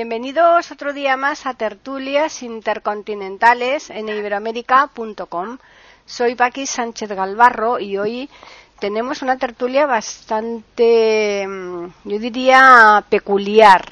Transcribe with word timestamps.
Bienvenidos 0.00 0.70
otro 0.70 0.94
día 0.94 1.18
más 1.18 1.44
a 1.44 1.52
Tertulias 1.52 2.42
Intercontinentales 2.42 3.90
en 3.90 4.08
iberoamérica.com. 4.08 5.58
Soy 6.06 6.36
Paqui 6.36 6.64
Sánchez 6.64 7.10
Galvarro 7.10 7.78
y 7.78 7.98
hoy 7.98 8.30
tenemos 8.78 9.20
una 9.20 9.36
tertulia 9.36 9.84
bastante, 9.84 11.46
mm, 11.46 11.86
yo 12.04 12.18
diría, 12.18 13.04
peculiar. 13.10 13.84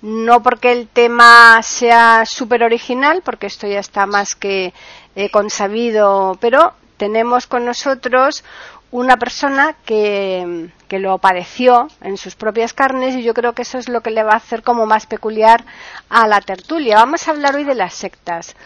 No 0.00 0.42
porque 0.42 0.72
el 0.72 0.88
tema 0.88 1.62
sea 1.62 2.24
súper 2.24 2.62
original, 2.62 3.20
porque 3.22 3.48
esto 3.48 3.66
ya 3.66 3.80
está 3.80 4.06
más 4.06 4.34
que 4.34 4.72
eh, 5.14 5.28
consabido, 5.30 6.38
pero 6.40 6.72
tenemos 6.96 7.46
con 7.46 7.66
nosotros 7.66 8.44
una 8.90 9.18
persona 9.18 9.76
que, 9.84 10.70
que, 10.88 10.98
lo 10.98 11.18
padeció 11.18 11.88
en 12.00 12.16
sus 12.16 12.34
propias 12.34 12.72
carnes 12.72 13.14
y 13.14 13.22
yo 13.22 13.34
creo 13.34 13.52
que 13.52 13.62
eso 13.62 13.78
es 13.78 13.88
lo 13.88 14.00
que 14.00 14.10
le 14.10 14.22
va 14.22 14.32
a 14.32 14.36
hacer 14.36 14.62
como 14.62 14.86
más 14.86 15.06
peculiar 15.06 15.64
a 16.08 16.26
la 16.26 16.40
tertulia. 16.40 16.96
Vamos 16.96 17.26
a 17.26 17.30
hablar 17.30 17.56
hoy 17.56 17.64
de 17.64 17.74
las 17.74 17.94
sectas. 17.94 18.56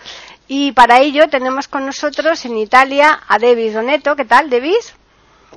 Y 0.48 0.72
para 0.72 1.00
ello 1.00 1.28
tenemos 1.28 1.68
con 1.68 1.86
nosotros 1.86 2.44
en 2.44 2.56
Italia 2.58 3.20
a 3.28 3.38
Devis 3.38 3.74
Doneto. 3.74 4.16
¿Qué 4.16 4.24
tal, 4.24 4.50
Devis? 4.50 4.94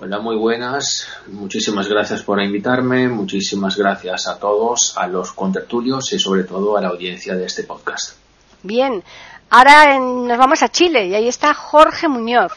Hola, 0.02 0.20
muy 0.20 0.36
buenas. 0.36 1.08
Muchísimas 1.28 1.88
gracias 1.88 2.22
por 2.22 2.42
invitarme. 2.42 3.08
Muchísimas 3.08 3.78
gracias 3.78 4.28
a 4.28 4.38
todos, 4.38 4.98
a 4.98 5.08
los 5.08 5.32
contertulios 5.32 6.12
y 6.12 6.20
sobre 6.20 6.44
todo 6.44 6.78
a 6.78 6.82
la 6.82 6.90
audiencia 6.90 7.36
de 7.36 7.46
este 7.46 7.64
podcast. 7.64 8.18
Bien. 8.62 9.04
Ahora 9.50 9.96
en, 9.96 10.28
nos 10.28 10.38
vamos 10.38 10.64
a 10.64 10.70
Chile 10.70 11.08
y 11.08 11.16
ahí 11.16 11.28
está 11.28 11.54
Jorge 11.54 12.10
Muñoz. 12.10 12.52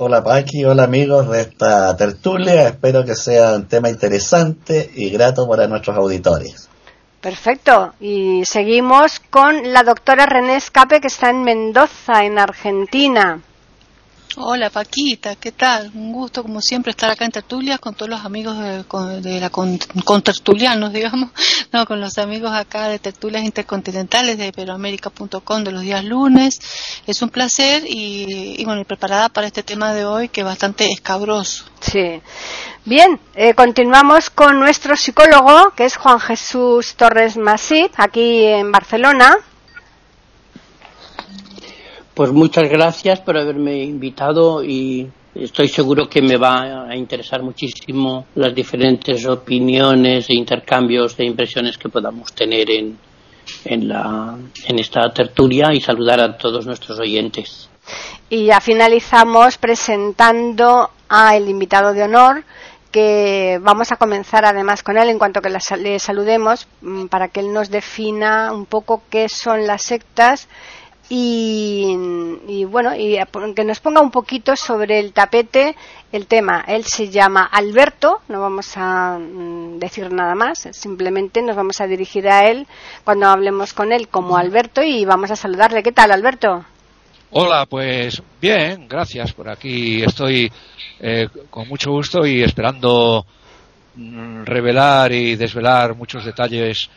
Hola 0.00 0.22
Paqui, 0.22 0.64
hola 0.64 0.84
amigos 0.84 1.28
de 1.28 1.40
esta 1.40 1.96
tertulia, 1.96 2.68
espero 2.68 3.04
que 3.04 3.16
sea 3.16 3.54
un 3.56 3.66
tema 3.66 3.90
interesante 3.90 4.88
y 4.94 5.10
grato 5.10 5.48
para 5.48 5.66
nuestros 5.66 5.96
auditores. 5.96 6.68
Perfecto, 7.20 7.94
y 7.98 8.44
seguimos 8.44 9.18
con 9.18 9.72
la 9.72 9.82
doctora 9.82 10.24
René 10.24 10.54
Escape 10.54 11.00
que 11.00 11.08
está 11.08 11.30
en 11.30 11.42
Mendoza, 11.42 12.24
en 12.24 12.38
Argentina. 12.38 13.40
Hola 14.40 14.70
Paquita, 14.70 15.34
¿qué 15.34 15.50
tal? 15.50 15.90
Un 15.94 16.12
gusto 16.12 16.44
como 16.44 16.60
siempre 16.60 16.92
estar 16.92 17.10
acá 17.10 17.24
en 17.24 17.32
tertulias 17.32 17.80
con 17.80 17.94
todos 17.94 18.08
los 18.08 18.24
amigos 18.24 18.56
de, 18.56 18.84
de 19.20 19.40
la 19.40 19.50
con, 19.50 19.76
con, 20.04 20.22
tertulianos, 20.22 20.92
digamos, 20.92 21.30
no, 21.72 21.84
con 21.86 22.00
los 22.00 22.18
amigos 22.18 22.52
acá 22.52 22.86
de 22.86 23.00
tertulias 23.00 23.42
intercontinentales 23.42 24.38
de 24.38 24.46
iberoamérica.com 24.46 25.64
de 25.64 25.72
los 25.72 25.82
días 25.82 26.04
lunes. 26.04 26.60
Es 27.04 27.20
un 27.20 27.30
placer 27.30 27.82
y, 27.84 28.54
y, 28.58 28.64
bueno, 28.64 28.80
y 28.80 28.84
preparada 28.84 29.28
para 29.28 29.48
este 29.48 29.64
tema 29.64 29.92
de 29.92 30.04
hoy 30.04 30.28
que 30.28 30.42
es 30.42 30.46
bastante 30.46 30.86
escabroso. 30.86 31.64
Sí. 31.80 32.22
Bien, 32.84 33.18
eh, 33.34 33.54
continuamos 33.54 34.30
con 34.30 34.60
nuestro 34.60 34.96
psicólogo, 34.96 35.72
que 35.74 35.84
es 35.84 35.96
Juan 35.96 36.20
Jesús 36.20 36.94
Torres 36.94 37.36
Masip, 37.36 37.90
aquí 37.96 38.44
en 38.44 38.70
Barcelona. 38.70 39.36
Pues 42.18 42.32
muchas 42.32 42.68
gracias 42.68 43.20
por 43.20 43.38
haberme 43.38 43.84
invitado 43.84 44.64
y 44.64 45.08
estoy 45.36 45.68
seguro 45.68 46.08
que 46.08 46.20
me 46.20 46.36
va 46.36 46.90
a 46.90 46.96
interesar 46.96 47.44
muchísimo 47.44 48.26
las 48.34 48.52
diferentes 48.52 49.24
opiniones 49.24 50.28
e 50.28 50.34
intercambios 50.34 51.16
de 51.16 51.26
impresiones 51.26 51.78
que 51.78 51.88
podamos 51.88 52.32
tener 52.32 52.72
en, 52.72 52.98
en, 53.64 53.88
la, 53.88 54.36
en 54.66 54.78
esta 54.80 55.12
tertulia 55.14 55.72
y 55.72 55.80
saludar 55.80 56.18
a 56.18 56.36
todos 56.36 56.66
nuestros 56.66 56.98
oyentes. 56.98 57.70
Y 58.28 58.46
ya 58.46 58.60
finalizamos 58.60 59.56
presentando 59.56 60.90
al 61.08 61.48
invitado 61.48 61.92
de 61.92 62.02
honor 62.02 62.42
que 62.90 63.60
vamos 63.62 63.92
a 63.92 63.96
comenzar 63.96 64.44
además 64.44 64.82
con 64.82 64.98
él 64.98 65.08
en 65.08 65.20
cuanto 65.20 65.40
que 65.40 65.50
le 65.50 65.98
saludemos 66.00 66.66
para 67.10 67.28
que 67.28 67.38
él 67.38 67.52
nos 67.52 67.70
defina 67.70 68.52
un 68.52 68.66
poco 68.66 69.02
qué 69.08 69.28
son 69.28 69.68
las 69.68 69.82
sectas 69.82 70.48
y, 71.08 71.96
y, 72.46 72.64
bueno, 72.64 72.94
y 72.94 73.18
que 73.54 73.64
nos 73.64 73.80
ponga 73.80 74.00
un 74.00 74.10
poquito 74.10 74.54
sobre 74.56 74.98
el 74.98 75.12
tapete 75.12 75.74
el 76.12 76.26
tema. 76.26 76.64
Él 76.66 76.84
se 76.84 77.08
llama 77.08 77.44
Alberto, 77.44 78.20
no 78.28 78.40
vamos 78.40 78.72
a 78.76 79.18
decir 79.78 80.12
nada 80.12 80.34
más, 80.34 80.68
simplemente 80.72 81.42
nos 81.42 81.56
vamos 81.56 81.80
a 81.80 81.86
dirigir 81.86 82.28
a 82.28 82.48
él 82.48 82.66
cuando 83.04 83.26
hablemos 83.26 83.72
con 83.72 83.92
él 83.92 84.08
como 84.08 84.36
Alberto 84.36 84.82
y 84.82 85.04
vamos 85.04 85.30
a 85.30 85.36
saludarle. 85.36 85.82
¿Qué 85.82 85.92
tal, 85.92 86.12
Alberto? 86.12 86.64
Hola, 87.30 87.66
pues 87.66 88.22
bien, 88.40 88.88
gracias. 88.88 89.32
Por 89.32 89.50
aquí 89.50 90.02
estoy 90.02 90.50
eh, 91.00 91.28
con 91.50 91.68
mucho 91.68 91.90
gusto 91.90 92.26
y 92.26 92.42
esperando 92.42 93.26
revelar 94.44 95.12
y 95.12 95.36
desvelar 95.36 95.94
muchos 95.96 96.24
detalles 96.24 96.88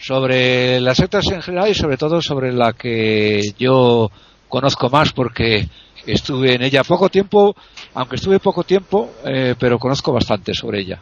sobre 0.00 0.80
las 0.80 0.96
sectas 0.96 1.26
en 1.30 1.42
general 1.42 1.68
y 1.68 1.74
sobre 1.74 1.96
todo 1.96 2.22
sobre 2.22 2.52
la 2.52 2.72
que 2.72 3.40
yo 3.58 4.10
conozco 4.48 4.88
más 4.88 5.12
porque 5.12 5.68
estuve 6.06 6.54
en 6.54 6.62
ella 6.62 6.82
poco 6.84 7.08
tiempo, 7.08 7.54
aunque 7.94 8.16
estuve 8.16 8.40
poco 8.40 8.64
tiempo, 8.64 9.10
eh, 9.24 9.54
pero 9.58 9.78
conozco 9.78 10.12
bastante 10.12 10.54
sobre 10.54 10.80
ella. 10.80 10.98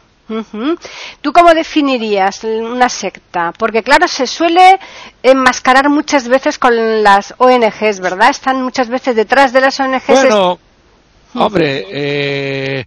¿Tú 1.21 1.31
cómo 1.33 1.55
definirías 1.55 2.43
una 2.43 2.87
secta? 2.87 3.51
Porque 3.57 3.81
claro, 3.81 4.07
se 4.07 4.27
suele 4.27 4.79
enmascarar 5.23 5.89
muchas 5.89 6.27
veces 6.27 6.59
con 6.59 7.01
las 7.01 7.33
ONGs, 7.39 7.99
¿verdad? 7.99 8.29
Están 8.29 8.61
muchas 8.61 8.89
veces 8.89 9.15
detrás 9.15 9.53
de 9.53 9.61
las 9.61 9.79
ONGs. 9.79 10.05
Bueno, 10.05 10.59
hombre, 11.33 11.85
eh, 11.89 12.85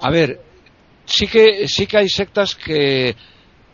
a 0.00 0.10
ver, 0.10 0.40
sí 1.04 1.26
que 1.26 1.66
sí 1.66 1.88
que 1.88 1.98
hay 1.98 2.08
sectas 2.08 2.54
que 2.54 3.16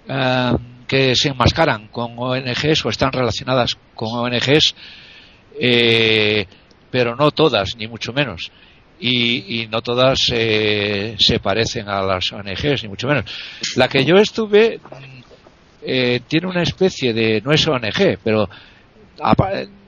uh, 0.09 0.57
que 0.89 1.15
se 1.15 1.29
enmascaran 1.29 1.89
con 1.89 2.15
ONGs 2.19 2.85
o 2.87 2.89
están 2.89 3.13
relacionadas 3.13 3.77
con 3.95 4.09
ONGs, 4.09 4.75
eh, 5.61 6.47
pero 6.91 7.15
no 7.15 7.31
todas, 7.31 7.77
ni 7.77 7.87
mucho 7.87 8.13
menos. 8.13 8.51
Y, 9.01 9.61
y 9.61 9.67
no 9.69 9.81
todas 9.81 10.19
eh, 10.33 11.15
se 11.21 11.39
parecen 11.39 11.89
a 11.89 12.03
las 12.03 12.33
ONGs, 12.33 12.83
ni 12.83 12.89
mucho 12.89 13.07
menos. 13.07 13.25
La 13.77 13.87
que 13.87 14.05
yo 14.05 14.17
estuve 14.17 14.81
eh, 15.83 16.21
tiene 16.27 16.49
una 16.49 16.63
especie 16.63 17.13
de, 17.13 17.41
no 17.41 17.53
es 17.53 17.67
ONG, 17.69 18.19
pero 18.25 18.49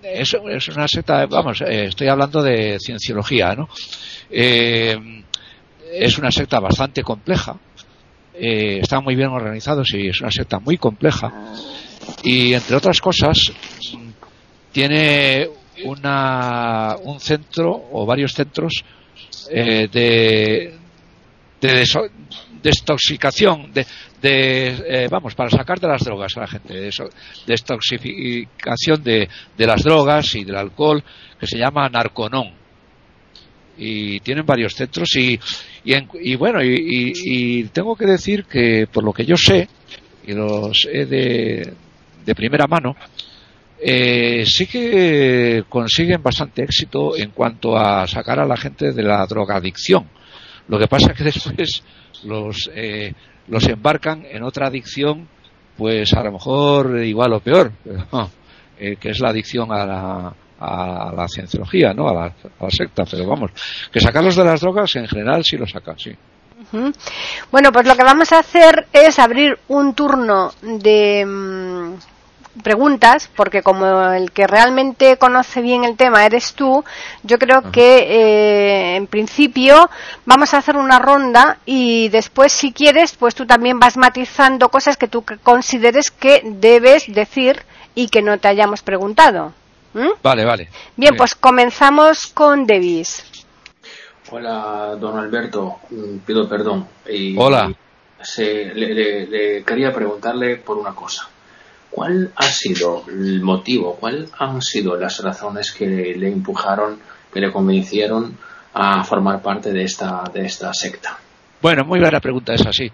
es, 0.02 0.34
es 0.34 0.68
una 0.68 0.88
secta, 0.88 1.26
vamos, 1.26 1.60
eh, 1.62 1.86
estoy 1.86 2.08
hablando 2.08 2.42
de 2.42 2.78
cienciología, 2.78 3.54
¿no? 3.54 3.68
Eh, 4.30 4.96
es 5.92 6.18
una 6.18 6.30
secta 6.30 6.60
bastante 6.60 7.02
compleja, 7.02 7.58
eh, 8.40 8.78
están 8.80 9.04
muy 9.04 9.14
bien 9.16 9.28
organizados 9.28 9.92
y 9.92 10.08
es 10.08 10.20
una 10.20 10.30
secta 10.30 10.58
muy 10.58 10.78
compleja. 10.78 11.30
Y 12.24 12.54
entre 12.54 12.76
otras 12.76 12.98
cosas, 13.00 13.52
tiene 14.72 15.46
una, 15.84 16.96
un 17.02 17.20
centro 17.20 17.70
o 17.92 18.06
varios 18.06 18.32
centros 18.32 18.82
eh, 19.50 19.88
de, 19.92 20.74
de 21.60 21.86
desintoxicación, 22.62 23.72
de, 23.72 23.86
de 24.22 24.68
eh, 24.88 25.08
vamos, 25.10 25.34
para 25.34 25.50
sacar 25.50 25.78
de 25.78 25.88
las 25.88 26.02
drogas 26.02 26.34
a 26.36 26.40
la 26.40 26.46
gente, 26.46 26.72
de 26.72 26.90
desintoxicación 27.46 29.02
de, 29.02 29.28
de 29.56 29.66
las 29.66 29.82
drogas 29.82 30.34
y 30.34 30.44
del 30.44 30.56
alcohol, 30.56 31.04
que 31.38 31.46
se 31.46 31.58
llama 31.58 31.90
Narconón 31.90 32.59
y 33.80 34.20
tienen 34.20 34.44
varios 34.44 34.74
centros 34.74 35.16
y, 35.16 35.40
y, 35.84 35.94
en, 35.94 36.06
y 36.20 36.36
bueno, 36.36 36.62
y, 36.62 37.12
y, 37.24 37.64
tengo 37.64 37.96
que 37.96 38.04
decir 38.04 38.44
que 38.44 38.86
por 38.92 39.02
lo 39.02 39.12
que 39.12 39.24
yo 39.24 39.36
sé, 39.36 39.68
y 40.26 40.34
lo 40.34 40.72
sé 40.74 41.06
de, 41.06 41.72
de 42.24 42.34
primera 42.34 42.66
mano, 42.66 42.94
eh, 43.82 44.44
sí 44.44 44.66
que 44.66 45.64
consiguen 45.66 46.22
bastante 46.22 46.62
éxito 46.62 47.16
en 47.16 47.30
cuanto 47.30 47.78
a 47.78 48.06
sacar 48.06 48.38
a 48.38 48.46
la 48.46 48.58
gente 48.58 48.92
de 48.92 49.02
la 49.02 49.24
drogadicción. 49.26 50.06
Lo 50.68 50.78
que 50.78 50.86
pasa 50.86 51.12
es 51.12 51.16
que 51.16 51.24
después 51.32 51.82
los, 52.24 52.70
eh, 52.74 53.14
los 53.48 53.66
embarcan 53.66 54.26
en 54.30 54.42
otra 54.42 54.66
adicción, 54.66 55.26
pues 55.78 56.12
a 56.12 56.22
lo 56.22 56.32
mejor 56.32 57.02
igual 57.02 57.32
o 57.32 57.40
peor, 57.40 57.72
eh, 58.78 58.96
que 59.00 59.08
es 59.08 59.20
la 59.20 59.30
adicción 59.30 59.72
a 59.72 59.86
la, 59.86 60.34
a 60.60 61.12
la 61.16 61.26
cienciología, 61.28 61.92
¿no? 61.94 62.08
A 62.08 62.14
la, 62.14 62.24
a 62.24 62.64
la, 62.64 62.70
secta, 62.70 63.04
pero 63.10 63.26
vamos, 63.26 63.50
que 63.90 64.00
sacarlos 64.00 64.36
de 64.36 64.44
las 64.44 64.60
drogas 64.60 64.94
en 64.96 65.08
general 65.08 65.42
sí 65.44 65.56
los 65.56 65.70
sacan, 65.70 65.98
sí. 65.98 66.12
Bueno, 67.50 67.72
pues 67.72 67.86
lo 67.86 67.96
que 67.96 68.04
vamos 68.04 68.32
a 68.32 68.38
hacer 68.38 68.86
es 68.92 69.18
abrir 69.18 69.58
un 69.68 69.94
turno 69.94 70.52
de, 70.62 71.26
preguntas, 72.62 73.30
porque 73.34 73.62
como 73.62 74.12
el 74.12 74.32
que 74.32 74.46
realmente 74.46 75.16
conoce 75.16 75.62
bien 75.62 75.84
el 75.84 75.96
tema 75.96 76.24
eres 76.26 76.54
tú, 76.54 76.84
yo 77.22 77.38
creo 77.38 77.70
que 77.70 77.98
eh, 77.98 78.96
en 78.96 79.06
principio 79.06 79.88
vamos 80.26 80.52
a 80.52 80.58
hacer 80.58 80.76
una 80.76 80.98
ronda 80.98 81.58
y 81.64 82.08
después, 82.08 82.52
si 82.52 82.72
quieres, 82.72 83.16
pues 83.16 83.34
tú 83.34 83.46
también 83.46 83.78
vas 83.78 83.96
matizando 83.96 84.68
cosas 84.68 84.96
que 84.96 85.08
tú 85.08 85.24
consideres 85.42 86.10
que 86.10 86.42
debes 86.44 87.04
decir 87.12 87.62
y 87.94 88.08
que 88.08 88.22
no 88.22 88.38
te 88.38 88.48
hayamos 88.48 88.82
preguntado. 88.82 89.52
Vale, 90.22 90.44
vale. 90.44 90.68
Bien, 90.96 91.16
pues 91.16 91.34
comenzamos 91.34 92.26
con 92.28 92.66
Davis. 92.66 93.24
Hola, 94.30 94.96
don 94.98 95.18
Alberto. 95.18 95.80
Mm, 95.90 96.18
pido 96.18 96.48
perdón. 96.48 96.86
Hola. 97.36 97.72
le, 98.36 99.64
quería 99.64 99.92
preguntarle 99.92 100.56
por 100.56 100.78
una 100.78 100.94
cosa. 100.94 101.28
¿Cuál 101.90 102.30
ha 102.36 102.44
sido 102.44 103.04
el 103.08 103.42
motivo, 103.42 103.96
cuáles 103.96 104.30
han 104.38 104.62
sido 104.62 104.96
las 104.96 105.20
razones 105.24 105.72
que 105.72 105.86
le 105.86 106.28
empujaron, 106.28 107.00
que 107.32 107.40
le 107.40 107.50
convencieron 107.50 108.38
a 108.74 109.02
formar 109.02 109.42
parte 109.42 109.72
de 109.72 109.82
esta, 109.82 110.22
de 110.32 110.46
esta 110.46 110.72
secta? 110.72 111.18
Bueno, 111.60 111.84
muy 111.84 112.00
buena 112.00 112.20
pregunta 112.20 112.54
es 112.54 112.64
así. 112.64 112.90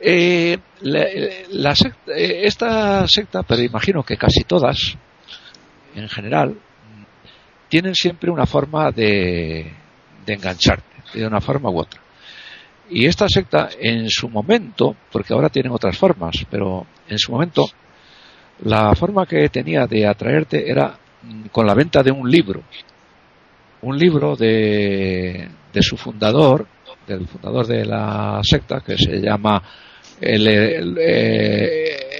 Eh, 0.00 0.56
la, 0.82 1.02
eh, 1.02 2.40
esta 2.44 3.06
secta, 3.08 3.42
pero 3.42 3.62
imagino 3.62 4.02
que 4.04 4.16
casi 4.16 4.44
todas, 4.44 4.96
en 5.96 6.08
general, 6.08 6.56
tienen 7.68 7.94
siempre 7.94 8.30
una 8.30 8.46
forma 8.46 8.90
de, 8.92 9.72
de 10.24 10.32
engancharte, 10.32 10.84
de 11.14 11.26
una 11.26 11.40
forma 11.40 11.70
u 11.70 11.78
otra. 11.78 12.00
Y 12.88 13.06
esta 13.06 13.28
secta, 13.28 13.70
en 13.80 14.08
su 14.08 14.28
momento, 14.28 14.94
porque 15.10 15.34
ahora 15.34 15.48
tienen 15.48 15.72
otras 15.72 15.96
formas, 15.98 16.36
pero 16.50 16.86
en 17.08 17.18
su 17.18 17.32
momento, 17.32 17.64
la 18.64 18.94
forma 18.94 19.26
que 19.26 19.48
tenía 19.48 19.86
de 19.86 20.06
atraerte 20.06 20.70
era 20.70 20.96
mm, 21.22 21.46
con 21.46 21.66
la 21.66 21.74
venta 21.74 22.02
de 22.02 22.12
un 22.12 22.30
libro. 22.30 22.62
Un 23.82 23.98
libro 23.98 24.36
de, 24.36 25.48
de 25.72 25.82
su 25.82 25.96
fundador, 25.96 26.66
del 27.06 27.26
fundador 27.26 27.66
de 27.66 27.84
la 27.84 28.40
secta, 28.42 28.80
que 28.80 28.96
se 28.96 29.20
llama 29.20 29.62
L. 30.20 30.76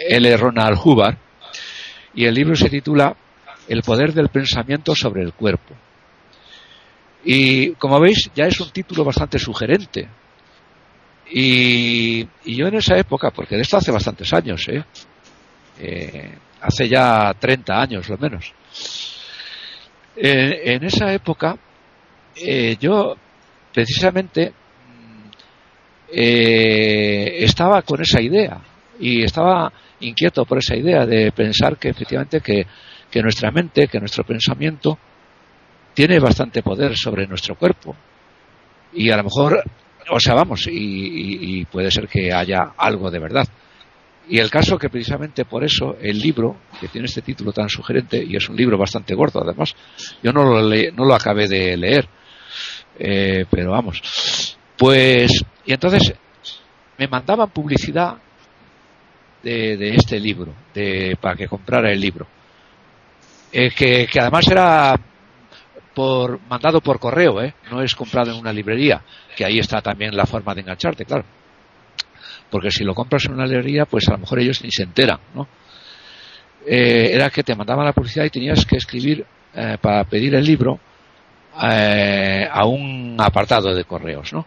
L. 0.09 0.37
Ronald 0.37 0.79
Hubbard, 0.85 1.17
y 2.15 2.25
el 2.25 2.35
libro 2.35 2.57
se 2.57 2.69
titula 2.69 3.15
El 3.69 3.83
poder 3.83 4.13
del 4.13 4.29
pensamiento 4.29 4.95
sobre 4.95 5.23
el 5.23 5.33
cuerpo. 5.33 5.75
Y 7.25 7.73
como 7.73 7.99
veis, 7.99 8.31
ya 8.35 8.47
es 8.47 8.61
un 8.61 8.71
título 8.71 9.05
bastante 9.05 9.39
sugerente. 9.39 10.09
Y, 11.31 12.25
yo 12.45 12.69
en 12.69 12.77
esa 12.77 12.97
época, 12.97 13.31
porque 13.31 13.57
de 13.57 13.63
esto 13.63 13.77
hace 13.77 13.91
bastantes 13.91 14.33
años, 14.33 14.63
¿eh? 14.69 14.85
eh 15.81 16.39
hace 16.61 16.89
ya 16.89 17.35
30 17.39 17.81
años 17.81 18.09
lo 18.09 18.17
menos, 18.17 18.53
en 20.17 20.83
esa 20.85 21.13
época 21.13 21.57
eh, 22.35 22.77
yo 22.81 23.15
precisamente 23.73 24.53
eh, 26.13 27.45
estaba 27.45 27.83
con 27.83 28.01
esa 28.01 28.21
idea 28.21 28.61
y 28.99 29.23
estaba 29.23 29.73
inquieto 30.01 30.45
por 30.45 30.59
esa 30.59 30.77
idea 30.77 31.07
de 31.07 31.33
pensar 31.33 31.79
que 31.79 31.89
efectivamente 31.89 32.41
que, 32.41 32.67
nuestra 33.23 33.51
mente, 33.51 33.89
que 33.89 33.99
nuestro 33.99 34.25
pensamiento 34.25 34.99
tiene 35.95 36.19
bastante 36.19 36.63
poder 36.63 36.97
sobre 36.97 37.27
nuestro 37.27 37.55
cuerpo. 37.55 37.97
Y 38.93 39.11
a 39.11 39.17
lo 39.17 39.25
mejor, 39.25 39.63
o 40.11 40.21
sea, 40.21 40.35
vamos, 40.35 40.69
y, 40.71 41.65
puede 41.67 41.91
ser 41.91 42.09
que 42.09 42.33
haya 42.33 42.73
algo 42.77 43.11
de 43.11 43.19
verdad. 43.19 43.49
Y 44.29 44.39
el 44.39 44.51
caso 44.51 44.77
que 44.77 44.91
precisamente 44.91 45.45
por 45.45 45.65
eso 45.65 45.97
el 46.01 46.19
libro, 46.19 46.57
que 46.81 46.89
tiene 46.89 47.07
este 47.07 47.23
título 47.23 47.53
tan 47.53 47.69
sugerente, 47.69 48.23
y 48.23 48.37
es 48.37 48.49
un 48.49 48.57
libro 48.57 48.77
bastante 48.77 49.15
gordo 49.15 49.41
además, 49.43 49.75
yo 50.23 50.33
no 50.33 50.45
lo, 50.45 50.61
no 50.63 51.05
lo 51.05 51.15
acabé 51.15 51.47
de 51.47 51.77
leer, 51.77 52.09
eh, 52.99 53.45
pero 53.51 53.71
vamos, 53.71 54.57
pues, 54.77 55.45
y 55.65 55.73
entonces 55.73 56.13
me 56.99 57.09
mandaban 57.09 57.51
publicidad 57.51 58.17
de, 59.43 59.95
este 59.95 60.19
libro, 60.19 60.53
de, 60.75 61.17
para 61.21 61.37
que 61.37 61.47
comprara 61.47 61.93
el 61.93 62.01
libro. 62.01 62.27
Eh, 63.53 63.71
que, 63.71 64.09
además 64.21 64.47
era 64.49 64.99
por, 65.95 66.41
mandado 66.49 66.81
por 66.81 66.99
correo, 66.99 67.43
¿eh? 67.43 67.55
no 67.71 67.83
es 67.83 67.95
comprado 67.95 68.33
en 68.33 68.39
una 68.39 68.53
librería, 68.53 69.03
que 69.37 69.45
ahí 69.45 69.59
está 69.59 69.81
también 69.81 70.17
la 70.17 70.27
forma 70.27 70.55
de 70.55 70.63
engancharte, 70.63 71.05
claro. 71.05 71.25
Porque 72.51 72.71
si 72.71 72.85
lo 72.85 72.95
compras 72.95 73.25
en 73.27 73.35
una 73.35 73.47
librería, 73.47 73.87
pues 73.87 74.09
a 74.09 74.13
lo 74.13 74.19
mejor 74.19 74.41
ellos 74.41 74.63
ni 74.63 74.71
se 74.71 74.83
enteran, 74.83 75.19
¿no? 75.35 75.49
Eh, 76.67 77.11
era 77.13 77.31
que 77.31 77.43
te 77.43 77.55
mandaban 77.55 77.87
la 77.87 77.93
publicidad 77.93 78.25
y 78.25 78.31
tenías 78.31 78.65
que 78.67 78.77
escribir 78.77 79.25
eh, 79.55 79.79
para 79.81 80.05
pedir 80.05 80.35
el 80.35 80.45
libro 80.45 80.81
a 81.59 82.67
un 82.67 83.17
apartado 83.19 83.75
de 83.75 83.85
correos, 83.85 84.31
¿no? 84.35 84.47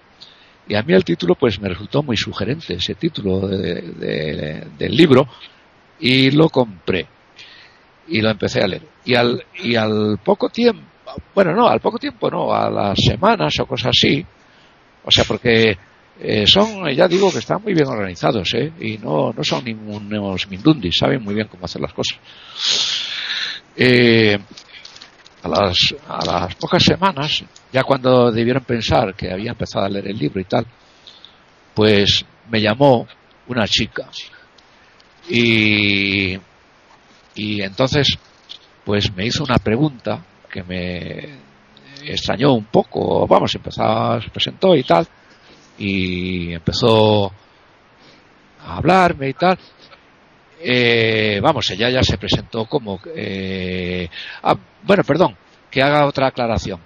Y 0.68 0.76
a 0.76 0.84
mí 0.84 0.94
el 0.94 1.04
título 1.04 1.34
pues 1.34 1.60
me 1.60 1.70
resultó 1.70 2.04
muy 2.04 2.16
sugerente, 2.16 2.76
ese 2.76 2.94
título 2.94 3.48
del 3.48 4.92
libro, 4.92 5.28
y 6.00 6.30
lo 6.30 6.50
compré. 6.50 7.08
Y 8.10 8.22
lo 8.22 8.30
empecé 8.30 8.62
a 8.62 8.68
leer. 8.68 8.84
Y 9.06 9.16
al, 9.16 9.44
y 9.64 9.76
al 9.76 10.20
poco 10.24 10.50
tiempo, 10.50 10.82
bueno, 11.34 11.54
no, 11.54 11.68
al 11.68 11.80
poco 11.80 11.98
tiempo 11.98 12.30
no, 12.30 12.54
a 12.54 12.70
las 12.70 12.98
semanas 13.00 13.54
o 13.60 13.66
cosas 13.66 13.92
así, 13.96 14.26
o 15.04 15.12
sea, 15.12 15.24
porque 15.26 15.78
eh, 16.20 16.46
son, 16.46 16.90
ya 16.92 17.08
digo 17.08 17.32
que 17.32 17.40
están 17.40 17.62
muy 17.64 17.74
bien 17.74 17.88
organizados, 17.88 18.54
¿eh? 18.54 18.74
Y 18.80 18.98
no, 18.98 19.32
no 19.32 19.44
son 19.44 19.64
ningunos 19.64 20.50
mindundis, 20.50 20.98
saben 20.98 21.24
muy 21.24 21.34
bien 21.34 21.48
cómo 21.48 21.66
hacer 21.66 21.82
las 21.82 21.94
cosas. 21.94 22.20
Eh, 23.76 24.38
a 25.42 25.48
las, 25.48 25.96
a 26.08 26.26
las 26.26 26.56
pocas 26.56 26.84
semanas, 26.84 27.44
ya 27.72 27.84
cuando 27.84 28.32
debieron 28.32 28.64
pensar 28.64 29.16
que 29.16 29.32
había 29.32 29.52
empezado 29.52 29.86
a 29.86 29.90
leer 29.90 30.10
el 30.10 30.18
libro 30.18 30.42
y 30.42 30.46
tal, 30.46 30.66
pues 31.74 32.26
me 32.50 32.62
llamó 32.62 33.08
una 33.48 33.66
chica. 33.66 34.10
Y, 35.30 36.38
y 37.36 37.62
entonces, 37.62 38.18
pues 38.86 39.14
me 39.16 39.26
hizo 39.26 39.44
una 39.44 39.58
pregunta 39.58 40.24
que 40.52 40.64
me 40.64 41.30
extrañó 42.04 42.54
un 42.54 42.66
poco. 42.66 43.28
Vamos, 43.28 43.54
empezó, 43.56 44.22
se 44.22 44.30
presentó 44.30 44.76
y 44.76 44.84
tal, 44.84 45.08
y 45.78 46.54
empezó 46.54 47.32
a 48.62 48.78
hablarme 48.78 49.30
y 49.30 49.34
tal. 49.34 49.58
Eh, 50.62 51.40
vamos, 51.42 51.70
ella 51.72 51.90
ya 51.90 52.04
se 52.04 52.18
presentó 52.18 52.66
como 52.66 53.00
eh, 53.16 54.10
ah, 54.44 54.56
bueno, 54.84 55.04
perdón, 55.04 55.38
que 55.72 55.82
haga 55.82 56.06
otra 56.06 56.28
aclaración. 56.28 56.82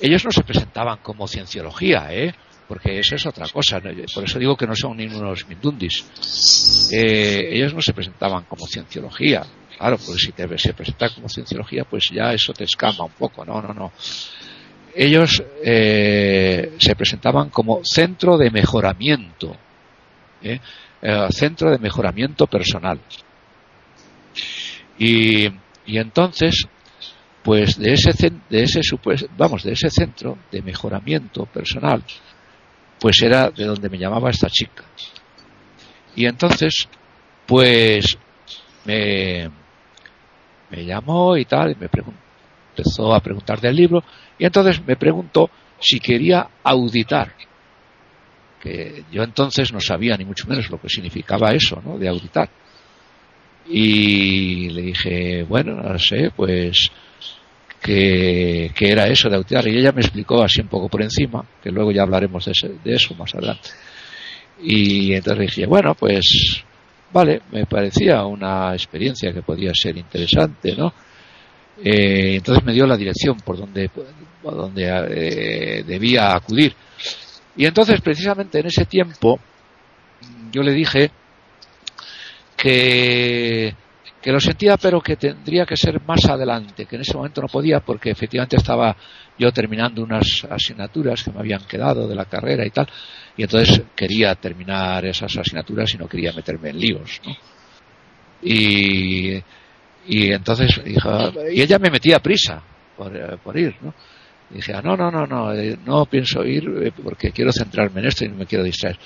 Ellos 0.00 0.24
no 0.24 0.32
se 0.32 0.42
presentaban 0.42 0.98
como 1.02 1.28
cienciología, 1.28 2.08
¿eh? 2.10 2.34
porque 2.72 2.98
eso 2.98 3.16
es 3.16 3.26
otra 3.26 3.46
cosa. 3.48 3.80
Por 4.14 4.24
eso 4.24 4.38
digo 4.38 4.56
que 4.56 4.66
no 4.66 4.74
son 4.74 4.96
ni 4.96 5.04
unos 5.04 5.46
mindundis. 5.46 6.90
Eh, 6.90 7.50
ellos 7.52 7.74
no 7.74 7.82
se 7.82 7.92
presentaban 7.92 8.44
como 8.44 8.66
cienciología. 8.66 9.42
Claro, 9.82 9.98
porque 9.98 10.20
si 10.20 10.30
te 10.30 10.58
se 10.58 10.74
presentan 10.74 11.10
como 11.12 11.28
cienciología, 11.28 11.82
pues 11.82 12.08
ya 12.14 12.32
eso 12.32 12.52
te 12.52 12.62
escama 12.62 13.02
un 13.02 13.10
poco. 13.10 13.44
No, 13.44 13.60
no, 13.60 13.74
no. 13.74 13.90
Ellos 14.94 15.42
eh, 15.64 16.74
se 16.78 16.94
presentaban 16.94 17.50
como 17.50 17.80
centro 17.82 18.38
de 18.38 18.52
mejoramiento. 18.52 19.56
¿eh? 20.40 20.60
centro 21.30 21.72
de 21.72 21.78
mejoramiento 21.78 22.46
personal. 22.46 23.00
Y, 25.00 25.48
y 25.86 25.98
entonces 25.98 26.68
pues 27.42 27.76
de 27.76 27.94
ese, 27.94 28.12
de 28.48 28.62
ese 28.62 28.82
vamos, 29.36 29.64
de 29.64 29.72
ese 29.72 29.90
centro 29.90 30.38
de 30.52 30.62
mejoramiento 30.62 31.44
personal, 31.46 32.04
pues 33.00 33.20
era 33.20 33.50
de 33.50 33.64
donde 33.64 33.90
me 33.90 33.98
llamaba 33.98 34.30
esta 34.30 34.48
chica. 34.48 34.84
Y 36.14 36.26
entonces, 36.26 36.88
pues 37.46 38.16
me, 38.84 39.50
me 40.72 40.84
llamó 40.84 41.36
y 41.36 41.44
tal, 41.44 41.72
y 41.72 41.74
me 41.76 41.88
empezó 42.70 43.14
a 43.14 43.20
preguntar 43.20 43.60
del 43.60 43.76
libro, 43.76 44.02
y 44.38 44.46
entonces 44.46 44.84
me 44.84 44.96
preguntó 44.96 45.50
si 45.78 46.00
quería 46.00 46.48
auditar. 46.64 47.34
Que 48.60 49.04
yo 49.12 49.22
entonces 49.22 49.72
no 49.72 49.80
sabía 49.80 50.16
ni 50.16 50.24
mucho 50.24 50.46
menos 50.48 50.70
lo 50.70 50.80
que 50.80 50.88
significaba 50.88 51.52
eso, 51.52 51.82
¿no? 51.84 51.98
De 51.98 52.08
auditar. 52.08 52.48
Y 53.68 54.70
le 54.70 54.82
dije, 54.82 55.42
bueno, 55.44 55.74
no 55.74 55.98
sé, 55.98 56.30
pues 56.34 56.90
que, 57.82 58.70
era 58.78 59.08
eso 59.08 59.28
de 59.28 59.36
auditar 59.36 59.66
y 59.66 59.78
ella 59.78 59.92
me 59.92 60.00
explicó 60.00 60.42
así 60.42 60.60
un 60.60 60.68
poco 60.68 60.88
por 60.88 61.02
encima, 61.02 61.44
que 61.62 61.70
luego 61.70 61.90
ya 61.90 62.02
hablaremos 62.02 62.44
de, 62.44 62.94
eso 62.94 63.14
más 63.14 63.34
adelante. 63.34 63.70
Y 64.62 65.12
entonces 65.12 65.46
dije, 65.46 65.66
bueno, 65.66 65.94
pues 65.94 66.64
vale, 67.12 67.42
me 67.50 67.66
parecía 67.66 68.24
una 68.24 68.72
experiencia 68.72 69.32
que 69.32 69.42
podía 69.42 69.72
ser 69.74 69.96
interesante, 69.96 70.74
¿no? 70.76 70.92
Eh, 71.78 72.36
entonces 72.36 72.64
me 72.64 72.72
dio 72.72 72.86
la 72.86 72.96
dirección 72.96 73.38
por 73.38 73.56
donde, 73.56 73.88
por 73.88 74.54
donde 74.54 74.84
eh, 74.84 75.82
debía 75.84 76.34
acudir. 76.34 76.74
Y 77.56 77.66
entonces, 77.66 78.00
precisamente 78.00 78.60
en 78.60 78.66
ese 78.66 78.84
tiempo, 78.86 79.38
yo 80.50 80.62
le 80.62 80.72
dije 80.72 81.10
que, 82.56 83.74
que 84.20 84.32
lo 84.32 84.40
sentía 84.40 84.76
pero 84.76 85.00
que 85.00 85.16
tendría 85.16 85.66
que 85.66 85.76
ser 85.76 86.00
más 86.02 86.24
adelante, 86.26 86.86
que 86.86 86.96
en 86.96 87.02
ese 87.02 87.14
momento 87.14 87.42
no 87.42 87.48
podía 87.48 87.80
porque 87.80 88.10
efectivamente 88.10 88.56
estaba 88.56 88.96
yo 89.38 89.50
terminando 89.52 90.02
unas 90.02 90.46
asignaturas 90.48 91.22
que 91.22 91.32
me 91.32 91.40
habían 91.40 91.64
quedado 91.64 92.06
de 92.06 92.14
la 92.14 92.26
carrera 92.26 92.66
y 92.66 92.70
tal, 92.70 92.88
y 93.36 93.42
entonces 93.42 93.82
quería 93.96 94.34
terminar 94.34 95.04
esas 95.06 95.36
asignaturas 95.36 95.92
y 95.94 95.98
no 95.98 96.06
quería 96.06 96.32
meterme 96.32 96.70
en 96.70 96.78
líos. 96.78 97.20
Y, 98.42 99.34
y 100.06 100.32
entonces 100.32 100.80
dijo, 100.84 101.10
y 101.50 101.60
ella 101.60 101.78
me 101.78 101.90
metía 101.90 102.18
prisa 102.18 102.62
por, 102.96 103.16
eh, 103.16 103.38
por 103.42 103.56
ir, 103.56 103.74
¿no? 103.80 103.94
Dije, 104.50 104.74
ah, 104.74 104.82
no, 104.82 104.96
no, 104.96 105.10
no, 105.10 105.26
no, 105.26 105.54
eh, 105.54 105.78
no 105.84 106.04
pienso 106.06 106.44
ir 106.44 106.64
eh, 106.82 106.92
porque 107.02 107.32
quiero 107.32 107.50
centrarme 107.52 108.00
en 108.00 108.08
esto 108.08 108.24
y 108.24 108.28
no 108.28 108.36
me 108.36 108.46
quiero 108.46 108.64
distraer. 108.64 108.98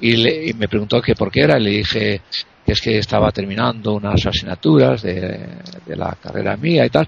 Y, 0.00 0.16
le, 0.16 0.46
y 0.46 0.52
me 0.54 0.68
preguntó 0.68 1.02
que 1.02 1.14
por 1.14 1.30
qué 1.30 1.40
era, 1.40 1.58
y 1.58 1.64
le 1.64 1.70
dije 1.70 2.22
que 2.64 2.72
es 2.72 2.80
que 2.80 2.98
estaba 2.98 3.30
terminando 3.30 3.94
unas 3.94 4.24
asignaturas 4.24 5.02
de, 5.02 5.58
de 5.84 5.96
la 5.96 6.16
carrera 6.22 6.56
mía 6.56 6.86
y 6.86 6.90
tal. 6.90 7.06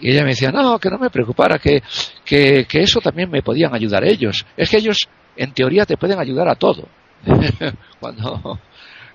Y 0.00 0.10
ella 0.10 0.22
me 0.22 0.30
decía, 0.30 0.50
no, 0.50 0.78
que 0.78 0.90
no 0.90 0.98
me 0.98 1.10
preocupara, 1.10 1.58
que, 1.58 1.82
que, 2.24 2.66
que 2.66 2.80
eso 2.80 3.00
también 3.00 3.30
me 3.30 3.42
podían 3.42 3.74
ayudar 3.74 4.04
ellos. 4.04 4.44
Es 4.56 4.68
que 4.70 4.78
ellos, 4.78 5.08
en 5.36 5.52
teoría, 5.52 5.86
te 5.86 5.96
pueden 5.96 6.18
ayudar 6.18 6.48
a 6.48 6.56
todo. 6.56 6.88
Cuando, 8.00 8.58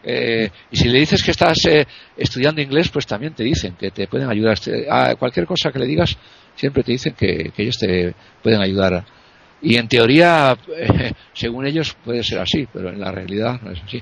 eh, 0.03 0.49
y 0.71 0.77
si 0.77 0.89
le 0.89 0.99
dices 0.99 1.23
que 1.23 1.31
estás 1.31 1.57
eh, 1.65 1.85
estudiando 2.15 2.61
inglés, 2.61 2.89
pues 2.89 3.05
también 3.05 3.33
te 3.33 3.43
dicen 3.43 3.75
que 3.75 3.91
te 3.91 4.07
pueden 4.07 4.29
ayudar. 4.29 4.57
A 4.89 5.15
cualquier 5.15 5.45
cosa 5.45 5.71
que 5.71 5.79
le 5.79 5.85
digas, 5.85 6.17
siempre 6.55 6.83
te 6.83 6.93
dicen 6.93 7.13
que, 7.13 7.51
ellos 7.57 7.77
te 7.77 8.13
pueden 8.41 8.61
ayudar. 8.61 9.05
Y 9.61 9.75
en 9.75 9.87
teoría, 9.87 10.57
según 11.33 11.65
ellos, 11.65 11.95
puede 12.05 12.23
ser 12.23 12.39
así, 12.39 12.67
pero 12.71 12.89
en 12.89 12.99
la 12.99 13.11
realidad 13.11 13.59
no 13.61 13.71
es 13.71 13.81
así. 13.83 14.01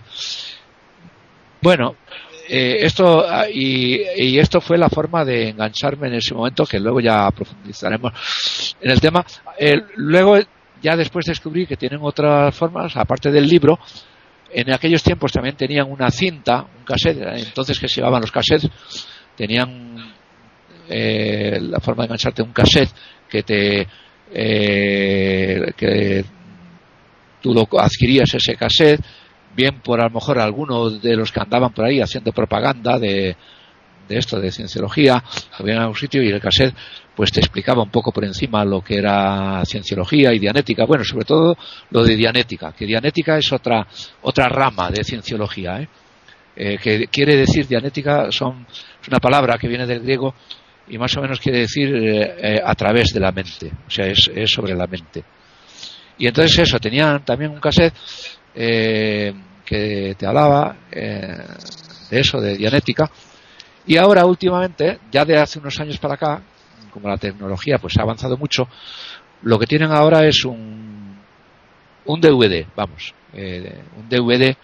Bueno, 1.62 1.96
eh, 2.50 2.86
esto 2.86 3.26
y, 3.54 4.02
y, 4.16 4.40
esto 4.40 4.62
fue 4.62 4.78
la 4.78 4.90
forma 4.90 5.26
de 5.26 5.50
engancharme 5.50 6.08
en 6.08 6.16
ese 6.16 6.34
momento 6.34 6.66
que 6.66 6.80
luego 6.80 7.00
ya 7.00 7.30
profundizaremos 7.32 8.76
en 8.80 8.92
el 8.92 9.02
tema. 9.02 9.26
Eh, 9.60 9.82
luego 9.96 10.38
ya 10.82 10.96
después 10.96 11.26
descubrí 11.26 11.66
que 11.66 11.78
tienen 11.78 12.00
otras 12.02 12.56
formas 12.56 12.96
aparte 12.96 13.32
del 13.32 13.48
libro 13.48 13.80
en 14.52 14.72
aquellos 14.72 15.04
tiempos 15.04 15.32
también 15.32 15.56
tenían 15.56 15.92
una 15.92 16.10
cinta 16.10 16.66
un 16.78 16.86
cassette 16.86 17.20
entonces 17.38 17.80
que 17.80 17.88
se 17.88 17.96
llevaban 17.96 18.22
los 18.22 18.32
cassettes 18.32 18.70
tenían 19.36 20.14
eh, 20.88 21.60
la 21.62 21.80
forma 21.80 22.04
de 22.04 22.06
engancharte 22.06 22.44
un 22.44 22.54
cassette 22.54 22.92
que 23.28 23.44
te 23.44 23.88
eh, 24.32 25.74
que 25.76 26.26
tú 27.42 27.54
lo 27.54 27.68
adquirías 27.80 28.34
ese 28.34 28.56
cassette 28.56 29.02
bien 29.58 29.82
por 29.82 30.00
a 30.00 30.04
lo 30.04 30.12
mejor 30.12 30.40
algunos 30.40 31.02
de 31.02 31.16
los 31.16 31.32
que 31.32 31.42
andaban 31.42 31.74
por 31.74 31.86
ahí 31.86 32.00
haciendo 32.00 32.32
propaganda 32.32 33.00
de, 33.00 33.36
de 34.08 34.18
esto 34.18 34.40
de 34.40 34.52
cienciología, 34.52 35.24
habían 35.60 35.80
algún 35.80 35.96
sitio 35.96 36.22
y 36.22 36.30
el 36.30 36.40
cassette 36.40 36.76
pues 37.16 37.32
te 37.32 37.40
explicaba 37.40 37.82
un 37.82 37.90
poco 37.90 38.12
por 38.12 38.24
encima 38.24 38.64
lo 38.64 38.82
que 38.82 38.98
era 38.98 39.64
cienciología 39.66 40.32
y 40.32 40.38
dianética, 40.38 40.86
bueno, 40.86 41.04
sobre 41.04 41.26
todo 41.26 41.58
lo 41.90 42.04
de 42.04 42.16
dianética, 42.16 42.72
que 42.74 42.86
dianética 42.86 43.40
es 43.40 43.52
otra 43.52 43.88
otra 44.22 44.48
rama 44.48 44.92
de 44.92 45.04
cienciología, 45.04 45.82
¿eh? 45.82 45.90
Eh, 46.56 46.78
que 46.78 47.08
quiere 47.08 47.36
decir 47.36 47.68
dianética 47.68 48.32
son 48.32 48.66
es 48.70 49.08
una 49.08 49.20
palabra 49.20 49.58
que 49.58 49.68
viene 49.68 49.86
del 49.86 50.02
griego 50.02 50.34
y 50.88 50.98
más 50.98 51.16
o 51.18 51.22
menos 51.22 51.40
quiere 51.40 51.60
decir 51.60 51.94
eh, 51.96 52.62
a 52.64 52.76
través 52.76 53.08
de 53.12 53.20
la 53.20 53.32
mente, 53.32 53.72
o 53.88 53.90
sea, 53.90 54.06
es, 54.06 54.30
es 54.34 54.52
sobre 54.52 54.76
la 54.76 54.86
mente. 54.86 55.24
Y 56.20 56.28
entonces 56.28 56.60
eso, 56.60 56.80
tenían 56.80 57.24
también 57.24 57.52
un 57.52 57.60
cassette 57.60 57.94
eh, 58.60 59.34
que 59.64 60.16
te 60.18 60.26
hablaba 60.26 60.76
eh, 60.92 61.38
de 62.10 62.20
eso, 62.20 62.42
de 62.42 62.58
dianética. 62.58 63.10
Y 63.86 63.98
ahora 63.98 64.26
últimamente, 64.26 65.00
ya 65.12 65.24
de 65.24 65.38
hace 65.38 65.60
unos 65.60 65.80
años 65.80 66.00
para 66.00 66.16
acá, 66.16 66.42
como 66.92 67.08
la 67.08 67.18
tecnología 67.18 67.78
pues 67.78 67.98
ha 67.98 68.02
avanzado 68.02 68.36
mucho, 68.36 68.68
lo 69.44 69.60
que 69.60 69.68
tienen 69.68 69.92
ahora 69.92 70.26
es 70.26 70.44
un, 70.44 71.20
un 72.06 72.22
DVD, 72.22 72.66
vamos, 72.76 73.14
eh, 73.34 73.84
un 73.96 74.10
DVD 74.10 74.56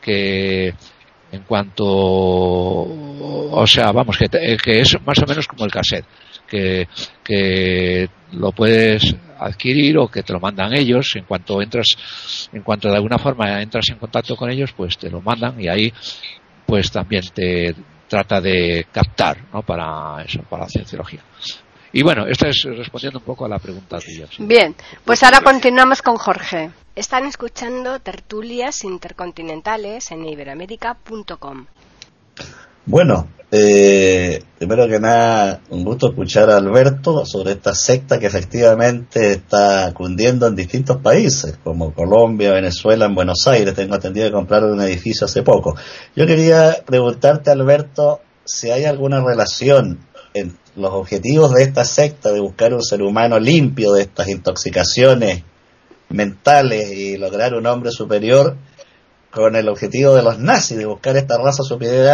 que 0.00 0.74
en 1.30 1.42
cuanto, 1.44 1.84
o 1.86 3.64
sea, 3.68 3.92
vamos, 3.92 4.18
que, 4.18 4.28
que 4.28 4.80
es 4.80 4.96
más 5.06 5.18
o 5.18 5.26
menos 5.26 5.46
como 5.46 5.64
el 5.64 5.70
cassette, 5.70 6.06
que, 6.50 8.08
lo 8.32 8.52
puedes 8.52 9.16
adquirir 9.38 9.98
o 9.98 10.08
que 10.08 10.22
te 10.22 10.32
lo 10.32 10.40
mandan 10.40 10.72
ellos 10.72 11.12
en 11.16 11.24
cuanto 11.24 11.60
entras 11.62 12.48
en 12.52 12.62
cuanto 12.62 12.88
de 12.88 12.94
alguna 12.94 13.18
forma 13.18 13.60
entras 13.60 13.88
en 13.88 13.96
contacto 13.96 14.36
con 14.36 14.50
ellos 14.50 14.72
pues 14.76 14.98
te 14.98 15.10
lo 15.10 15.20
mandan 15.20 15.60
y 15.60 15.66
ahí 15.66 15.92
pues 16.66 16.92
también 16.92 17.24
te 17.34 17.74
trata 18.06 18.40
de 18.40 18.86
captar 18.92 19.38
¿no? 19.52 19.62
para 19.62 20.22
eso 20.22 20.42
para 20.42 20.64
la 20.64 20.68
cienciología 20.68 21.20
y 21.92 22.02
bueno 22.02 22.26
esto 22.26 22.46
es 22.46 22.62
respondiendo 22.64 23.18
un 23.18 23.24
poco 23.24 23.46
a 23.46 23.48
la 23.48 23.58
pregunta 23.58 23.98
tuya 23.98 24.26
¿sí? 24.30 24.44
bien 24.44 24.76
pues 25.04 25.24
ahora 25.24 25.40
continuamos 25.40 26.02
con 26.02 26.16
Jorge 26.16 26.70
están 26.94 27.24
escuchando 27.24 27.98
tertulias 27.98 28.84
intercontinentales 28.84 30.12
en 30.12 30.24
iberoamérica.com 30.24 31.66
bueno, 32.86 33.28
eh, 33.52 34.42
primero 34.58 34.86
que 34.86 35.00
nada, 35.00 35.60
un 35.70 35.84
gusto 35.84 36.10
escuchar 36.10 36.50
a 36.50 36.56
Alberto 36.56 37.26
sobre 37.26 37.52
esta 37.52 37.74
secta 37.74 38.20
que 38.20 38.26
efectivamente 38.26 39.32
está 39.32 39.92
cundiendo 39.92 40.46
en 40.46 40.54
distintos 40.54 40.98
países, 40.98 41.58
como 41.64 41.92
Colombia, 41.92 42.52
Venezuela, 42.52 43.06
en 43.06 43.14
Buenos 43.14 43.46
Aires. 43.48 43.74
Tengo 43.74 43.96
atendido 43.96 44.26
de 44.26 44.32
comprar 44.32 44.64
un 44.64 44.80
edificio 44.80 45.24
hace 45.24 45.42
poco. 45.42 45.76
Yo 46.14 46.26
quería 46.26 46.84
preguntarte, 46.86 47.50
Alberto, 47.50 48.20
si 48.44 48.70
hay 48.70 48.84
alguna 48.84 49.20
relación 49.20 50.06
en 50.32 50.56
los 50.76 50.92
objetivos 50.92 51.52
de 51.52 51.64
esta 51.64 51.84
secta 51.84 52.32
de 52.32 52.40
buscar 52.40 52.72
un 52.72 52.82
ser 52.82 53.02
humano 53.02 53.40
limpio 53.40 53.92
de 53.92 54.02
estas 54.02 54.28
intoxicaciones 54.28 55.42
mentales 56.08 56.92
y 56.92 57.16
lograr 57.16 57.54
un 57.54 57.66
hombre 57.66 57.90
superior 57.90 58.56
con 59.30 59.56
el 59.56 59.68
objetivo 59.68 60.14
de 60.14 60.22
los 60.22 60.38
nazis 60.38 60.76
de 60.76 60.86
buscar 60.86 61.16
esta 61.16 61.38
raza 61.38 61.62
superior 61.62 62.06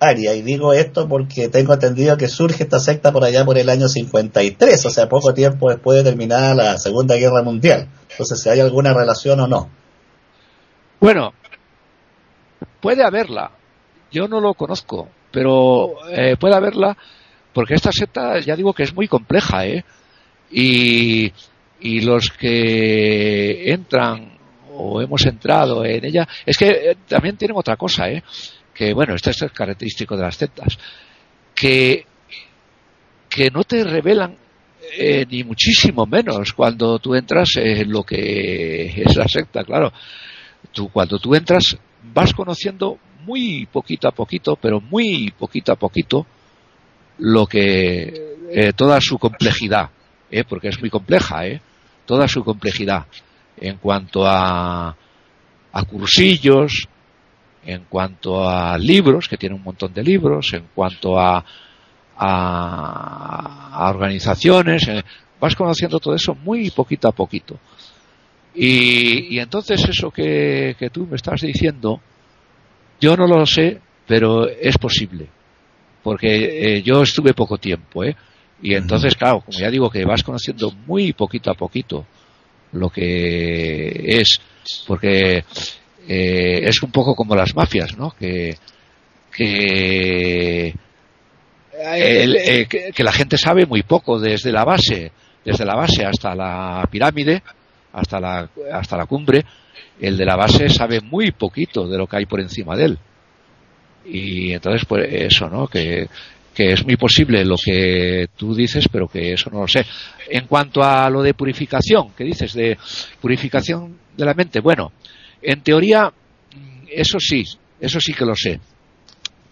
área. 0.00 0.34
Y 0.34 0.42
digo 0.42 0.72
esto 0.72 1.08
porque 1.08 1.48
tengo 1.48 1.74
entendido 1.74 2.16
que 2.16 2.28
surge 2.28 2.62
esta 2.62 2.78
secta 2.78 3.12
por 3.12 3.24
allá 3.24 3.44
por 3.44 3.58
el 3.58 3.68
año 3.68 3.88
53, 3.88 4.86
o 4.86 4.90
sea, 4.90 5.08
poco 5.08 5.34
tiempo 5.34 5.70
después 5.70 5.98
de 5.98 6.10
terminar 6.10 6.56
la 6.56 6.78
Segunda 6.78 7.16
Guerra 7.16 7.42
Mundial. 7.42 7.88
Entonces, 8.10 8.40
si 8.40 8.48
hay 8.48 8.60
alguna 8.60 8.94
relación 8.94 9.40
o 9.40 9.46
no. 9.46 9.68
Bueno, 11.00 11.32
puede 12.80 13.04
haberla. 13.04 13.50
Yo 14.10 14.26
no 14.26 14.40
lo 14.40 14.54
conozco, 14.54 15.08
pero 15.30 15.92
eh, 16.10 16.36
puede 16.38 16.54
haberla 16.54 16.96
porque 17.52 17.74
esta 17.74 17.90
secta, 17.92 18.38
ya 18.40 18.56
digo 18.56 18.72
que 18.72 18.84
es 18.84 18.94
muy 18.94 19.08
compleja, 19.08 19.66
¿eh? 19.66 19.84
Y, 20.50 21.32
y 21.80 22.00
los 22.00 22.30
que 22.30 23.72
entran 23.72 24.38
o 24.80 25.00
hemos 25.00 25.24
entrado 25.26 25.84
en 25.84 26.04
ella, 26.04 26.26
es 26.46 26.56
que 26.56 26.68
eh, 26.68 26.96
también 27.06 27.36
tienen 27.36 27.56
otra 27.56 27.76
cosa, 27.76 28.10
¿eh? 28.10 28.22
que 28.74 28.92
bueno, 28.94 29.14
esto 29.14 29.30
es 29.30 29.44
característico 29.52 30.16
de 30.16 30.22
las 30.22 30.36
sectas, 30.36 30.78
que, 31.54 32.06
que 33.28 33.50
no 33.50 33.64
te 33.64 33.84
revelan 33.84 34.36
eh, 34.96 35.26
ni 35.30 35.44
muchísimo 35.44 36.06
menos 36.06 36.52
cuando 36.52 36.98
tú 36.98 37.14
entras 37.14 37.50
en 37.56 37.90
lo 37.90 38.02
que 38.02 39.02
es 39.02 39.16
la 39.16 39.28
secta, 39.28 39.64
claro. 39.64 39.92
Tú, 40.72 40.88
cuando 40.88 41.18
tú 41.18 41.34
entras 41.34 41.76
vas 42.02 42.32
conociendo 42.32 42.98
muy 43.24 43.66
poquito 43.66 44.08
a 44.08 44.12
poquito, 44.12 44.56
pero 44.56 44.80
muy 44.80 45.32
poquito 45.38 45.72
a 45.72 45.76
poquito, 45.76 46.26
lo 47.18 47.46
que 47.46 48.36
eh, 48.50 48.72
toda 48.74 49.00
su 49.00 49.18
complejidad, 49.18 49.90
¿eh? 50.30 50.44
porque 50.44 50.68
es 50.68 50.80
muy 50.80 50.90
compleja, 50.90 51.46
¿eh? 51.46 51.60
toda 52.06 52.26
su 52.26 52.42
complejidad 52.42 53.06
en 53.60 53.76
cuanto 53.76 54.26
a, 54.26 54.96
a 55.72 55.84
cursillos, 55.84 56.88
en 57.64 57.84
cuanto 57.88 58.48
a 58.48 58.76
libros, 58.78 59.28
que 59.28 59.36
tiene 59.36 59.54
un 59.54 59.62
montón 59.62 59.92
de 59.92 60.02
libros, 60.02 60.52
en 60.54 60.68
cuanto 60.74 61.20
a, 61.20 61.44
a, 62.16 63.70
a 63.72 63.90
organizaciones, 63.90 64.88
eh, 64.88 65.02
vas 65.38 65.54
conociendo 65.54 65.98
todo 65.98 66.14
eso 66.14 66.34
muy 66.34 66.70
poquito 66.70 67.08
a 67.08 67.12
poquito. 67.12 67.58
Y, 68.54 69.36
y 69.36 69.38
entonces 69.38 69.86
eso 69.88 70.10
que, 70.10 70.74
que, 70.78 70.90
tú 70.90 71.06
me 71.06 71.16
estás 71.16 71.42
diciendo, 71.42 72.00
yo 73.00 73.16
no 73.16 73.26
lo 73.26 73.46
sé, 73.46 73.80
pero 74.06 74.48
es 74.48 74.76
posible. 74.78 75.28
Porque 76.02 76.78
eh, 76.78 76.82
yo 76.82 77.02
estuve 77.02 77.34
poco 77.34 77.58
tiempo, 77.58 78.02
¿eh? 78.02 78.16
Y 78.62 78.74
entonces, 78.74 79.14
claro, 79.14 79.40
como 79.40 79.58
ya 79.58 79.70
digo, 79.70 79.90
que 79.90 80.04
vas 80.04 80.22
conociendo 80.22 80.70
muy 80.86 81.12
poquito 81.12 81.50
a 81.50 81.54
poquito 81.54 82.06
lo 82.72 82.90
que 82.90 83.90
es, 84.06 84.40
porque 84.86 85.44
eh, 86.08 86.60
es 86.62 86.82
un 86.82 86.90
poco 86.90 87.14
como 87.14 87.34
las 87.34 87.54
mafias, 87.54 87.96
¿no? 87.96 88.10
Que, 88.12 88.56
que, 89.32 90.74
el, 91.72 92.36
eh, 92.36 92.66
que, 92.68 92.92
que 92.92 93.04
la 93.04 93.12
gente 93.12 93.36
sabe 93.36 93.66
muy 93.66 93.82
poco 93.82 94.18
desde 94.18 94.52
la 94.52 94.64
base, 94.64 95.12
desde 95.44 95.64
la 95.64 95.74
base 95.74 96.04
hasta 96.04 96.34
la 96.34 96.86
pirámide, 96.90 97.42
hasta 97.92 98.20
la, 98.20 98.48
hasta 98.72 98.96
la 98.96 99.06
cumbre, 99.06 99.44
el 100.00 100.16
de 100.16 100.24
la 100.24 100.36
base 100.36 100.68
sabe 100.68 101.00
muy 101.00 101.32
poquito 101.32 101.86
de 101.86 101.98
lo 101.98 102.06
que 102.06 102.16
hay 102.18 102.26
por 102.26 102.40
encima 102.40 102.76
de 102.76 102.84
él. 102.84 102.98
Y 104.04 104.52
entonces, 104.52 104.84
pues 104.86 105.06
eso, 105.12 105.48
¿no? 105.48 105.66
Que, 105.68 106.08
que 106.60 106.72
es 106.74 106.84
muy 106.84 106.96
posible 106.96 107.42
lo 107.42 107.56
que 107.56 108.28
tú 108.36 108.54
dices, 108.54 108.86
pero 108.92 109.08
que 109.08 109.32
eso 109.32 109.48
no 109.50 109.60
lo 109.62 109.66
sé. 109.66 109.86
En 110.28 110.46
cuanto 110.46 110.82
a 110.82 111.08
lo 111.08 111.22
de 111.22 111.32
purificación, 111.32 112.10
¿qué 112.14 112.22
dices? 112.22 112.52
De 112.52 112.76
purificación 113.18 113.96
de 114.14 114.24
la 114.26 114.34
mente. 114.34 114.60
Bueno, 114.60 114.92
en 115.40 115.62
teoría, 115.62 116.12
eso 116.90 117.18
sí, 117.18 117.44
eso 117.80 117.98
sí 117.98 118.12
que 118.12 118.26
lo 118.26 118.34
sé. 118.36 118.60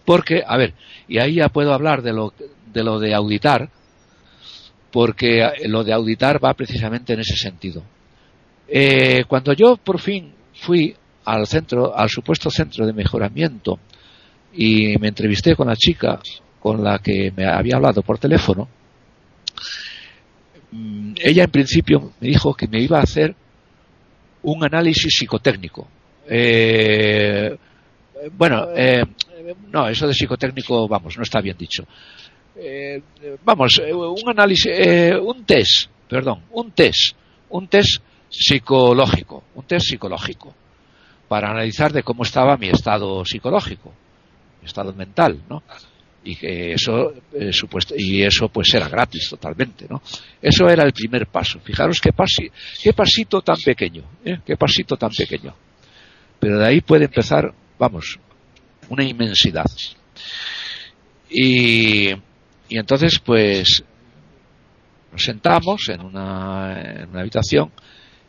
Porque, 0.05 0.43
a 0.45 0.55
ver, 0.55 0.75
y 1.07 1.17
ahí 1.17 1.37
ya 1.37 1.49
puedo 1.49 1.73
hablar 1.73 2.03
de 2.03 2.13
lo 2.13 2.31
de, 2.71 2.83
lo 2.83 2.99
de 2.99 3.15
auditar, 3.15 3.71
porque 4.91 5.49
lo 5.65 5.83
de 5.83 5.93
auditar 5.93 6.43
va 6.43 6.53
precisamente 6.53 7.13
en 7.13 7.21
ese 7.21 7.37
sentido. 7.37 7.81
Eh, 8.67 9.23
cuando 9.27 9.53
yo 9.53 9.77
por 9.77 9.99
fin 9.99 10.31
fui 10.53 10.95
al 11.25 11.47
centro, 11.47 11.97
al 11.97 12.09
supuesto 12.09 12.51
centro 12.51 12.85
de 12.85 12.93
mejoramiento, 12.93 13.79
y 14.53 14.95
me 14.99 15.07
entrevisté 15.07 15.55
con 15.55 15.67
la 15.67 15.75
chica 15.75 16.19
con 16.59 16.83
la 16.83 16.99
que 16.99 17.31
me 17.35 17.45
había 17.45 17.75
hablado 17.75 18.01
por 18.01 18.19
teléfono, 18.19 18.67
mm, 20.71 21.13
ella 21.21 21.43
en 21.43 21.51
principio 21.51 22.13
me 22.19 22.27
dijo 22.27 22.53
que 22.53 22.67
me 22.67 22.81
iba 22.81 22.99
a 22.99 23.03
hacer 23.03 23.35
un 24.43 24.63
análisis 24.63 25.13
psicotécnico. 25.17 25.87
Eh, 26.27 27.57
bueno, 28.33 28.67
eh, 28.75 29.03
no, 29.71 29.87
eso 29.87 30.07
de 30.07 30.13
psicotécnico, 30.13 30.87
vamos, 30.87 31.17
no 31.17 31.23
está 31.23 31.41
bien 31.41 31.57
dicho. 31.57 31.85
Eh, 32.55 33.01
vamos, 33.43 33.79
un 33.79 34.29
análisis, 34.29 34.71
un 35.21 35.45
test, 35.45 35.89
perdón, 36.07 36.43
un 36.51 36.71
test, 36.71 37.15
un 37.49 37.67
test 37.67 38.01
psicológico, 38.29 39.43
un 39.55 39.63
test 39.63 39.87
psicológico, 39.87 40.53
para 41.27 41.49
analizar 41.49 41.93
de 41.93 42.03
cómo 42.03 42.23
estaba 42.23 42.57
mi 42.57 42.69
estado 42.69 43.23
psicológico, 43.25 43.93
mi 44.61 44.67
estado 44.67 44.93
mental, 44.93 45.41
¿no? 45.49 45.63
Y 46.23 46.35
que 46.35 46.73
eso 46.73 47.13
eh, 47.33 47.53
supuesto 47.53 47.95
y 47.97 48.21
eso 48.23 48.49
pues 48.49 48.73
era 48.73 48.89
gratis 48.89 49.29
totalmente 49.29 49.85
no 49.89 50.01
eso 50.41 50.67
era 50.69 50.83
el 50.83 50.91
primer 50.93 51.27
paso. 51.27 51.59
Fijaros 51.59 52.01
qué, 52.01 52.11
qué 52.81 52.93
pasito 52.93 53.41
tan 53.41 53.55
pequeño 53.63 54.03
¿eh? 54.25 54.39
qué 54.45 54.57
pasito 54.57 54.97
tan 54.97 55.11
pequeño. 55.11 55.55
Pero 56.39 56.59
de 56.59 56.65
ahí 56.65 56.81
puede 56.81 57.05
empezar 57.05 57.53
vamos 57.77 58.19
una 58.89 59.03
inmensidad. 59.03 59.65
Y, 61.29 62.09
y 62.09 62.77
entonces 62.77 63.19
pues 63.23 63.83
nos 65.11 65.23
sentamos 65.23 65.89
en 65.89 66.01
una, 66.01 67.01
en 67.03 67.09
una 67.09 67.21
habitación 67.21 67.71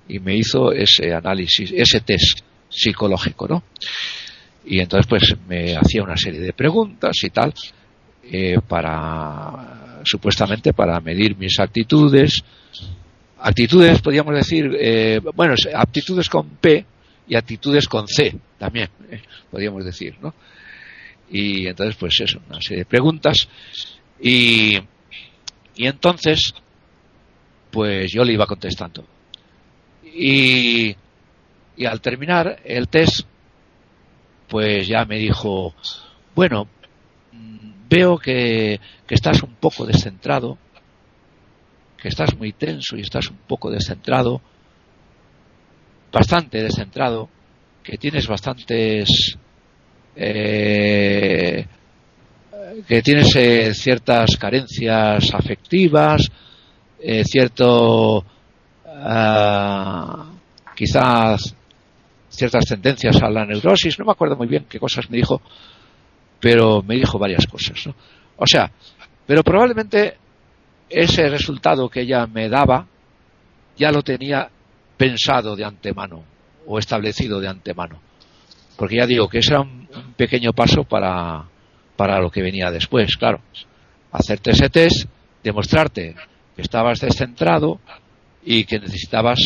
y 0.09 0.19
me 0.19 0.37
hizo 0.37 0.73
ese 0.73 1.13
análisis 1.13 1.73
ese 1.75 2.01
test 2.01 2.41
psicológico 2.69 3.49
no 3.49 3.65
y 4.65 4.81
entonces 4.81 5.07
pues 5.09 5.23
me 5.49 5.77
hacía 5.77 6.03
una 6.03 6.17
serie 6.17 6.41
de 6.41 6.53
preguntas 6.53 7.17
y 7.23 7.31
tal 7.31 7.53
eh, 8.33 8.59
para 8.67 10.01
supuestamente 10.05 10.73
para 10.73 11.01
medir 11.01 11.37
mis 11.37 11.59
actitudes. 11.59 12.43
Actitudes 13.39 14.01
podríamos 14.01 14.35
decir 14.35 14.71
eh, 14.79 15.21
bueno 15.35 15.55
aptitudes 15.75 16.29
con 16.29 16.49
P 16.49 16.85
y 17.27 17.35
actitudes 17.35 17.89
con 17.89 18.07
C 18.07 18.37
también 18.59 18.89
eh, 19.11 19.23
podríamos 19.51 19.85
decir 19.85 20.17
no 20.21 20.35
y 21.31 21.67
entonces 21.67 21.97
pues 21.97 22.21
eso 22.21 22.41
una 22.49 22.61
serie 22.61 22.79
de 22.79 22.87
preguntas. 22.87 23.49
Y 24.21 24.77
y 25.77 25.87
entonces 25.87 26.55
pues 27.71 28.13
yo 28.13 28.23
le 28.23 28.35
iba 28.35 28.47
contestando. 28.47 29.05
Y 30.05 30.95
y 31.77 31.85
al 31.85 32.01
terminar 32.01 32.61
el 32.65 32.89
test 32.89 33.27
pues 34.49 34.87
ya 34.87 35.05
me 35.05 35.19
dijo 35.19 35.75
bueno 36.35 36.69
veo 37.91 38.19
que, 38.19 38.81
estás 39.09 39.43
un 39.43 39.57
poco 39.57 39.85
descentrado, 39.85 40.57
que 42.01 42.09
estás 42.09 42.37
muy 42.39 42.53
tenso 42.53 42.97
y 42.97 43.01
estás 43.01 43.29
un 43.29 43.39
poco 43.49 43.71
descentrado, 43.71 44.41
bastante 46.13 46.63
descentrado, 46.63 47.29
que 47.83 47.99
tienes 47.99 48.29
bastantes 48.29 49.37
eh, 50.15 51.67
que 52.87 53.03
tienes 53.03 53.35
eh, 53.35 53.75
ciertas 53.75 54.37
carencias 54.37 55.35
afectivas, 55.35 56.31
eh, 57.01 57.25
cierto 57.25 58.25
ah, 58.87 60.31
quizás 60.77 61.55
ciertas 62.29 62.65
tendencias 62.67 63.21
a 63.23 63.29
la 63.29 63.45
neurosis, 63.45 63.99
no 63.99 64.05
me 64.05 64.13
acuerdo 64.13 64.37
muy 64.37 64.47
bien 64.47 64.67
qué 64.69 64.79
cosas 64.79 65.11
me 65.11 65.17
dijo, 65.17 65.43
pero 66.41 66.83
me 66.83 66.97
dijo 66.97 67.19
varias 67.19 67.47
cosas. 67.47 67.87
¿no? 67.87 67.95
O 68.37 68.47
sea, 68.47 68.71
pero 69.27 69.43
probablemente 69.45 70.17
ese 70.89 71.29
resultado 71.29 71.89
que 71.89 72.01
ella 72.01 72.27
me 72.27 72.49
daba 72.49 72.87
ya 73.77 73.93
lo 73.93 74.03
tenía 74.03 74.51
pensado 74.97 75.55
de 75.55 75.65
antemano 75.65 76.25
o 76.67 76.79
establecido 76.79 77.41
de 77.41 77.49
antemano. 77.49 78.01
Porque 78.77 78.97
ya 78.97 79.07
digo 79.07 79.29
que 79.29 79.39
ese 79.39 79.53
era 79.53 79.61
un, 79.61 79.89
pequeño 80.17 80.53
paso 80.53 80.85
para, 80.85 81.45
para 81.97 82.21
lo 82.21 82.31
que 82.31 82.43
venía 82.43 82.71
después, 82.71 83.17
claro. 83.17 83.41
Hacerte 84.13 84.51
ese 84.51 84.69
test, 84.69 85.09
demostrarte 85.43 86.15
que 86.57 86.63
estabas 86.63 87.01
descentrado 87.01 87.81
y 88.45 88.65
que 88.65 88.79
necesitabas 88.79 89.39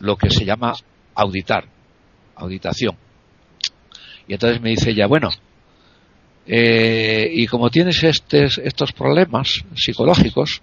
lo 0.00 0.16
que 0.16 0.30
se 0.30 0.44
llama 0.44 0.74
auditar, 1.14 1.64
auditación. 2.36 2.96
Y 4.26 4.34
entonces 4.34 4.60
me 4.60 4.70
dice 4.70 4.90
ella, 4.90 5.06
bueno, 5.06 5.30
eh, 6.46 7.30
y 7.32 7.46
como 7.46 7.70
tienes 7.70 8.02
estos 8.02 8.92
problemas 8.92 9.64
psicológicos, 9.74 10.62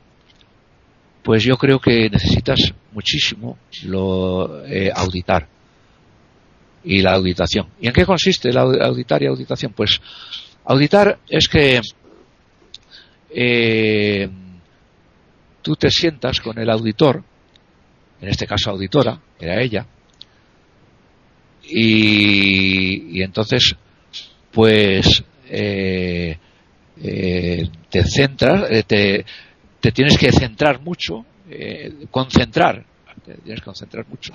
pues 1.23 1.43
yo 1.43 1.57
creo 1.57 1.79
que 1.79 2.09
necesitas 2.09 2.73
muchísimo 2.93 3.57
lo 3.83 4.65
eh, 4.65 4.91
auditar 4.93 5.47
y 6.83 7.01
la 7.01 7.13
auditación. 7.13 7.67
¿Y 7.81 7.87
en 7.87 7.93
qué 7.93 8.05
consiste 8.05 8.51
la 8.51 8.61
auditar 8.61 9.21
y 9.21 9.27
auditación? 9.27 9.73
Pues 9.73 9.99
auditar 10.65 11.19
es 11.27 11.47
que 11.47 11.81
eh, 13.29 14.29
tú 15.61 15.75
te 15.75 15.91
sientas 15.91 16.39
con 16.39 16.57
el 16.59 16.69
auditor, 16.69 17.23
en 18.21 18.29
este 18.29 18.47
caso 18.47 18.71
auditora, 18.71 19.19
era 19.39 19.61
ella, 19.61 19.85
y 21.69 23.21
entonces 23.21 23.75
pues 24.51 25.23
eh, 25.49 26.38
eh, 27.01 27.69
te 27.89 28.03
centras, 28.03 28.69
eh, 28.69 28.83
te, 28.83 29.25
te, 29.79 29.91
tienes 29.91 30.17
que 30.17 30.31
centrar 30.31 30.81
mucho, 30.81 31.25
concentrar, 32.12 32.83
te 33.25 33.36
tienes 33.36 33.62
que 33.62 33.65
concentrar 33.65 34.05
mucho 34.07 34.33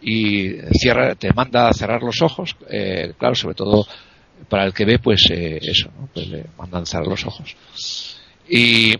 y 0.00 0.52
cierra, 0.78 1.14
te 1.14 1.32
manda 1.32 1.68
a 1.68 1.72
cerrar 1.72 2.02
los 2.02 2.22
ojos, 2.22 2.56
claro, 3.18 3.34
sobre 3.34 3.54
todo 3.54 3.86
para 4.48 4.66
el 4.66 4.72
que 4.72 4.84
ve, 4.84 4.98
pues 4.98 5.28
eso, 5.30 5.90
¿no? 5.98 6.08
pues 6.12 6.28
le 6.28 6.44
mandan 6.58 6.86
cerrar 6.86 7.06
los 7.06 7.24
ojos. 7.24 7.56
Y, 8.48 8.94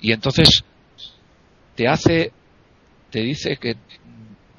y 0.00 0.12
entonces 0.12 0.64
te 1.76 1.86
hace, 1.86 2.32
te 3.10 3.20
dice 3.20 3.56
que, 3.56 3.76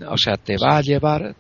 o 0.08 0.17
sea, 0.17 0.36
te 0.36 0.56
va 0.58 0.77
a 0.77 0.82
llevar, 0.82 1.36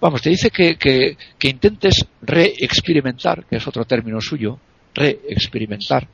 Vamos, 0.00 0.22
te 0.22 0.30
dice 0.30 0.50
que, 0.50 0.76
que, 0.76 1.16
que 1.38 1.48
intentes 1.48 2.06
reexperimentar, 2.22 3.44
que 3.46 3.56
es 3.56 3.66
otro 3.66 3.84
término 3.84 4.20
suyo, 4.20 4.58
reexperimentar 4.94 6.06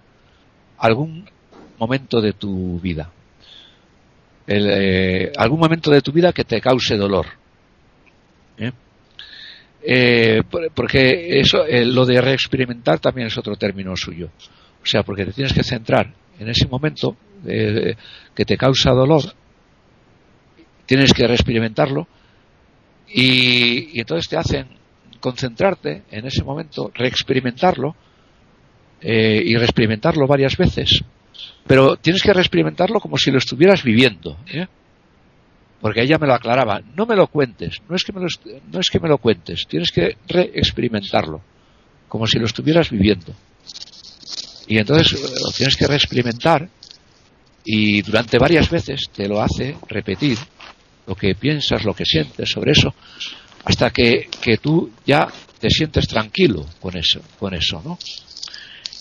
algún 0.78 1.28
momento 1.78 2.20
de 2.20 2.32
tu 2.32 2.80
vida. 2.80 3.10
Eh, 4.46 5.32
algún 5.36 5.58
momento 5.58 5.90
de 5.90 6.02
tu 6.02 6.12
vida 6.12 6.32
que 6.32 6.44
te 6.44 6.60
cause 6.60 6.96
dolor. 6.96 7.26
¿eh? 8.58 8.72
Eh, 9.82 10.42
porque 10.74 11.40
eso, 11.40 11.64
lo 11.68 12.04
de 12.04 12.20
reexperimentar 12.20 12.98
también 12.98 13.28
es 13.28 13.38
otro 13.38 13.56
término 13.56 13.96
suyo. 13.96 14.30
O 14.82 14.86
sea, 14.86 15.02
porque 15.02 15.24
te 15.24 15.32
tienes 15.32 15.52
que 15.52 15.62
centrar 15.62 16.12
en 16.38 16.48
ese 16.48 16.66
momento 16.66 17.16
que 17.44 18.44
te 18.46 18.56
causa 18.56 18.92
dolor, 18.92 19.22
tienes 20.86 21.12
que 21.12 21.26
reexperimentarlo 21.26 22.06
y, 23.16 24.00
entonces 24.00 24.28
te 24.28 24.36
hacen 24.36 24.66
concentrarte 25.20 26.02
en 26.10 26.26
ese 26.26 26.42
momento, 26.42 26.90
reexperimentarlo 26.92 27.94
eh, 29.00 29.40
y 29.44 29.54
reexperimentarlo 29.54 30.26
varias 30.26 30.56
veces. 30.56 31.00
Pero 31.64 31.96
tienes 31.96 32.22
que 32.22 32.32
reexperimentarlo 32.32 32.98
como 32.98 33.16
si 33.16 33.30
lo 33.30 33.38
estuvieras 33.38 33.84
viviendo. 33.84 34.36
¿eh? 34.52 34.66
Porque 35.80 36.02
ella 36.02 36.18
me 36.18 36.26
lo 36.26 36.34
aclaraba. 36.34 36.80
No 36.96 37.06
me 37.06 37.14
lo 37.14 37.28
cuentes, 37.28 37.80
no 37.88 37.94
es 37.94 38.02
que 38.02 38.12
me 38.12 38.20
lo, 38.20 38.26
no 38.72 38.80
es 38.80 38.90
que 38.90 38.98
me 38.98 39.08
lo 39.08 39.18
cuentes, 39.18 39.64
tienes 39.68 39.92
que 39.92 40.16
reexperimentarlo 40.26 41.40
como 42.08 42.26
si 42.26 42.40
lo 42.40 42.46
estuvieras 42.46 42.90
viviendo. 42.90 43.32
Y 44.66 44.78
entonces 44.78 45.12
eh, 45.12 45.22
lo 45.22 45.52
tienes 45.52 45.76
que 45.76 45.86
reexperimentar 45.86 46.68
y 47.64 48.02
durante 48.02 48.38
varias 48.38 48.68
veces 48.68 49.08
te 49.14 49.28
lo 49.28 49.40
hace 49.40 49.76
repetir 49.88 50.36
lo 51.06 51.14
que 51.14 51.34
piensas, 51.34 51.84
lo 51.84 51.94
que 51.94 52.04
sientes 52.04 52.48
sobre 52.50 52.72
eso, 52.72 52.94
hasta 53.64 53.90
que, 53.90 54.28
que 54.42 54.58
tú 54.58 54.92
ya 55.06 55.28
te 55.58 55.70
sientes 55.70 56.06
tranquilo 56.06 56.66
con 56.80 56.96
eso, 56.96 57.20
con 57.38 57.54
eso, 57.54 57.80
¿no? 57.84 57.98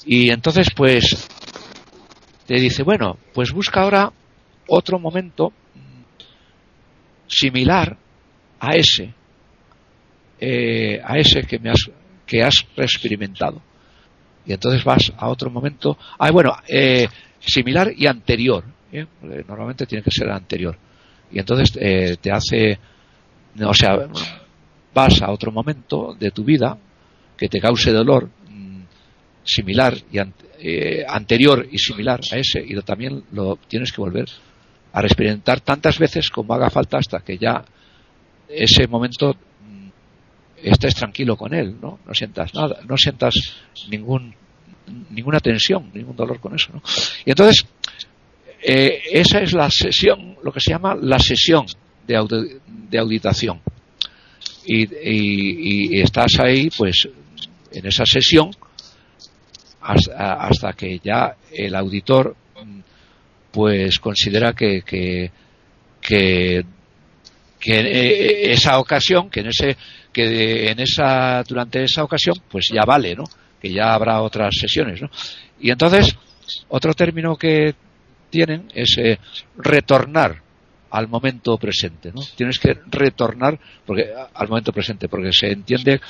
Y 0.06 0.32
entonces, 0.32 0.70
pues, 0.76 1.28
te 2.46 2.56
dice, 2.56 2.84
bueno, 2.84 3.18
pues 3.34 3.52
busca 3.52 3.82
ahora 3.82 4.12
otro 4.68 5.00
momento 5.00 5.54
similar 7.28 7.98
a 8.60 8.76
ese, 8.76 9.14
eh, 10.40 11.02
a 11.04 11.18
ese 11.18 11.44
que 11.44 11.60
me 11.60 11.70
has, 11.70 11.90
que 12.26 12.44
has 12.44 12.66
experimentado. 12.78 13.62
Y 14.46 14.54
entonces 14.54 14.84
vas 14.84 15.12
a 15.18 15.30
otro 15.30 15.50
momento, 15.50 15.98
ah, 16.20 16.32
bueno, 16.32 16.56
eh, 16.68 17.08
similar 17.40 17.92
y 17.96 18.08
anterior. 18.08 18.66
¿eh? 18.92 19.06
Normalmente 19.22 19.86
tiene 19.86 20.04
que 20.04 20.12
ser 20.12 20.30
anterior. 20.30 20.78
Y 21.34 21.40
entonces 21.40 21.72
te 21.72 22.32
hace, 22.32 22.80
o 23.60 23.74
sea, 23.74 24.08
vas 24.94 25.22
a 25.22 25.32
otro 25.32 25.52
momento 25.52 26.16
de 26.20 26.32
tu 26.32 26.44
vida 26.44 26.78
que 27.36 27.50
te 27.50 27.60
cause 27.60 27.92
dolor 27.92 28.30
mm, 28.48 28.82
similar 29.44 29.96
y 30.12 30.20
anterior 31.08 31.68
y 31.70 31.78
similar 31.78 32.22
a 32.32 32.38
ese 32.38 32.64
y 32.66 32.80
también 32.82 33.24
lo 33.32 33.58
tienes 33.68 33.92
que 33.92 34.00
volver 34.00 34.30
a 34.94 35.02
experimentar 35.02 35.60
tantas 35.62 35.98
veces 35.98 36.30
como 36.30 36.54
haga 36.54 36.70
falta 36.70 37.00
hasta 37.00 37.20
que 37.20 37.38
ya 37.38 37.66
ese 38.48 38.88
momento 38.88 39.34
mm, 39.34 39.88
estés 40.64 40.96
tranquilo 40.96 41.36
con 41.36 41.54
él, 41.54 41.76
¿no? 41.82 42.00
No 42.06 42.14
sientas 42.14 42.54
nada, 42.54 42.80
no 42.88 42.96
sientas 42.96 43.34
ningún 43.90 44.36
ninguna 45.10 45.40
tensión, 45.40 45.90
ningún 45.94 46.16
dolor 46.16 46.40
con 46.40 46.54
eso, 46.54 46.72
¿no? 46.74 46.82
Y 47.26 47.32
entonces 47.32 47.66
eh, 48.66 49.02
esa 49.12 49.40
es 49.40 49.54
la 49.54 49.70
sesión, 49.70 50.38
lo 50.42 50.52
que 50.52 50.62
se 50.62 50.72
llama 50.72 50.96
la 50.96 51.20
sesión 51.20 51.66
de, 52.08 52.60
de 52.90 52.98
auditación. 52.98 53.62
Y, 54.66 56.00
estás 56.00 56.40
ahí, 56.40 56.70
pues, 56.78 57.08
en 57.72 57.86
esa 57.86 58.06
sesión 58.06 58.52
hasta 59.82 60.72
que 60.72 61.00
ya 61.04 61.36
el 61.52 61.76
auditor 61.76 62.38
pues 63.52 64.00
considera 64.00 64.54
que, 64.54 64.82
que, 64.82 65.30
que, 66.02 66.64
esa 68.52 68.80
ocasión, 68.80 69.30
que 69.30 69.42
en 69.42 69.48
ese, 69.48 69.78
que 70.12 70.72
en 70.72 70.80
esa, 70.80 71.44
durante 71.44 71.84
esa 71.84 72.04
ocasión, 72.04 72.38
pues 72.50 72.70
ya 72.74 72.84
vale, 72.86 73.14
¿no? 73.16 73.26
Que 73.62 73.72
ya 73.72 73.94
habrá 73.94 74.22
otras 74.22 74.56
sesiones, 74.58 75.02
¿no? 75.02 75.10
Y 75.60 75.70
entonces, 75.70 76.16
otro 76.70 76.94
término 76.94 77.36
que 77.36 77.76
tienen 78.34 78.68
es 78.74 78.98
eh, 78.98 79.20
retornar 79.58 80.42
al 80.90 81.08
momento 81.08 81.56
presente, 81.60 82.12
¿no? 82.12 82.22
Tienes 82.36 82.58
que 82.58 82.74
retornar 82.88 83.60
porque, 83.86 84.12
al 84.34 84.48
momento 84.48 84.74
presente, 84.74 85.08
porque 85.08 85.30
se 85.32 85.52
entiende 85.52 86.02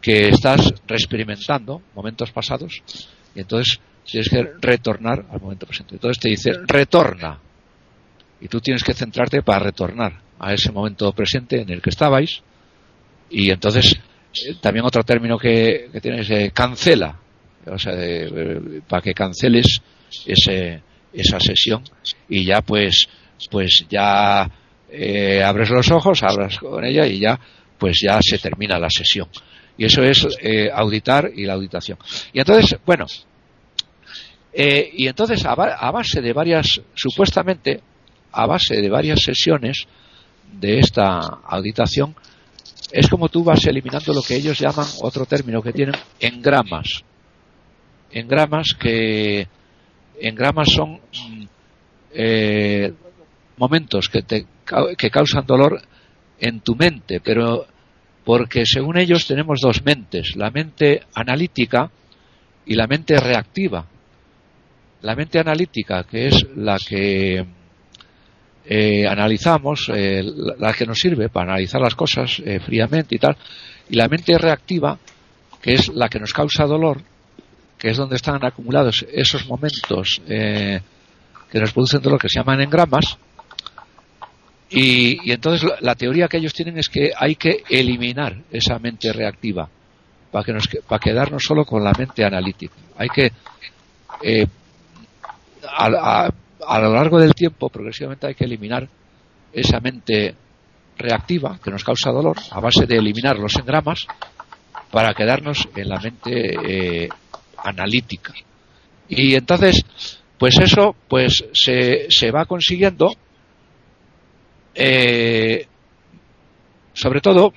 que 0.00 0.30
estás 0.30 0.72
reexperimentando 0.86 1.82
momentos 1.94 2.32
pasados 2.32 2.82
y 3.34 3.40
entonces 3.40 3.80
tienes 4.02 4.30
que 4.30 4.42
retornar 4.62 5.26
al 5.30 5.40
momento 5.42 5.66
presente. 5.66 5.96
Entonces 5.96 6.18
te 6.18 6.30
dice, 6.30 6.52
retorna. 6.66 7.38
Y 8.40 8.48
tú 8.48 8.60
tienes 8.60 8.82
que 8.82 8.94
centrarte 8.94 9.42
para 9.42 9.58
retornar 9.58 10.20
a 10.38 10.54
ese 10.54 10.72
momento 10.72 11.12
presente 11.12 11.60
en 11.60 11.68
el 11.68 11.82
que 11.82 11.90
estabais. 11.90 12.42
Y 13.28 13.50
entonces, 13.50 13.92
eh, 13.94 14.54
también 14.62 14.86
otro 14.86 15.02
término 15.02 15.36
que, 15.36 15.90
tienes, 16.00 16.30
eh, 16.30 16.50
cancela. 16.54 17.18
O 17.66 17.78
sea, 17.78 17.92
para 18.88 19.02
que 19.02 19.12
canceles 19.12 19.82
ese, 20.24 20.82
esa 21.12 21.40
sesión 21.40 21.82
y 22.28 22.44
ya 22.44 22.60
pues, 22.62 23.08
pues 23.50 23.84
ya 23.88 24.50
eh, 24.90 25.42
abres 25.42 25.70
los 25.70 25.90
ojos, 25.90 26.22
hablas 26.22 26.58
con 26.58 26.84
ella 26.84 27.06
y 27.06 27.20
ya, 27.20 27.38
pues 27.78 28.00
ya 28.02 28.18
se 28.22 28.38
termina 28.38 28.78
la 28.78 28.90
sesión. 28.90 29.28
Y 29.76 29.84
eso 29.84 30.02
es 30.02 30.26
auditar 30.72 31.30
y 31.32 31.44
la 31.44 31.54
auditación. 31.54 31.98
Y 32.32 32.40
entonces, 32.40 32.76
bueno, 32.84 33.06
eh, 34.60 34.90
y 34.92 35.06
entonces, 35.06 35.44
a, 35.44 35.54
base 35.54 36.20
de 36.20 36.32
varias, 36.32 36.80
supuestamente, 36.92 37.80
a 38.32 38.44
base 38.46 38.74
de 38.80 38.88
varias 38.88 39.20
sesiones 39.20 39.86
de 40.52 40.80
esta 40.80 41.18
auditación, 41.18 42.16
es 42.90 43.06
como 43.08 43.28
tú 43.28 43.44
vas 43.44 43.64
eliminando 43.66 44.12
lo 44.12 44.20
que 44.20 44.34
ellos 44.34 44.58
llaman, 44.58 44.86
otro 45.02 45.26
término 45.26 45.62
que 45.62 45.72
tienen, 45.72 45.94
engramas. 46.18 47.04
Engramas 48.10 48.74
que, 48.78 49.46
engramas 50.20 50.68
son 50.70 51.00
eh, 52.12 52.92
momentos 53.56 54.08
que, 54.08 54.22
te, 54.22 54.46
que 54.96 55.10
causan 55.10 55.46
dolor 55.46 55.80
en 56.40 56.60
tu 56.60 56.74
mente, 56.74 57.20
pero 57.20 57.66
porque 58.24 58.64
según 58.66 58.98
ellos 58.98 59.26
tenemos 59.26 59.60
dos 59.60 59.82
mentes, 59.84 60.36
la 60.36 60.50
mente 60.50 61.02
analítica 61.14 61.90
y 62.66 62.74
la 62.74 62.86
mente 62.86 63.18
reactiva. 63.18 63.86
La 65.00 65.14
mente 65.14 65.38
analítica, 65.38 66.04
que 66.04 66.26
es 66.26 66.46
la 66.56 66.76
que 66.76 67.46
eh, 68.66 69.06
analizamos, 69.06 69.90
eh, 69.94 70.22
la, 70.58 70.74
que 70.74 70.84
nos 70.84 70.98
sirve 70.98 71.30
para 71.30 71.52
analizar 71.52 71.80
las 71.80 71.94
cosas 71.94 72.42
eh, 72.44 72.60
fríamente 72.60 73.14
y 73.14 73.18
tal, 73.18 73.36
y 73.88 73.96
la 73.96 74.08
mente 74.08 74.36
reactiva, 74.36 74.98
que 75.62 75.74
es 75.74 75.88
la 75.88 76.10
que 76.10 76.20
nos 76.20 76.34
causa 76.34 76.66
dolor, 76.66 77.00
que 77.78 77.90
es 77.90 77.96
donde 77.96 78.16
están 78.16 78.44
acumulados 78.44 79.06
esos 79.12 79.46
momentos 79.46 80.20
que 80.26 80.80
nos 81.60 81.72
producen 81.72 82.02
dolor, 82.02 82.20
que 82.20 82.28
se 82.28 82.40
llaman 82.40 82.60
engramas, 82.60 83.18
y, 84.70 85.32
entonces 85.32 85.68
la 85.80 85.94
teoría 85.94 86.28
que 86.28 86.36
ellos 86.36 86.52
tienen 86.52 86.78
es 86.78 86.88
que 86.88 87.10
hay 87.16 87.36
que 87.36 87.62
eliminar 87.70 88.36
esa 88.50 88.78
mente 88.78 89.12
reactiva 89.12 89.68
para, 90.30 90.44
que 90.44 90.52
nos, 90.52 90.68
para 90.86 90.98
quedarnos 90.98 91.42
solo 91.42 91.64
con 91.64 91.82
la 91.82 91.92
mente 91.96 92.24
analítica. 92.24 92.74
Hay 92.96 93.08
que 93.08 93.32
eh, 94.22 94.46
a, 95.66 96.30
lo 96.80 96.94
largo 96.94 97.18
del 97.18 97.34
tiempo, 97.34 97.70
progresivamente 97.70 98.26
hay 98.26 98.34
que 98.34 98.44
eliminar 98.44 98.86
esa 99.52 99.80
mente 99.80 100.34
reactiva 100.98 101.58
que 101.62 101.70
nos 101.70 101.84
causa 101.84 102.10
dolor 102.10 102.36
a 102.50 102.60
base 102.60 102.84
de 102.84 102.96
eliminar 102.96 103.38
los 103.38 103.56
engramas 103.56 104.06
para 104.90 105.14
quedarnos 105.14 105.66
en 105.74 105.88
la 105.88 105.98
mente 106.00 107.04
eh, 107.04 107.08
analítica. 107.62 108.32
Y 109.08 109.34
entonces, 109.34 109.82
pues 110.38 110.58
eso, 110.58 110.94
pues 111.08 111.44
se, 111.52 112.06
se 112.10 112.30
va 112.30 112.44
consiguiendo, 112.44 113.10
eh, 114.74 115.66
sobre 116.92 117.20
todo 117.20 117.52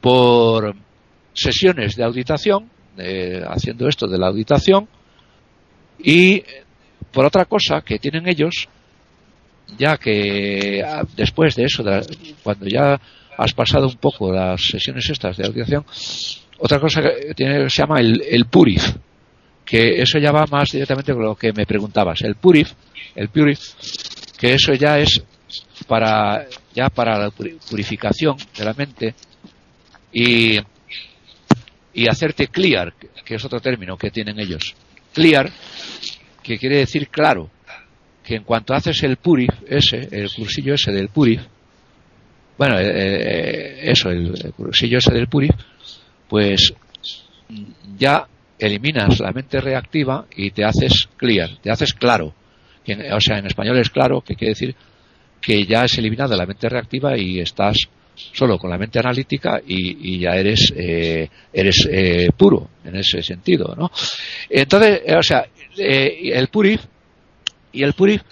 por 0.00 0.74
sesiones 1.32 1.96
de 1.96 2.04
auditación, 2.04 2.70
eh, 2.98 3.42
haciendo 3.46 3.88
esto 3.88 4.06
de 4.06 4.18
la 4.18 4.28
auditación, 4.28 4.88
y 5.98 6.42
por 7.12 7.24
otra 7.24 7.44
cosa 7.44 7.80
que 7.80 7.98
tienen 7.98 8.28
ellos, 8.28 8.68
ya 9.78 9.96
que 9.96 10.82
ah, 10.84 11.04
después 11.16 11.54
de 11.54 11.64
eso, 11.64 11.84
cuando 12.42 12.66
ya 12.66 13.00
has 13.36 13.52
pasado 13.52 13.86
un 13.86 13.96
poco 13.96 14.32
las 14.32 14.60
sesiones 14.60 15.08
estas 15.10 15.36
de 15.36 15.46
audición, 15.46 15.84
otra 16.58 16.80
cosa 16.80 17.02
que 17.02 17.34
tiene, 17.34 17.68
se 17.68 17.82
llama 17.82 18.00
el, 18.00 18.22
el 18.28 18.46
purif, 18.46 18.94
que 19.64 20.00
eso 20.02 20.18
ya 20.18 20.32
va 20.32 20.46
más 20.50 20.70
directamente 20.70 21.12
con 21.12 21.22
lo 21.22 21.34
que 21.34 21.52
me 21.52 21.66
preguntabas. 21.66 22.22
El 22.22 22.36
purif, 22.36 22.72
el 23.14 23.28
purif, 23.28 23.60
que 24.38 24.54
eso 24.54 24.72
ya 24.74 24.98
es 24.98 25.22
para 25.86 26.46
ya 26.74 26.88
para 26.88 27.18
la 27.18 27.30
purificación 27.30 28.36
de 28.56 28.64
la 28.64 28.72
mente 28.72 29.14
y, 30.12 30.58
y 31.94 32.08
hacerte 32.08 32.48
clear, 32.48 32.94
que 33.24 33.34
es 33.34 33.44
otro 33.44 33.60
término 33.60 33.96
que 33.96 34.10
tienen 34.10 34.38
ellos. 34.38 34.74
Clear 35.12 35.50
que 36.42 36.58
quiere 36.58 36.78
decir 36.78 37.08
claro, 37.08 37.50
que 38.24 38.36
en 38.36 38.44
cuanto 38.44 38.74
haces 38.74 39.02
el 39.02 39.16
purif, 39.16 39.50
ese, 39.66 40.08
el 40.10 40.30
cursillo 40.30 40.74
ese 40.74 40.92
del 40.92 41.08
purif, 41.08 41.42
bueno, 42.56 42.78
eh, 42.78 42.86
eh, 42.88 43.90
eso, 43.90 44.10
el, 44.10 44.52
cursillo 44.56 44.98
ese 44.98 45.12
del 45.12 45.28
purif, 45.28 45.50
pues 46.28 46.74
ya 47.96 48.26
eliminas 48.58 49.20
la 49.20 49.32
mente 49.32 49.60
reactiva 49.60 50.26
y 50.36 50.50
te 50.50 50.64
haces 50.64 51.08
clear, 51.16 51.50
te 51.62 51.70
haces 51.70 51.94
claro. 51.94 52.34
O 53.12 53.20
sea, 53.20 53.38
en 53.38 53.46
español 53.46 53.78
es 53.78 53.90
claro, 53.90 54.22
que 54.22 54.34
quiere 54.34 54.52
decir 54.52 54.74
que 55.40 55.64
ya 55.64 55.82
has 55.82 55.96
eliminado 55.98 56.34
la 56.36 56.46
mente 56.46 56.68
reactiva 56.68 57.16
y 57.16 57.40
estás 57.40 57.76
solo 58.32 58.58
con 58.58 58.70
la 58.70 58.78
mente 58.78 58.98
analítica 58.98 59.60
y, 59.64 60.18
ya 60.18 60.30
eres 60.30 60.72
eh, 60.76 61.28
eres 61.52 61.88
puro 62.36 62.68
en 62.84 62.96
ese 62.96 63.22
sentido, 63.22 63.74
¿no? 63.76 63.90
Entonces, 64.50 65.02
o 65.16 65.22
sea, 65.22 65.46
eh, 65.76 66.30
el 66.32 66.48
Purif 66.48 66.80
y 67.72 67.82
el 67.82 67.92
Purif 67.92 68.22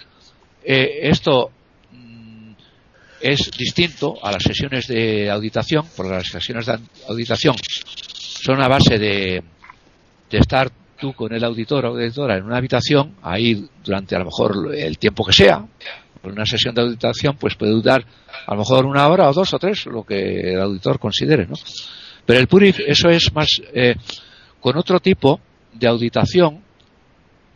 eh, 0.69 1.07
esto 1.09 1.51
es 3.21 3.51
distinto 3.57 4.15
a 4.23 4.31
las 4.31 4.43
sesiones 4.43 4.87
de 4.87 5.29
auditación 5.29 5.85
porque 5.95 6.11
las 6.11 6.27
sesiones 6.27 6.65
de 6.65 6.79
auditación 7.07 7.55
son 7.63 8.61
a 8.61 8.67
base 8.67 8.97
de, 8.97 9.43
de 10.29 10.37
estar 10.37 10.69
tú 10.99 11.13
con 11.13 11.33
el 11.33 11.43
auditor 11.43 11.85
o 11.85 11.89
auditora 11.89 12.37
en 12.37 12.43
una 12.43 12.57
habitación 12.57 13.15
ahí 13.21 13.67
durante 13.83 14.15
a 14.15 14.19
lo 14.19 14.25
mejor 14.25 14.75
el 14.75 14.97
tiempo 14.97 15.25
que 15.25 15.33
sea 15.33 15.65
una 16.23 16.45
sesión 16.45 16.75
de 16.75 16.81
auditación 16.81 17.37
pues 17.37 17.55
puede 17.55 17.71
durar 17.71 18.03
a 18.45 18.51
lo 18.53 18.59
mejor 18.59 18.85
una 18.85 19.07
hora 19.07 19.29
o 19.29 19.33
dos 19.33 19.53
o 19.53 19.59
tres 19.59 19.85
lo 19.85 20.03
que 20.03 20.53
el 20.53 20.61
auditor 20.61 20.99
considere 20.99 21.47
¿no? 21.47 21.55
Pero 22.27 22.39
el 22.41 22.47
Purif, 22.47 22.79
eso 22.85 23.07
es 23.07 23.33
más 23.33 23.61
eh, 23.73 23.95
con 24.59 24.77
otro 24.77 24.99
tipo 24.99 25.39
de 25.73 25.87
auditación 25.87 26.61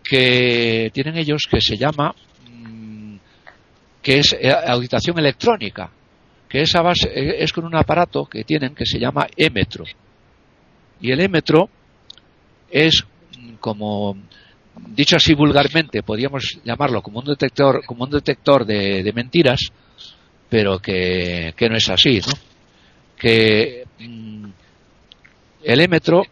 que 0.02 0.90
tienen 0.94 1.18
ellos 1.18 1.48
que 1.52 1.60
se 1.60 1.76
llama 1.76 2.16
que 4.02 4.20
es 4.20 4.36
eh, 4.40 4.52
auditación 4.52 5.18
electrónica, 5.20 5.90
que 6.50 6.62
esa 6.62 6.82
base 6.82 7.10
eh, 7.10 7.44
es 7.44 7.54
con 7.54 7.66
un 7.66 7.76
aparato 7.76 8.26
que 8.26 8.44
tienen 8.44 8.76
que 8.76 8.86
se 8.86 9.00
llama 9.00 9.28
émetro. 9.36 9.86
Y 11.00 11.12
el 11.12 11.22
émetro 11.22 11.70
es 12.70 13.04
mm, 13.38 13.56
como 13.56 14.18
dicho 14.88 15.18
así 15.18 15.34
vulgarmente, 15.34 16.04
podríamos 16.04 16.60
llamarlo 16.64 17.02
como 17.02 17.20
un 17.20 17.26
detector, 17.26 17.86
como 17.86 18.06
un 18.06 18.12
detector 18.12 18.66
de, 18.66 19.12
mentiras, 19.14 19.72
pero 20.50 20.80
que, 20.80 21.54
no 21.70 21.76
es 21.76 21.90
así, 21.90 22.20
¿no? 22.20 22.34
Que 23.18 23.84
mm, 24.00 24.46
el 25.64 25.82
émetro, 25.82 26.24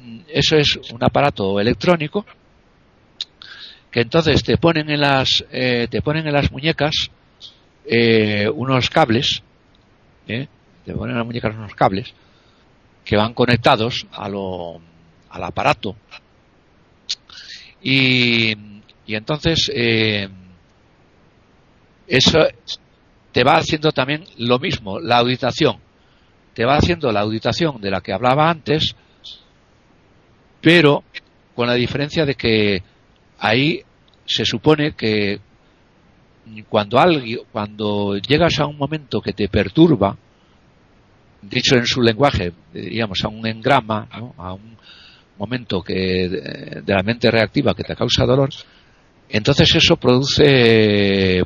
mm, 0.00 0.20
eso 0.28 0.56
es 0.56 0.76
un 0.92 1.02
aparato 1.02 1.58
electrónico 1.58 2.24
que 3.90 4.00
entonces 4.00 4.42
te 4.42 4.56
ponen 4.56 4.90
en 4.90 5.00
las, 5.00 5.44
eh, 5.50 5.88
te 5.90 6.02
ponen 6.02 6.26
en 6.26 6.32
las 6.32 6.50
muñecas 6.52 7.10
eh, 7.84 8.48
unos 8.48 8.90
cables, 8.90 9.42
¿eh? 10.28 10.46
te 10.84 10.92
ponen 10.92 11.12
en 11.12 11.18
las 11.18 11.26
muñecas 11.26 11.54
unos 11.54 11.74
cables 11.74 12.14
que 13.04 13.16
van 13.16 13.34
conectados 13.34 14.06
a 14.12 14.28
lo, 14.28 14.80
al 15.30 15.44
aparato 15.44 15.96
y, 17.82 18.52
y 19.06 19.14
entonces 19.14 19.70
eh, 19.74 20.28
eso 22.06 22.38
te 23.32 23.44
va 23.44 23.52
haciendo 23.52 23.92
también 23.92 24.24
lo 24.38 24.58
mismo, 24.58 25.00
la 25.00 25.18
auditación. 25.18 25.78
Te 26.54 26.64
va 26.64 26.76
haciendo 26.76 27.12
la 27.12 27.20
auditación 27.20 27.80
de 27.80 27.90
la 27.90 28.00
que 28.00 28.12
hablaba 28.12 28.50
antes, 28.50 28.94
pero 30.60 31.04
con 31.54 31.68
la 31.68 31.74
diferencia 31.74 32.26
de 32.26 32.34
que 32.34 32.82
ahí 33.40 33.82
se 34.24 34.44
supone 34.44 34.92
que 34.92 35.40
cuando 36.68 36.98
alguien, 36.98 37.40
cuando 37.50 38.16
llegas 38.16 38.58
a 38.60 38.66
un 38.66 38.76
momento 38.76 39.20
que 39.20 39.32
te 39.32 39.48
perturba, 39.48 40.16
dicho 41.42 41.76
en 41.76 41.86
su 41.86 42.02
lenguaje, 42.02 42.52
diríamos 42.72 43.24
a 43.24 43.28
un 43.28 43.46
engrama, 43.46 44.08
a 44.36 44.52
un 44.52 44.76
momento 45.38 45.82
que 45.82 45.94
de 45.94 46.94
la 46.94 47.02
mente 47.02 47.30
reactiva 47.30 47.74
que 47.74 47.84
te 47.84 47.96
causa 47.96 48.26
dolor, 48.26 48.50
entonces 49.28 49.74
eso 49.74 49.96
produce 49.96 51.38
eh, 51.38 51.44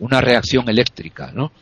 una 0.00 0.20
reacción 0.20 0.68
eléctrica, 0.68 1.30
¿no? 1.32 1.52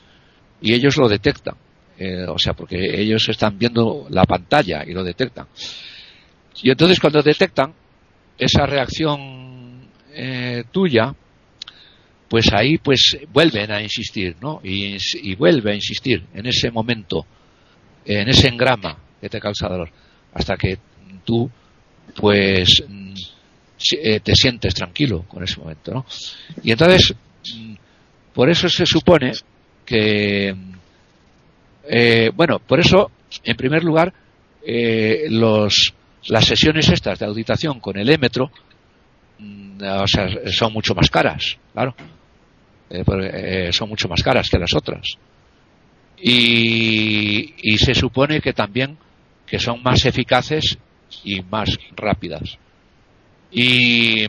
Y 0.60 0.72
ellos 0.72 0.96
lo 0.96 1.06
detectan, 1.06 1.54
eh, 1.98 2.24
o 2.26 2.38
sea, 2.38 2.54
porque 2.54 2.78
ellos 2.78 3.28
están 3.28 3.58
viendo 3.58 4.06
la 4.08 4.24
pantalla 4.24 4.82
y 4.86 4.92
lo 4.92 5.04
detectan. 5.04 5.46
Y 6.62 6.70
entonces 6.70 6.98
cuando 6.98 7.22
detectan 7.22 7.74
esa 8.38 8.64
reacción 8.64 9.43
tuya, 10.62 11.14
pues 12.28 12.52
ahí 12.52 12.78
pues 12.78 13.18
vuelven 13.32 13.72
a 13.72 13.82
insistir, 13.82 14.36
¿no? 14.40 14.60
Y, 14.62 14.96
y 15.22 15.34
vuelve 15.34 15.72
a 15.72 15.74
insistir 15.74 16.24
en 16.34 16.46
ese 16.46 16.70
momento, 16.70 17.26
en 18.04 18.28
ese 18.28 18.48
engrama 18.48 18.96
que 19.20 19.28
te 19.28 19.40
causa 19.40 19.68
dolor, 19.68 19.90
hasta 20.32 20.56
que 20.56 20.78
tú 21.24 21.50
pues 22.16 22.82
eh, 23.92 24.20
te 24.20 24.34
sientes 24.34 24.74
tranquilo 24.74 25.24
con 25.28 25.42
ese 25.42 25.60
momento, 25.60 25.92
¿no? 25.92 26.06
Y 26.62 26.72
entonces, 26.72 27.14
por 28.32 28.48
eso 28.48 28.68
se 28.68 28.86
supone 28.86 29.32
que, 29.84 30.54
eh, 31.88 32.30
bueno, 32.34 32.60
por 32.60 32.80
eso, 32.80 33.10
en 33.42 33.56
primer 33.56 33.84
lugar, 33.84 34.12
eh, 34.66 35.26
los, 35.28 35.92
las 36.28 36.46
sesiones 36.46 36.88
estas 36.88 37.18
de 37.18 37.26
auditación 37.26 37.80
con 37.80 37.98
el 37.98 38.08
émetro, 38.08 38.50
o 39.40 40.06
sea, 40.06 40.28
son 40.46 40.72
mucho 40.72 40.94
más 40.94 41.10
caras, 41.10 41.58
claro, 41.72 41.94
son 43.70 43.88
mucho 43.88 44.08
más 44.08 44.22
caras 44.22 44.48
que 44.48 44.58
las 44.58 44.74
otras. 44.74 45.06
Y, 46.16 47.54
y 47.62 47.76
se 47.78 47.94
supone 47.94 48.40
que 48.40 48.52
también 48.52 48.96
que 49.46 49.58
son 49.58 49.82
más 49.82 50.04
eficaces 50.06 50.78
y 51.22 51.42
más 51.42 51.78
rápidas. 51.96 52.58
Y, 53.50 54.26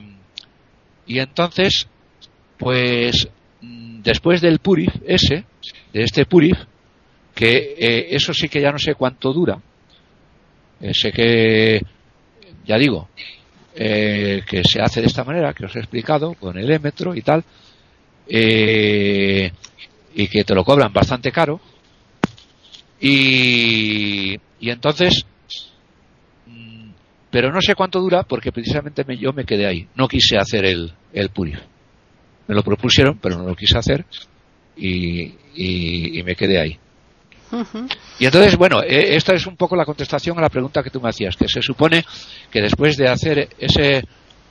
y 1.07 1.19
entonces, 1.19 1.87
pues 2.57 3.27
después 4.05 4.41
del 4.41 4.59
Purif, 4.59 4.93
ese, 5.05 5.45
de 5.93 6.03
este 6.03 6.25
Purif, 6.25 6.57
que 7.33 7.75
eh, 7.77 8.07
eso 8.11 8.33
sí 8.33 8.47
que 8.47 8.61
ya 8.61 8.71
no 8.71 8.77
sé 8.77 8.95
cuánto 8.95 9.33
dura, 9.33 9.59
eh, 10.79 10.93
sé 10.93 11.11
que, 11.11 11.81
ya 12.65 12.77
digo, 12.77 13.09
eh, 13.75 14.41
que 14.47 14.63
se 14.63 14.81
hace 14.81 15.01
de 15.01 15.07
esta 15.07 15.23
manera, 15.23 15.53
que 15.53 15.65
os 15.65 15.75
he 15.75 15.79
explicado, 15.79 16.33
con 16.33 16.57
el 16.57 16.71
émetro 16.71 17.15
y 17.15 17.21
tal, 17.21 17.43
y 18.27 20.27
que 20.27 20.43
te 20.43 20.55
lo 20.55 20.63
cobran 20.63 20.91
bastante 20.91 21.31
caro, 21.31 21.59
y, 22.99 24.35
y 24.59 24.69
entonces 24.69 25.25
pero 27.35 27.51
no 27.51 27.59
sé 27.59 27.75
cuánto 27.75 27.99
dura 27.99 28.23
porque 28.23 28.53
precisamente 28.53 29.03
yo 29.17 29.33
me 29.33 29.43
quedé 29.43 29.67
ahí. 29.67 29.89
No 29.95 30.07
quise 30.07 30.37
hacer 30.37 30.63
el, 30.63 30.93
el 31.11 31.31
Purif. 31.31 31.59
Me 32.47 32.55
lo 32.55 32.63
propusieron, 32.63 33.19
pero 33.21 33.37
no 33.37 33.43
lo 33.43 33.57
quise 33.57 33.77
hacer 33.77 34.05
y, 34.77 35.33
y, 35.53 36.23
me 36.23 36.33
quedé 36.33 36.61
ahí. 36.61 36.79
Y 38.19 38.25
entonces, 38.25 38.55
bueno, 38.55 38.81
eh, 38.81 39.15
esta 39.15 39.33
es 39.33 39.45
un 39.45 39.55
poco 39.55 39.75
la 39.75 39.85
contestación 39.85 40.37
a 40.37 40.41
la 40.41 40.49
pregunta 40.49 40.83
que 40.83 40.89
tú 40.89 40.99
me 40.99 41.09
hacías, 41.09 41.35
que 41.35 41.47
se 41.47 41.61
supone 41.61 42.03
que 42.51 42.61
después 42.61 42.97
de 42.97 43.07
hacer 43.07 43.49
ese, 43.57 44.03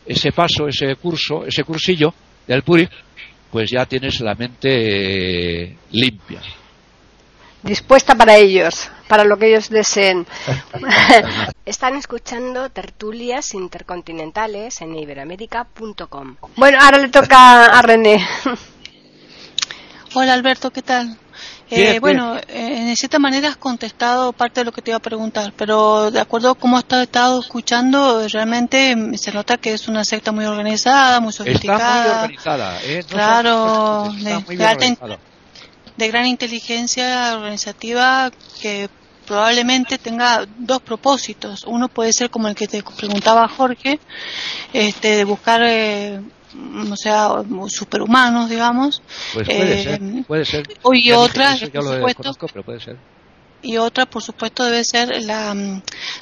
ese 0.06 0.32
paso, 0.32 0.68
ese 0.68 0.96
curso, 0.96 1.44
ese 1.44 1.64
cursillo 1.64 2.14
del 2.46 2.62
Purif, 2.62 2.88
pues 3.50 3.70
ya 3.70 3.86
tienes 3.86 4.20
la 4.20 4.34
mente 4.34 5.64
eh, 5.64 5.76
limpia 5.92 6.40
dispuesta 7.64 8.14
para 8.14 8.36
ellos, 8.36 8.90
para 9.08 9.24
lo 9.24 9.36
que 9.38 9.48
ellos 9.48 9.70
deseen. 9.70 10.26
Están 11.64 11.96
escuchando 11.96 12.68
tertulias 12.70 13.54
intercontinentales 13.54 14.80
en 14.82 14.94
iberoamérica.com. 14.94 16.36
Bueno, 16.56 16.78
ahora 16.80 16.98
le 16.98 17.08
toca 17.08 17.66
a 17.66 17.82
René. 17.82 18.24
Hola 20.14 20.34
Alberto, 20.34 20.70
¿qué 20.70 20.82
tal? 20.82 21.18
Eh, 21.70 21.98
bueno, 21.98 22.36
eh, 22.36 22.88
en 22.88 22.96
cierta 22.96 23.18
manera 23.18 23.48
has 23.48 23.56
contestado 23.56 24.32
parte 24.32 24.60
de 24.60 24.64
lo 24.64 24.72
que 24.72 24.82
te 24.82 24.90
iba 24.90 24.98
a 24.98 25.02
preguntar, 25.02 25.52
pero 25.56 26.10
de 26.10 26.20
acuerdo 26.20 26.50
a 26.50 26.54
cómo 26.54 26.76
has 26.76 26.84
estado 26.92 27.40
escuchando, 27.40 28.26
realmente 28.28 28.94
se 29.16 29.32
nota 29.32 29.56
que 29.56 29.72
es 29.72 29.88
una 29.88 30.04
secta 30.04 30.30
muy 30.30 30.44
organizada, 30.44 31.20
muy 31.20 31.32
sofisticada. 31.32 32.04
Está 32.04 32.12
muy 32.12 32.16
organizada, 32.16 32.78
¿eh? 32.84 33.04
claro, 33.08 34.12
de 35.96 36.08
gran 36.08 36.26
inteligencia 36.26 37.34
organizativa 37.36 38.30
que 38.60 38.88
probablemente 39.24 39.98
tenga 39.98 40.46
dos 40.58 40.80
propósitos. 40.82 41.64
Uno 41.64 41.88
puede 41.88 42.12
ser 42.12 42.30
como 42.30 42.48
el 42.48 42.54
que 42.54 42.68
te 42.68 42.82
preguntaba 42.82 43.48
Jorge, 43.48 43.98
este, 44.72 45.16
de 45.16 45.24
buscar, 45.24 45.62
eh, 45.64 46.20
o 46.90 46.96
sea, 46.96 47.28
superhumanos, 47.68 48.48
digamos. 48.50 49.02
Pues 49.32 49.46
puede 49.46 49.82
ser, 49.82 50.02
eh, 50.02 50.24
puede 50.26 50.44
ser. 50.44 50.68
Y 50.92 51.12
otras, 51.12 51.60
pero 51.72 52.62
puede 52.62 52.80
ser 52.80 52.96
y 53.64 53.78
otra, 53.78 54.06
por 54.06 54.22
supuesto, 54.22 54.64
debe 54.64 54.84
ser 54.84 55.22
la, 55.24 55.54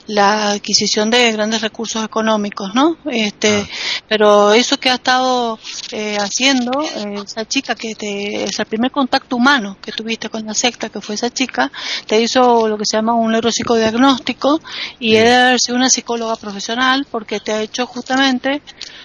la 0.06 0.52
adquisición 0.52 1.10
de 1.10 1.32
grandes 1.32 1.60
recursos 1.60 2.04
económicos, 2.04 2.74
¿no? 2.74 2.96
Este, 3.10 3.66
ah. 3.68 4.02
Pero 4.08 4.52
eso 4.52 4.78
que 4.78 4.90
ha 4.90 4.94
estado 4.94 5.58
eh, 5.90 6.16
haciendo 6.18 6.70
eh, 6.82 7.22
esa 7.24 7.46
chica, 7.46 7.74
que 7.74 7.94
te, 7.94 8.44
es 8.44 8.58
el 8.58 8.66
primer 8.66 8.90
contacto 8.90 9.36
humano 9.36 9.76
que 9.82 9.92
tuviste 9.92 10.28
con 10.28 10.46
la 10.46 10.54
secta, 10.54 10.88
que 10.88 11.00
fue 11.00 11.14
esa 11.14 11.30
chica, 11.30 11.70
te 12.06 12.20
hizo 12.20 12.68
lo 12.68 12.78
que 12.78 12.84
se 12.84 12.96
llama 12.96 13.14
un 13.14 13.32
neuropsicodiagnóstico 13.32 14.60
y 15.00 15.16
es 15.16 15.68
una 15.68 15.88
psicóloga 15.88 16.36
profesional 16.36 17.06
porque 17.10 17.40
te 17.40 17.52
ha 17.52 17.62
hecho 17.62 17.86
justamente 17.86 18.62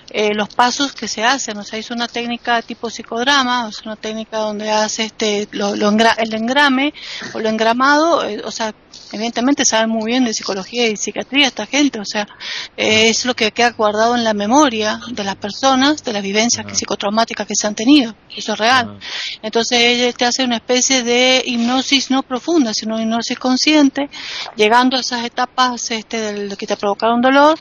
eh, 0.09 0.33
los 0.33 0.49
pasos 0.49 0.93
que 0.93 1.07
se 1.07 1.23
hacen, 1.23 1.57
o 1.57 1.63
sea, 1.63 1.79
hizo 1.79 1.93
una 1.93 2.07
técnica 2.07 2.61
tipo 2.61 2.89
psicodrama, 2.89 3.67
o 3.67 3.71
sea, 3.71 3.83
una 3.85 3.95
técnica 3.97 4.37
donde 4.37 4.69
hace 4.69 5.05
este, 5.05 5.49
lo, 5.51 5.73
el 5.73 6.33
engrame 6.33 6.93
o 7.33 7.39
lo 7.39 7.49
engramado, 7.49 8.23
o 8.43 8.51
sea, 8.51 8.73
evidentemente 9.11 9.65
saben 9.65 9.89
muy 9.89 10.05
bien 10.05 10.25
de 10.25 10.33
psicología 10.33 10.87
y 10.87 10.97
psiquiatría 10.97 11.47
esta 11.47 11.65
gente, 11.65 11.99
o 11.99 12.05
sea, 12.05 12.27
eh, 12.75 13.09
es 13.09 13.25
lo 13.25 13.35
que 13.35 13.51
queda 13.51 13.71
guardado 13.71 14.15
en 14.15 14.23
la 14.23 14.33
memoria 14.33 14.99
de 15.11 15.23
las 15.23 15.35
personas, 15.35 16.03
de 16.03 16.13
las 16.13 16.23
vivencias 16.23 16.65
psicotraumáticas 16.77 17.47
que 17.47 17.55
se 17.55 17.67
han 17.67 17.75
tenido, 17.75 18.15
eso 18.35 18.53
es 18.53 18.59
real. 18.59 18.99
Entonces 19.41 19.79
ella 19.79 20.11
te 20.13 20.25
hace 20.25 20.43
una 20.43 20.57
especie 20.57 21.03
de 21.03 21.43
hipnosis 21.45 22.11
no 22.11 22.23
profunda, 22.23 22.73
sino 22.73 22.99
hipnosis 22.99 23.37
consciente, 23.39 24.09
llegando 24.55 24.97
a 24.97 25.01
esas 25.01 25.25
etapas 25.25 25.91
este, 25.91 26.19
del, 26.19 26.57
que 26.57 26.67
te 26.67 26.77
provocaron 26.77 27.21
dolor, 27.21 27.57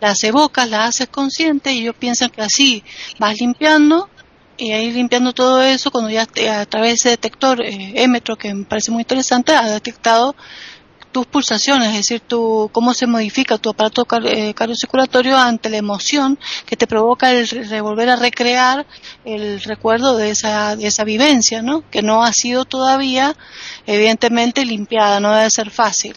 las 0.00 0.22
evocas, 0.24 0.68
las 0.68 0.90
haces 0.90 1.08
consciente 1.08 1.72
y 1.72 1.90
piensan 1.92 2.30
que 2.30 2.42
así 2.42 2.82
vas 3.18 3.34
limpiando 3.38 4.08
y 4.58 4.72
ahí 4.72 4.90
limpiando 4.90 5.32
todo 5.32 5.62
eso, 5.62 5.90
cuando 5.90 6.10
ya 6.10 6.22
a 6.22 6.66
través 6.66 6.90
de 6.90 6.94
ese 6.94 7.08
detector 7.10 7.62
eh, 7.64 7.94
que 8.38 8.54
me 8.54 8.64
parece 8.64 8.90
muy 8.90 9.02
interesante, 9.02 9.52
ha 9.54 9.70
detectado 9.70 10.34
tus 11.12 11.26
pulsaciones, 11.26 11.88
es 11.88 11.94
decir, 11.94 12.20
tu, 12.20 12.68
cómo 12.72 12.92
se 12.92 13.06
modifica 13.06 13.56
tu 13.56 13.70
aparato 13.70 14.06
eh, 14.24 14.52
cardiocirculatorio 14.54 15.38
ante 15.38 15.70
la 15.70 15.78
emoción 15.78 16.38
que 16.66 16.76
te 16.76 16.86
provoca 16.86 17.32
el 17.32 17.48
volver 17.82 18.10
a 18.10 18.16
recrear 18.16 18.86
el 19.24 19.60
recuerdo 19.62 20.16
de 20.16 20.30
esa, 20.30 20.76
de 20.76 20.88
esa 20.88 21.04
vivencia, 21.04 21.62
¿no? 21.62 21.88
Que 21.90 22.02
no 22.02 22.24
ha 22.24 22.32
sido 22.32 22.64
todavía, 22.64 23.36
evidentemente, 23.86 24.64
limpiada, 24.64 25.20
no 25.20 25.34
debe 25.34 25.50
ser 25.50 25.70
fácil. 25.70 26.16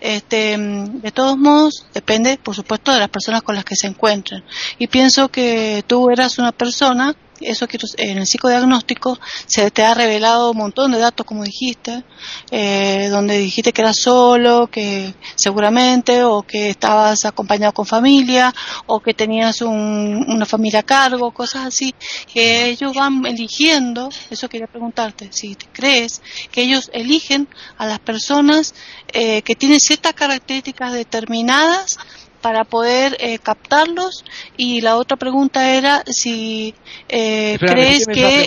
Este, 0.00 0.56
de 0.58 1.12
todos 1.12 1.38
modos, 1.38 1.86
depende, 1.94 2.38
por 2.38 2.54
supuesto, 2.54 2.92
de 2.92 2.98
las 2.98 3.08
personas 3.08 3.42
con 3.42 3.54
las 3.54 3.64
que 3.64 3.76
se 3.76 3.86
encuentren. 3.86 4.44
Y 4.78 4.88
pienso 4.88 5.28
que 5.28 5.84
tú 5.86 6.10
eras 6.10 6.38
una 6.38 6.52
persona 6.52 7.14
eso 7.40 7.66
que 7.66 7.78
en 7.98 8.18
el 8.18 8.26
psicodiagnóstico 8.26 9.18
se 9.46 9.70
te 9.70 9.84
ha 9.84 9.94
revelado 9.94 10.50
un 10.50 10.58
montón 10.58 10.92
de 10.92 10.98
datos, 10.98 11.26
como 11.26 11.44
dijiste, 11.44 12.04
eh, 12.50 13.08
donde 13.10 13.38
dijiste 13.38 13.72
que 13.72 13.82
eras 13.82 13.96
solo, 14.00 14.68
que 14.68 15.14
seguramente, 15.34 16.24
o 16.24 16.42
que 16.42 16.70
estabas 16.70 17.24
acompañado 17.24 17.72
con 17.72 17.86
familia, 17.86 18.54
o 18.86 19.00
que 19.00 19.14
tenías 19.14 19.60
una 19.62 20.46
familia 20.46 20.80
a 20.80 20.84
cargo, 20.84 21.32
cosas 21.32 21.66
así, 21.66 21.94
que 22.32 22.66
ellos 22.66 22.94
van 22.94 23.24
eligiendo, 23.26 24.08
eso 24.30 24.48
quería 24.48 24.66
preguntarte, 24.66 25.28
si 25.32 25.54
crees 25.72 26.22
que 26.50 26.62
ellos 26.62 26.90
eligen 26.92 27.48
a 27.78 27.86
las 27.86 27.98
personas 27.98 28.74
eh, 29.12 29.42
que 29.42 29.54
tienen 29.54 29.80
ciertas 29.80 30.14
características 30.14 30.92
determinadas 30.92 31.98
para 32.46 32.62
poder 32.62 33.16
eh, 33.18 33.40
captarlos. 33.40 34.24
Y 34.56 34.80
la 34.80 34.98
otra 34.98 35.16
pregunta 35.16 35.68
era 35.68 36.04
si 36.06 36.72
eh, 37.08 37.58
crees 37.58 38.06
que, 38.06 38.46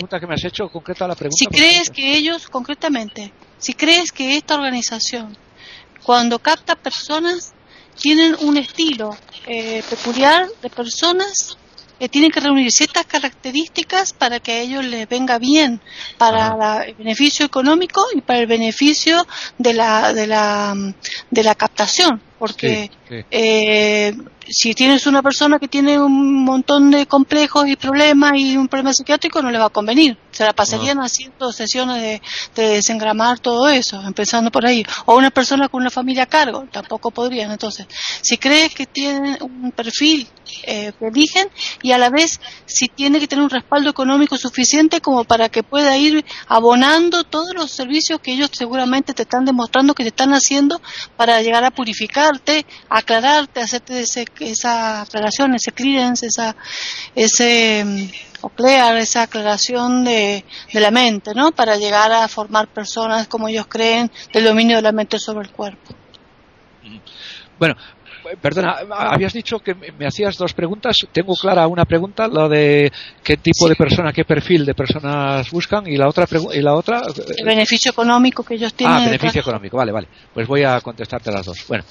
si 1.30 1.46
crees 1.46 1.90
que 1.90 2.16
ellos 2.16 2.48
concretamente 2.48 3.30
si 3.58 3.74
crees 3.74 4.10
que 4.10 4.38
esta 4.38 4.54
organización 4.54 5.36
cuando 6.02 6.38
capta 6.38 6.76
personas 6.76 7.52
tienen 7.94 8.36
un 8.40 8.56
estilo 8.56 9.14
eh, 9.46 9.82
peculiar 9.90 10.48
de 10.62 10.70
personas 10.70 11.58
que 11.98 12.08
tienen 12.08 12.30
que 12.30 12.40
reunir 12.40 12.72
ciertas 12.72 13.04
características 13.04 14.14
para 14.14 14.40
que 14.40 14.52
a 14.52 14.60
ellos 14.60 14.82
les 14.82 15.06
venga 15.06 15.38
bien 15.38 15.78
para 16.16 16.84
el 16.84 16.94
beneficio 16.94 17.44
económico 17.44 18.00
y 18.14 18.22
para 18.22 18.38
el 18.38 18.46
beneficio 18.46 19.26
de 19.58 19.74
la 19.74 20.14
de 20.14 20.26
la 20.26 20.74
de 21.30 21.42
la 21.44 21.54
captación 21.54 22.29
porque 22.40 22.90
Eh, 23.30 24.16
si 24.48 24.72
tienes 24.72 25.06
una 25.06 25.22
persona 25.22 25.58
que 25.58 25.68
tiene 25.68 26.00
un 26.00 26.44
montón 26.44 26.90
de 26.90 27.06
complejos 27.06 27.68
y 27.68 27.76
problemas 27.76 28.32
y 28.36 28.56
un 28.56 28.68
problema 28.68 28.92
psiquiátrico 28.92 29.42
no 29.42 29.50
le 29.50 29.58
va 29.58 29.66
a 29.66 29.70
convenir. 29.70 30.16
Se 30.30 30.44
la 30.44 30.52
pasarían 30.52 31.00
ah. 31.00 31.04
haciendo 31.04 31.52
sesiones 31.52 32.00
de, 32.00 32.22
de, 32.54 32.68
desengramar 32.68 33.38
todo 33.40 33.68
eso 33.68 34.00
empezando 34.02 34.50
por 34.50 34.64
ahí. 34.64 34.84
O 35.06 35.16
una 35.16 35.30
persona 35.30 35.68
con 35.68 35.82
una 35.82 35.90
familia 35.90 36.24
a 36.24 36.26
cargo 36.26 36.64
tampoco 36.70 37.10
podrían. 37.10 37.50
Entonces 37.50 37.86
si 38.22 38.38
crees 38.38 38.74
que 38.74 38.86
tienen 38.86 39.38
un 39.40 39.72
perfil 39.72 40.26
eh, 40.64 40.92
que 40.98 41.06
eligen 41.06 41.48
y 41.82 41.92
a 41.92 41.98
la 41.98 42.10
vez 42.10 42.40
si 42.66 42.88
tiene 42.88 43.18
que 43.20 43.26
tener 43.26 43.44
un 43.44 43.50
respaldo 43.50 43.90
económico 43.90 44.36
suficiente 44.36 45.00
como 45.00 45.24
para 45.24 45.48
que 45.48 45.62
pueda 45.62 45.96
ir 45.96 46.24
abonando 46.48 47.24
todos 47.24 47.54
los 47.54 47.70
servicios 47.70 48.20
que 48.20 48.32
ellos 48.32 48.50
seguramente 48.52 49.14
te 49.14 49.22
están 49.22 49.44
demostrando 49.44 49.94
que 49.94 50.02
te 50.02 50.08
están 50.08 50.32
haciendo 50.32 50.80
para 51.16 51.40
llegar 51.42 51.64
a 51.64 51.70
purificarte, 51.70 52.29
aclararte, 52.88 53.60
hacerte 53.60 54.00
ese, 54.00 54.26
esa 54.40 55.02
aclaración, 55.02 55.54
ese 55.54 55.72
clearance, 55.72 56.26
esa, 56.26 56.56
ese 57.14 57.84
mm, 57.84 58.10
o 58.42 58.52
esa 58.96 59.22
aclaración 59.22 60.04
de, 60.04 60.44
de 60.72 60.80
la 60.80 60.90
mente, 60.90 61.34
¿no? 61.34 61.52
Para 61.52 61.76
llegar 61.76 62.12
a 62.12 62.26
formar 62.28 62.68
personas 62.68 63.28
como 63.28 63.48
ellos 63.48 63.66
creen 63.66 64.10
del 64.32 64.44
dominio 64.44 64.76
de 64.76 64.82
la 64.82 64.92
mente 64.92 65.18
sobre 65.18 65.46
el 65.46 65.52
cuerpo. 65.52 65.94
Bueno, 67.58 67.76
perdona, 68.40 68.78
habías 68.90 69.32
dicho 69.32 69.58
que 69.58 69.74
me 69.74 70.06
hacías 70.06 70.36
dos 70.36 70.52
preguntas. 70.54 70.96
Tengo 71.12 71.34
clara 71.34 71.66
una 71.66 71.84
pregunta, 71.84 72.28
la 72.28 72.48
de 72.48 72.90
qué 73.22 73.36
tipo 73.36 73.68
de 73.68 73.76
persona, 73.76 74.12
qué 74.12 74.24
perfil 74.24 74.64
de 74.64 74.74
personas 74.74 75.50
buscan 75.50 75.86
y 75.86 75.96
la 75.96 76.08
otra 76.08 76.26
y 76.52 76.60
la 76.60 76.74
otra 76.74 77.02
el 77.36 77.44
beneficio 77.44 77.90
económico 77.92 78.42
que 78.42 78.54
ellos 78.54 78.74
tienen. 78.74 78.96
Ah, 78.96 79.04
beneficio 79.04 79.40
económico, 79.40 79.76
vale, 79.76 79.92
vale. 79.92 80.08
Pues 80.32 80.46
voy 80.46 80.62
a 80.62 80.80
contestarte 80.80 81.30
las 81.30 81.46
dos. 81.46 81.64
Bueno, 81.68 81.84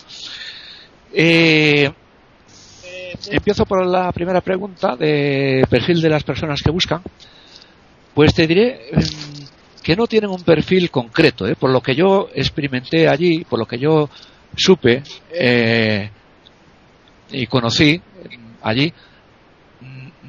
eh, 1.14 1.92
empiezo 3.30 3.66
por 3.66 3.86
la 3.86 4.12
primera 4.12 4.42
pregunta 4.42 4.96
de 4.96 5.66
perfil 5.70 6.02
de 6.02 6.10
las 6.10 6.24
personas 6.24 6.62
que 6.62 6.72
buscan. 6.72 7.02
Pues 8.14 8.34
te 8.34 8.48
diré 8.48 8.90
mm, 8.92 9.82
que 9.84 9.96
no 9.96 10.08
tienen 10.08 10.30
un 10.30 10.44
perfil 10.44 10.92
concreto, 10.92 11.48
¿eh? 11.48 11.56
por 11.56 11.72
lo 11.72 11.82
que 11.82 11.96
yo 11.96 12.30
experimenté 12.34 13.08
allí, 13.08 13.44
por 13.44 13.60
lo 13.60 13.66
que 13.66 13.80
yo 13.80 14.10
supe, 14.56 15.04
eh, 15.32 16.10
y 17.32 17.48
conocí 17.48 18.02
allí 18.62 18.94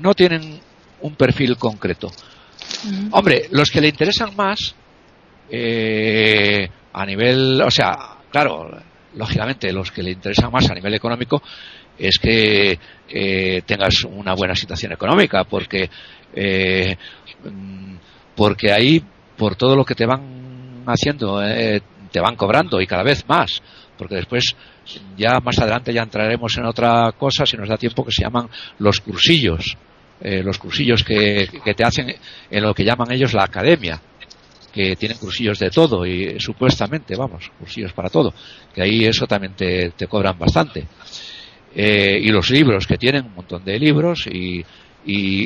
no 0.00 0.14
tienen 0.14 0.60
un 1.02 1.14
perfil 1.14 1.56
concreto. 1.56 2.10
Hombre, 3.12 3.48
los 3.50 3.70
que 3.70 3.80
le 3.80 3.88
interesan 3.88 4.34
más 4.36 4.74
eh, 5.50 6.68
a 6.92 7.06
nivel, 7.06 7.60
o 7.62 7.70
sea, 7.70 8.16
claro, 8.30 8.70
lógicamente 9.14 9.72
los 9.72 9.90
que 9.90 10.02
le 10.02 10.12
interesan 10.12 10.50
más 10.50 10.70
a 10.70 10.74
nivel 10.74 10.94
económico 10.94 11.42
es 11.98 12.18
que 12.18 12.78
eh, 13.08 13.62
tengas 13.66 14.04
una 14.04 14.34
buena 14.34 14.54
situación 14.54 14.92
económica, 14.92 15.44
porque 15.44 15.90
eh, 16.34 16.96
porque 18.34 18.72
ahí 18.72 19.02
por 19.36 19.56
todo 19.56 19.76
lo 19.76 19.84
que 19.84 19.94
te 19.94 20.06
van 20.06 20.84
haciendo 20.86 21.40
te 22.10 22.20
van 22.20 22.36
cobrando 22.36 22.80
y 22.80 22.86
cada 22.86 23.02
vez 23.02 23.26
más, 23.28 23.62
porque 23.98 24.16
después 24.16 24.56
ya 25.16 25.40
más 25.40 25.58
adelante 25.58 25.92
ya 25.92 26.02
entraremos 26.02 26.56
en 26.56 26.66
otra 26.66 27.12
cosa, 27.12 27.46
si 27.46 27.56
nos 27.56 27.68
da 27.68 27.76
tiempo, 27.76 28.04
que 28.04 28.12
se 28.12 28.22
llaman 28.22 28.48
los 28.78 29.00
cursillos. 29.00 29.76
Eh, 30.22 30.42
los 30.42 30.58
cursillos 30.58 31.02
que, 31.02 31.48
te 31.74 31.84
hacen 31.84 32.14
en 32.50 32.62
lo 32.62 32.74
que 32.74 32.84
llaman 32.84 33.10
ellos 33.10 33.32
la 33.32 33.44
academia, 33.44 34.00
que 34.70 34.94
tienen 34.94 35.16
cursillos 35.16 35.58
de 35.58 35.70
todo 35.70 36.04
y 36.04 36.38
supuestamente, 36.38 37.16
vamos, 37.16 37.50
cursillos 37.58 37.92
para 37.94 38.10
todo, 38.10 38.34
que 38.74 38.82
ahí 38.82 39.06
eso 39.06 39.26
también 39.26 39.54
te, 39.54 39.92
cobran 40.08 40.38
bastante. 40.38 40.86
Eh, 41.74 42.20
y 42.22 42.28
los 42.28 42.50
libros, 42.50 42.86
que 42.86 42.98
tienen 42.98 43.24
un 43.24 43.34
montón 43.34 43.64
de 43.64 43.78
libros 43.78 44.26
y, 44.26 44.64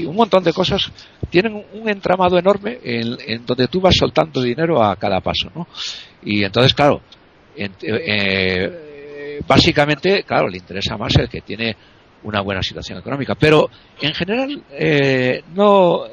un 0.05 0.17
montón 0.17 0.43
de 0.43 0.53
cosas, 0.53 0.91
tienen 1.31 1.65
un 1.73 1.89
entramado 1.89 2.37
enorme 2.37 2.81
en, 2.83 3.47
donde 3.47 3.69
tú 3.69 3.81
vas 3.81 3.95
soltando 3.97 4.43
dinero 4.43 4.83
a 4.83 4.97
cada 4.97 5.21
paso, 5.21 5.53
¿no? 5.55 5.69
Y 6.25 6.43
entonces, 6.43 6.75
claro, 6.75 7.01
eh, 7.57 8.85
básicamente, 9.47 10.23
claro, 10.25 10.49
le 10.49 10.59
interesa 10.59 10.97
más 10.97 11.17
el 11.17 11.29
que 11.29 11.41
tiene 11.41 11.77
una 12.25 12.41
buena 12.41 12.63
situación 12.63 12.99
económica, 12.99 13.35
pero 13.35 13.69
en 14.01 14.15
general 14.15 14.63
eh, 14.71 15.43
no, 15.55 16.05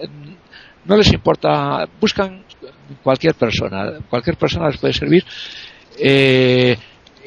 no 0.86 0.98
les 0.98 1.14
importa, 1.14 1.88
buscan 2.00 2.44
cualquier 3.02 3.36
persona, 3.36 4.00
cualquier 4.10 4.38
persona 4.38 4.68
les 4.68 4.78
puede 4.78 4.94
servir. 4.94 5.24
Eh, 5.98 6.78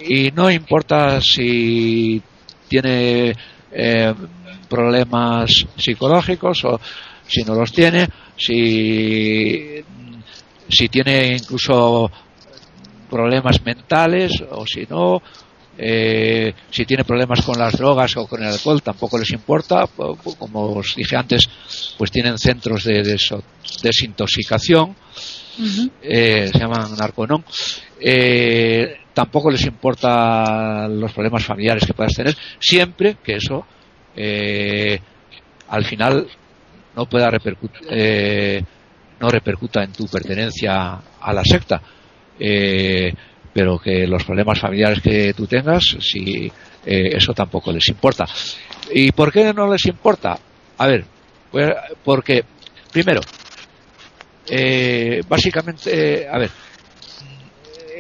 y 0.07 0.31
no 0.33 0.51
importa 0.51 1.21
si 1.21 2.21
tiene 2.69 3.33
eh, 3.73 4.15
problemas 4.69 5.67
psicológicos 5.77 6.65
o 6.65 6.81
si 7.27 7.43
no 7.43 7.55
los 7.55 7.73
tiene, 7.73 8.09
si, 8.37 9.83
si 10.69 10.89
tiene 10.89 11.37
incluso 11.37 12.11
problemas 13.09 13.65
mentales 13.65 14.43
o 14.51 14.67
si 14.67 14.87
no, 14.91 15.23
eh, 15.77 16.55
si 16.71 16.85
tiene 16.85 17.05
problemas 17.05 17.43
con 17.43 17.59
las 17.59 17.77
drogas 17.77 18.17
o 18.17 18.27
con 18.27 18.43
el 18.43 18.49
alcohol, 18.49 18.83
tampoco 18.83 19.19
les 19.19 19.31
importa. 19.33 19.87
Como 20.39 20.73
os 20.77 20.95
dije 20.95 21.17
antes, 21.17 21.49
pues 21.99 22.11
tienen 22.11 22.39
centros 22.39 22.85
de 22.85 23.03
desintoxicación, 23.83 24.95
eh, 26.03 26.49
se 26.53 26.59
llaman 26.59 26.95
narconón. 26.97 27.45
Eh, 28.01 28.99
tampoco 29.13 29.51
les 29.51 29.65
importa 29.65 30.87
los 30.89 31.13
problemas 31.13 31.45
familiares 31.45 31.85
que 31.87 31.95
puedas 31.95 32.15
tener, 32.15 32.37
siempre 32.59 33.17
que 33.23 33.37
eso 33.37 33.67
al 34.17 35.85
final 35.85 36.29
no 36.95 37.07
pueda 37.07 37.31
repercutir, 37.31 38.65
no 39.19 39.29
repercuta 39.29 39.83
en 39.83 39.93
tu 39.93 40.07
pertenencia 40.07 41.01
a 41.21 41.33
la 41.33 41.43
secta. 41.45 41.83
Pero 43.55 43.79
que 43.79 44.07
los 44.07 44.25
problemas 44.25 44.61
familiares 44.61 45.01
que 45.01 45.33
tú 45.33 45.47
tengas, 45.47 45.97
si 46.01 46.51
eh, 46.85 47.17
eso 47.17 47.33
tampoco 47.33 47.73
les 47.73 47.89
importa. 47.89 48.27
¿Y 48.93 49.13
por 49.13 49.33
qué 49.33 49.55
no 49.55 49.71
les 49.71 49.87
importa? 49.87 50.37
A 50.77 50.87
ver, 50.87 51.05
pues, 51.51 51.71
porque, 52.03 52.45
primero, 52.93 53.21
eh, 54.51 55.23
básicamente, 55.29 56.29
a 56.29 56.39
ver, 56.39 56.51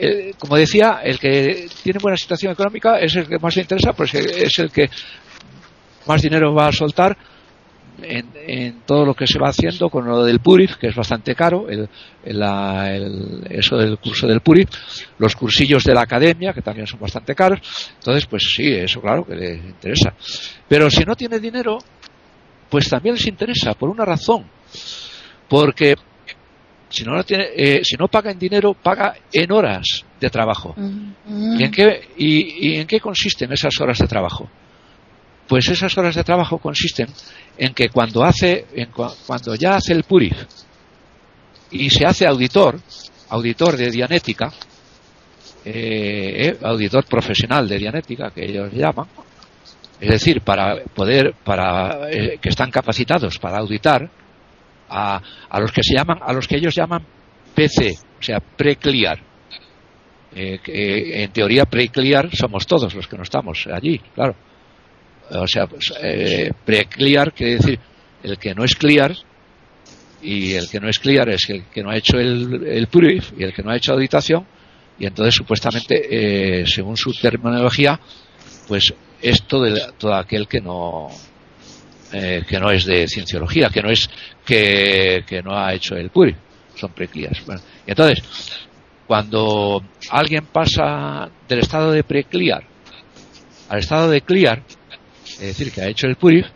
eh, 0.01 0.33
como 0.39 0.57
decía, 0.57 1.01
el 1.05 1.19
que 1.19 1.69
tiene 1.83 2.01
buena 2.03 2.17
situación 2.17 2.53
económica 2.53 2.99
es 2.99 3.15
el 3.15 3.29
que 3.29 3.39
más 3.39 3.55
le 3.55 3.63
interesa, 3.63 3.93
pues 3.93 4.13
es 4.15 4.59
el 4.59 4.73
que 4.73 4.91
más 6.07 6.21
dinero 6.21 6.53
va 6.53 6.67
a 6.67 6.73
soltar 6.73 7.17
en, 8.03 8.83
todo 8.87 9.05
lo 9.05 9.15
que 9.15 9.27
se 9.27 9.39
va 9.39 9.49
haciendo 9.49 9.89
con 9.89 10.07
lo 10.07 10.25
del 10.25 10.41
Purif, 10.41 10.77
que 10.77 10.89
es 10.89 10.95
bastante 10.95 11.35
caro, 11.35 11.67
el, 11.69 11.89
eso 13.51 13.77
del 13.77 13.99
curso 13.99 14.27
del 14.27 14.41
Purif, 14.41 14.69
los 15.19 15.37
cursillos 15.37 15.85
de 15.85 15.95
la 15.95 16.03
academia, 16.03 16.53
que 16.53 16.63
también 16.63 16.87
son 16.87 17.01
bastante 17.01 17.35
caros. 17.35 17.61
Entonces, 17.97 18.27
pues 18.27 18.43
sí, 18.55 18.67
eso 18.73 19.01
claro 19.01 19.25
que 19.25 19.35
le 19.35 19.55
interesa. 19.55 20.15
Pero 20.69 20.91
si 20.91 21.05
no 21.05 21.15
tiene 21.15 21.39
dinero, 21.39 21.79
pues 22.69 22.89
también 22.89 23.15
les 23.15 23.27
interesa, 23.27 23.75
por 23.75 23.89
una 23.89 24.05
razón. 24.05 24.45
Porque 25.49 25.95
si 26.89 27.05
no, 27.05 27.23
tiene, 27.25 27.47
eh, 27.57 27.81
si 27.85 27.97
no 27.97 28.09
paga 28.09 28.31
en 28.31 28.39
dinero, 28.39 28.75
paga 28.75 29.15
en 29.33 29.53
horas 29.53 30.05
de 30.21 30.31
trabajo. 30.31 30.75
¿Y, 30.77 31.63
en 31.63 31.71
qué, 31.71 32.09
y 32.17 32.77
en 32.77 32.87
qué 32.87 33.01
consisten 33.01 33.53
esas 33.53 33.81
horas 33.81 33.99
de 33.99 34.07
trabajo? 34.07 34.49
Pues 35.49 35.69
esas 35.69 35.97
horas 35.99 36.15
de 36.15 36.25
trabajo 36.25 36.59
consisten 36.59 37.09
en 37.59 37.75
que 37.75 37.89
cuando 37.89 38.25
hace, 38.25 38.67
en 38.75 38.91
cuando 38.91 39.55
ya 39.55 39.77
hace 39.77 39.93
el 39.93 40.05
purif 40.05 40.37
y 41.71 41.91
se 41.91 42.07
hace 42.07 42.27
auditor, 42.27 42.81
auditor 43.29 43.77
de 43.77 43.91
dianética, 43.91 44.53
eh, 45.65 46.49
eh, 46.49 46.59
auditor 46.63 47.05
profesional 47.05 47.69
de 47.69 47.79
dianética 47.79 48.31
que 48.31 48.45
ellos 48.45 48.73
llaman, 48.73 49.07
es 50.01 50.11
decir, 50.11 50.41
para 50.41 50.83
poder, 50.95 51.35
para 51.45 52.11
eh, 52.11 52.39
que 52.41 52.49
están 52.49 52.71
capacitados 52.71 53.39
para 53.39 53.59
auditar 53.59 54.11
a, 54.89 55.21
a, 55.49 55.61
los 55.61 55.73
que 55.73 55.83
se 55.83 55.95
llaman, 55.97 56.19
a 56.23 56.33
los 56.33 56.49
que 56.49 56.57
ellos 56.57 56.75
llaman 56.75 57.05
PC, 57.55 57.93
o 58.19 58.23
sea, 58.23 58.41
preclear. 58.41 59.21
en 60.35 61.31
teoría 61.33 61.65
preclear 61.65 62.35
somos 62.35 62.67
todos 62.67 62.93
los 62.95 63.07
que 63.07 63.17
no 63.17 63.23
estamos 63.23 63.69
allí, 63.73 64.01
claro 64.15 64.35
o 65.31 65.47
sea, 65.47 65.67
pues, 65.67 65.93
eh, 66.03 66.51
pre-clear 66.65 67.33
quiere 67.33 67.57
decir 67.57 67.79
el 68.23 68.39
que 68.39 68.55
no 68.55 68.65
es 68.65 68.75
clear 68.75 69.15
y 70.23 70.55
el 70.55 70.69
que 70.69 70.81
no 70.81 70.89
es 70.89 70.99
clear 70.99 71.29
es 71.29 71.49
el 71.51 71.65
que 71.67 71.83
no 71.83 71.91
ha 71.91 71.97
hecho 71.97 72.19
el, 72.19 72.67
el 72.67 72.87
proof 72.87 73.33
y 73.37 73.45
el 73.45 73.53
que 73.53 73.63
no 73.63 73.71
ha 73.71 73.77
hecho 73.77 73.93
auditación 73.93 74.47
y 74.99 75.07
entonces 75.07 75.35
supuestamente 75.35 76.61
eh, 76.61 76.67
según 76.67 76.97
su 76.97 77.13
terminología 77.13 78.01
pues 78.67 78.95
es 79.21 79.43
todo, 79.43 79.67
todo 79.99 80.15
aquel 80.15 80.49
que 80.49 80.61
no 80.61 81.09
eh, 82.13 82.43
que 82.49 82.59
no 82.59 82.71
es 82.71 82.87
de 82.87 83.07
cienciología 83.07 83.69
que 83.69 83.83
no 83.83 83.91
es 83.91 84.09
que, 84.45 85.25
que 85.27 85.43
no 85.43 85.57
ha 85.57 85.75
hecho 85.75 85.95
el 85.97 86.11
proof 86.11 86.35
son 86.77 86.93
preclears. 86.93 87.45
Bueno, 87.47 87.61
y 87.87 87.91
entonces 87.91 88.23
cuando 89.07 89.83
alguien 90.11 90.47
pasa 90.47 91.29
del 91.49 91.59
estado 91.59 91.93
de 91.93 92.03
preclear 92.03 92.65
al 93.69 93.79
estado 93.79 94.11
de 94.11 94.21
clear 94.21 94.63
es 95.35 95.41
decir, 95.41 95.73
que 95.73 95.83
ha 95.83 95.89
hecho 95.89 96.07
el 96.07 96.17
PURIF, 96.17 96.47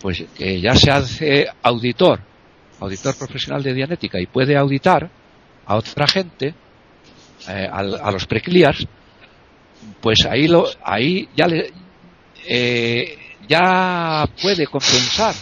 pues 0.00 0.24
que 0.36 0.60
ya 0.60 0.74
se 0.74 0.90
hace 0.90 1.46
auditor, 1.62 2.20
auditor 2.80 3.16
profesional 3.16 3.62
de 3.62 3.74
dianética 3.74 4.20
y 4.20 4.26
puede 4.26 4.56
auditar 4.56 5.10
a 5.66 5.76
otra 5.76 6.06
gente, 6.06 6.54
eh, 7.48 7.68
a, 7.70 8.10
los 8.10 8.26
precliars, 8.26 8.86
pues 10.00 10.26
ahí 10.28 10.48
lo, 10.48 10.66
ahí 10.82 11.28
ya 11.36 11.46
le, 11.46 11.70
eh, 12.48 13.18
ya 13.48 14.28
puede 14.40 14.66
compensar 14.66 15.34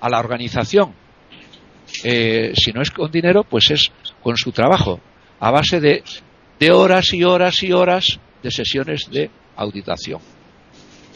a 0.00 0.08
la 0.08 0.18
organización. 0.18 0.94
Eh, 2.04 2.52
si 2.54 2.72
no 2.72 2.82
es 2.82 2.90
con 2.90 3.10
dinero, 3.10 3.44
pues 3.44 3.70
es 3.70 3.90
con 4.22 4.36
su 4.36 4.52
trabajo, 4.52 5.00
a 5.40 5.50
base 5.50 5.80
de, 5.80 6.02
de 6.58 6.70
horas 6.70 7.12
y 7.12 7.24
horas 7.24 7.62
y 7.62 7.72
horas 7.72 8.18
de 8.42 8.50
sesiones 8.50 9.10
de 9.10 9.30
auditación. 9.56 10.20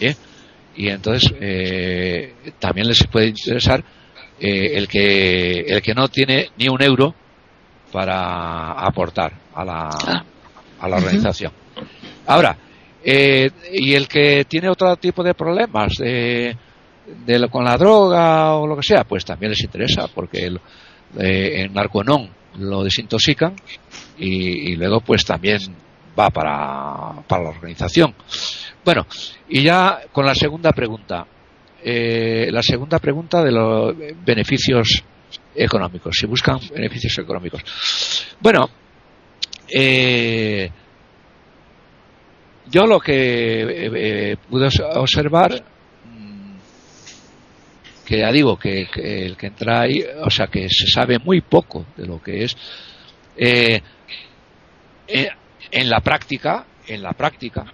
¿Eh? 0.01 0.15
Y 0.77 0.89
entonces 0.89 1.33
eh, 1.41 2.35
también 2.59 2.87
les 2.87 3.07
puede 3.07 3.29
interesar 3.29 3.83
eh, 4.39 4.73
el 4.75 4.87
que 4.87 5.61
el 5.61 5.81
que 5.81 5.95
no 5.95 6.09
tiene 6.09 6.51
ni 6.59 6.69
un 6.69 6.83
euro 6.83 7.15
para 7.91 8.73
aportar 8.73 9.33
a 9.55 9.65
la, 9.65 9.89
ah. 9.89 10.25
a 10.81 10.89
la 10.89 10.97
organización. 10.97 11.53
Ahora, 12.27 12.57
eh, 13.03 13.49
y 13.73 13.95
el 13.95 14.07
que 14.07 14.45
tiene 14.45 14.69
otro 14.69 14.97
tipo 14.97 15.23
de 15.23 15.35
problemas 15.35 15.95
de, 15.97 16.57
de 17.25 17.49
con 17.49 17.65
la 17.65 17.77
droga 17.79 18.55
o 18.55 18.67
lo 18.67 18.77
que 18.77 18.83
sea, 18.83 19.05
pues 19.05 19.25
también 19.25 19.51
les 19.51 19.63
interesa, 19.63 20.09
porque 20.13 20.45
el, 20.47 20.61
en 21.17 21.73
Narconón 21.73 22.29
lo 22.59 22.83
desintoxican 22.83 23.55
y, 24.19 24.73
y, 24.73 24.77
luego 24.77 25.01
pues 25.01 25.25
también 25.25 25.59
va 26.19 26.31
para, 26.31 27.23
para 27.27 27.45
la 27.45 27.51
organización. 27.51 28.15
Bueno, 28.87 29.05
y 29.49 29.65
ya 29.65 30.03
con 30.13 30.25
la 30.25 30.35
segunda 30.37 30.71
pregunta. 30.71 31.27
Eh, 31.83 32.47
la 32.53 32.63
segunda 32.63 33.01
pregunta 33.01 33.43
de 33.43 33.51
los 33.51 33.97
beneficios 34.25 35.03
económicos. 35.57 36.17
Si 36.17 36.25
buscan 36.29 36.61
beneficios 36.73 37.19
económicos. 37.19 37.65
Bueno, 38.39 38.71
eh, 39.69 40.71
yo 42.71 42.87
lo 42.87 43.01
que 43.01 44.31
eh, 44.33 44.37
pude 44.49 44.69
observar, 44.95 45.65
mm, 46.05 46.57
que 48.07 48.19
ya 48.19 48.31
digo 48.31 48.57
que, 48.57 48.87
el 48.95 49.37
que 49.37 49.49
entra 49.49 49.81
ahí, 49.81 50.01
o 50.23 50.31
sea 50.31 50.47
que 50.47 50.69
se 50.69 50.87
sabe 50.87 51.19
muy 51.19 51.41
poco 51.41 51.87
de 51.97 52.07
lo 52.07 52.23
que 52.23 52.45
es, 52.45 52.57
en 53.37 53.83
la 55.91 55.99
práctica, 56.01 56.65
en 56.87 57.03
la 57.03 57.13
práctica, 57.15 57.67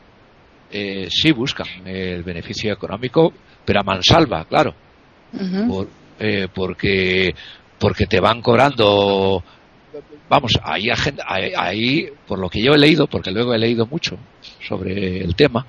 eh, 0.72 1.08
sí 1.10 1.32
buscan 1.32 1.66
el 1.84 2.22
beneficio 2.22 2.72
económico, 2.72 3.32
pero 3.64 3.80
a 3.80 3.82
mansalva, 3.82 4.44
claro. 4.46 4.74
Eh, 6.18 6.48
porque, 6.52 7.34
porque 7.78 8.06
te 8.06 8.20
van 8.20 8.40
cobrando. 8.40 9.42
Vamos, 10.30 10.52
ahí, 10.62 10.88
ahí, 11.56 12.08
por 12.26 12.38
lo 12.38 12.48
que 12.48 12.62
yo 12.62 12.72
he 12.72 12.78
leído, 12.78 13.06
porque 13.06 13.30
luego 13.30 13.52
he 13.52 13.58
leído 13.58 13.86
mucho 13.86 14.16
sobre 14.66 15.18
el 15.22 15.36
tema, 15.36 15.66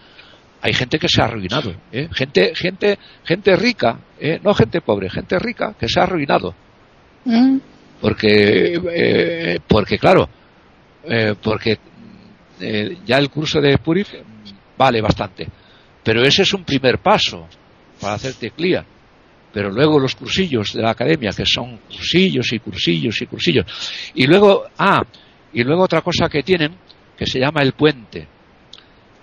hay 0.62 0.74
gente 0.74 0.97
que 0.97 1.10
se 1.10 1.22
ha 1.22 1.26
arruinado, 1.26 1.76
¿eh? 1.91 2.08
gente, 2.14 2.56
gente, 2.56 2.97
gente 3.26 3.56
rica, 3.58 3.99
¿eh? 4.18 4.39
no 4.41 4.54
gente 4.54 4.80
pobre, 4.80 5.10
gente 5.10 5.38
rica 5.38 5.76
que 5.78 5.89
se 5.89 5.99
ha 5.99 6.04
arruinado. 6.04 6.56
Mm. 7.26 7.58
Porque, 7.99 9.60
porque 9.68 9.97
claro, 9.97 10.30
porque 11.41 11.80
ya 13.06 13.18
el 13.18 13.30
curso 13.30 13.60
de 13.60 13.78
Purif 13.78 14.14
vale 14.78 15.01
bastante. 15.01 15.47
Pero 16.03 16.24
ese 16.24 16.43
es 16.43 16.53
un 16.53 16.63
primer 16.63 16.99
paso 16.99 17.47
para 17.99 18.15
hacerte 18.15 18.51
clear. 18.51 18.86
Pero 19.53 19.69
luego 19.69 19.99
los 19.99 20.15
cursillos 20.15 20.74
de 20.74 20.82
la 20.82 20.91
academia, 20.91 21.32
que 21.32 21.45
son 21.45 21.78
cursillos 21.88 22.51
y 22.51 22.59
cursillos 22.59 23.21
y 23.21 23.26
cursillos. 23.28 23.65
Y 24.15 24.26
luego, 24.26 24.65
ah, 24.78 25.03
y 25.53 25.63
luego 25.63 25.84
otra 25.84 26.01
cosa 26.01 26.28
que 26.28 26.43
tienen, 26.43 26.76
que 27.15 27.28
se 27.28 27.39
llama 27.39 27.61
el 27.61 27.74
puente. 27.74 28.28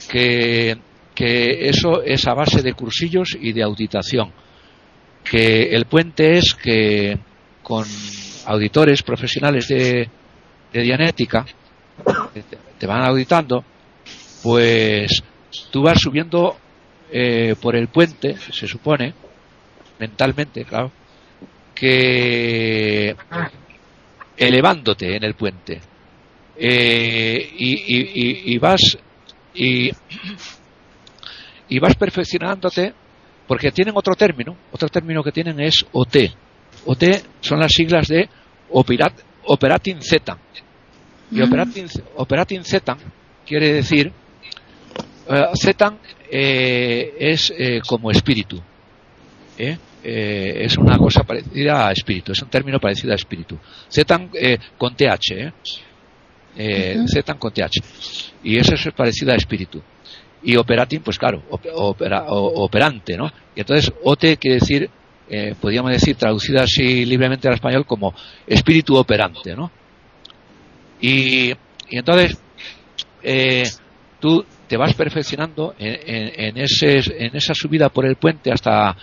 Que, 0.09 0.79
que 1.15 1.69
eso 1.69 2.03
es 2.03 2.27
a 2.27 2.35
base 2.35 2.63
de 2.63 2.73
cursillos 2.75 3.37
y 3.41 3.53
de 3.53 3.63
auditación. 3.63 4.33
Que 5.25 5.65
el 5.75 5.85
puente 5.87 6.39
es 6.39 6.55
que 6.55 7.19
con 7.63 7.85
auditores 8.47 9.03
profesionales 9.03 9.69
de, 9.69 10.09
de 10.73 10.83
dianética, 10.83 11.45
te 12.79 12.87
van 12.87 13.03
auditando, 13.03 13.65
pues 14.43 15.23
tú 15.71 15.83
vas 15.83 15.99
subiendo 16.01 16.57
eh, 17.11 17.55
por 17.61 17.77
el 17.77 17.89
puente, 17.89 18.37
se 18.37 18.67
supone, 18.67 19.15
mentalmente, 19.99 20.65
claro, 20.65 20.93
que 21.75 23.15
elevándote 24.37 25.17
en 25.17 25.25
el 25.25 25.35
puente 25.35 25.81
eh, 26.57 27.53
y, 27.59 28.55
y, 28.55 28.59
vas 28.59 28.99
y, 29.55 29.91
y 31.69 31.79
vas 31.79 31.95
perfeccionándote 31.95 32.93
porque 33.47 33.73
tienen 33.73 33.95
otro 33.97 34.15
término, 34.15 34.57
otro 34.71 34.89
término 34.89 35.23
que 35.23 35.33
tienen 35.33 35.59
es 35.61 35.85
OT. 35.93 36.17
OT 36.87 37.05
son 37.41 37.59
las 37.59 37.73
siglas 37.73 38.07
de 38.07 38.29
Operat, 38.71 39.13
Operating 39.47 40.01
Z. 40.03 40.39
Y 41.33 41.41
Operating, 41.43 41.87
Operating 42.17 42.65
Z 42.65 42.97
quiere 43.47 43.73
decir 43.73 44.13
Zetan 45.55 45.99
eh, 46.29 47.15
es 47.19 47.53
eh, 47.57 47.81
como 47.87 48.11
espíritu. 48.11 48.61
es 49.57 50.79
una 50.79 50.97
cosa 50.97 51.23
parecida 51.23 51.89
a 51.89 51.93
espíritu, 51.93 52.33
es 52.33 52.43
un 52.43 52.49
término 52.49 52.81
parecido 52.81 53.13
a 53.13 53.15
espíritu. 53.15 53.57
Zetan 53.89 54.31
con 54.77 54.97
TH, 54.97 55.53
Zetan 57.07 57.39
con 57.39 57.53
TH. 57.53 57.81
Y 58.43 58.59
eso 58.59 58.75
es 58.75 58.89
parecido 58.95 59.33
a 59.33 59.37
espíritu. 59.37 59.81
Y 60.43 60.57
operating, 60.57 61.03
pues 61.03 61.19
claro, 61.19 61.43
operante, 61.51 63.17
¿no? 63.17 63.31
Y 63.55 63.61
entonces 63.61 63.93
OT 64.03 64.39
quiere 64.39 64.55
decir, 64.59 64.91
podríamos 65.61 65.93
decir, 65.93 66.17
traducida 66.17 66.63
así 66.63 67.05
libremente 67.05 67.47
al 67.47 67.55
español 67.55 67.85
como 67.87 68.15
espíritu 68.47 68.97
operante, 68.97 69.55
¿no? 69.55 69.71
Y, 71.01 71.51
y 71.51 71.99
entonces, 71.99 72.39
tú 74.19 74.45
te 74.71 74.77
vas 74.77 74.95
perfeccionando 74.95 75.75
en, 75.81 76.57
ese, 76.57 77.01
en 77.19 77.35
esa 77.35 77.55
subida 77.55 77.89
por 77.89 78.07
el 78.07 78.15
puente 78.15 78.53
hasta 78.53 78.97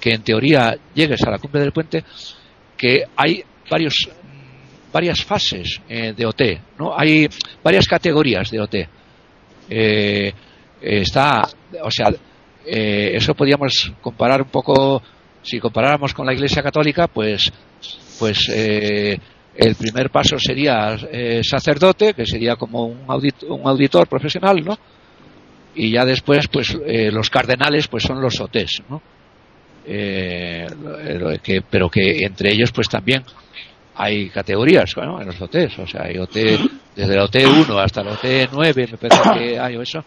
que 0.00 0.14
en 0.14 0.22
teoría 0.22 0.76
llegues 0.92 1.22
a 1.22 1.30
la 1.30 1.38
cumbre 1.38 1.60
del 1.60 1.70
puente, 1.70 2.02
que 2.76 3.04
hay 3.14 3.44
varios 3.70 4.08
varias 4.92 5.22
fases 5.22 5.80
eh, 5.88 6.12
de 6.12 6.26
OT, 6.26 6.42
¿no? 6.76 6.92
Hay 6.98 7.28
varias 7.62 7.86
categorías 7.86 8.50
de 8.50 8.60
OT. 8.60 8.74
Eh, 9.70 10.32
está, 10.80 11.48
o 11.84 11.90
sea, 11.92 12.08
eh, 12.66 13.12
eso 13.14 13.32
podríamos 13.34 13.92
comparar 14.00 14.42
un 14.42 14.48
poco, 14.48 15.00
si 15.40 15.60
comparáramos 15.60 16.12
con 16.14 16.26
la 16.26 16.34
Iglesia 16.34 16.64
Católica, 16.64 17.06
pues, 17.06 17.48
pues 18.18 18.48
el 18.48 19.74
primer 19.76 20.10
paso 20.10 20.36
sería 20.36 20.98
sacerdote, 21.44 22.12
que 22.12 22.26
sería 22.26 22.56
como 22.56 22.86
un, 22.86 23.06
un 23.06 23.68
auditor 23.68 24.08
profesional, 24.08 24.64
¿no? 24.64 24.76
Y 25.74 25.90
ya 25.90 26.04
después, 26.04 26.48
pues 26.48 26.76
los 27.12 27.30
cardenales, 27.30 27.88
pues 27.88 28.02
son 28.02 28.20
los 28.20 28.40
OTs, 28.40 28.82
¿no? 28.88 29.00
que, 29.84 31.62
pero 31.68 31.88
que 31.88 32.18
entre 32.24 32.52
ellos, 32.52 32.70
pues 32.72 32.88
también 32.88 33.24
hay 33.94 34.28
categorías 34.30 34.94
bueno, 34.94 35.20
en 35.20 35.26
los 35.26 35.40
OTs, 35.40 35.78
o 35.78 35.86
sea, 35.86 36.04
hay 36.04 36.18
OT 36.18 36.34
desde 36.96 37.14
el 37.14 37.20
OT 37.20 37.36
1 37.68 37.78
hasta 37.78 38.00
el 38.02 38.08
OT 38.08 38.50
9, 38.52 38.88
me 38.92 38.98
parece 38.98 39.30
que 39.34 39.58
hay 39.58 39.76
eso, 39.76 40.04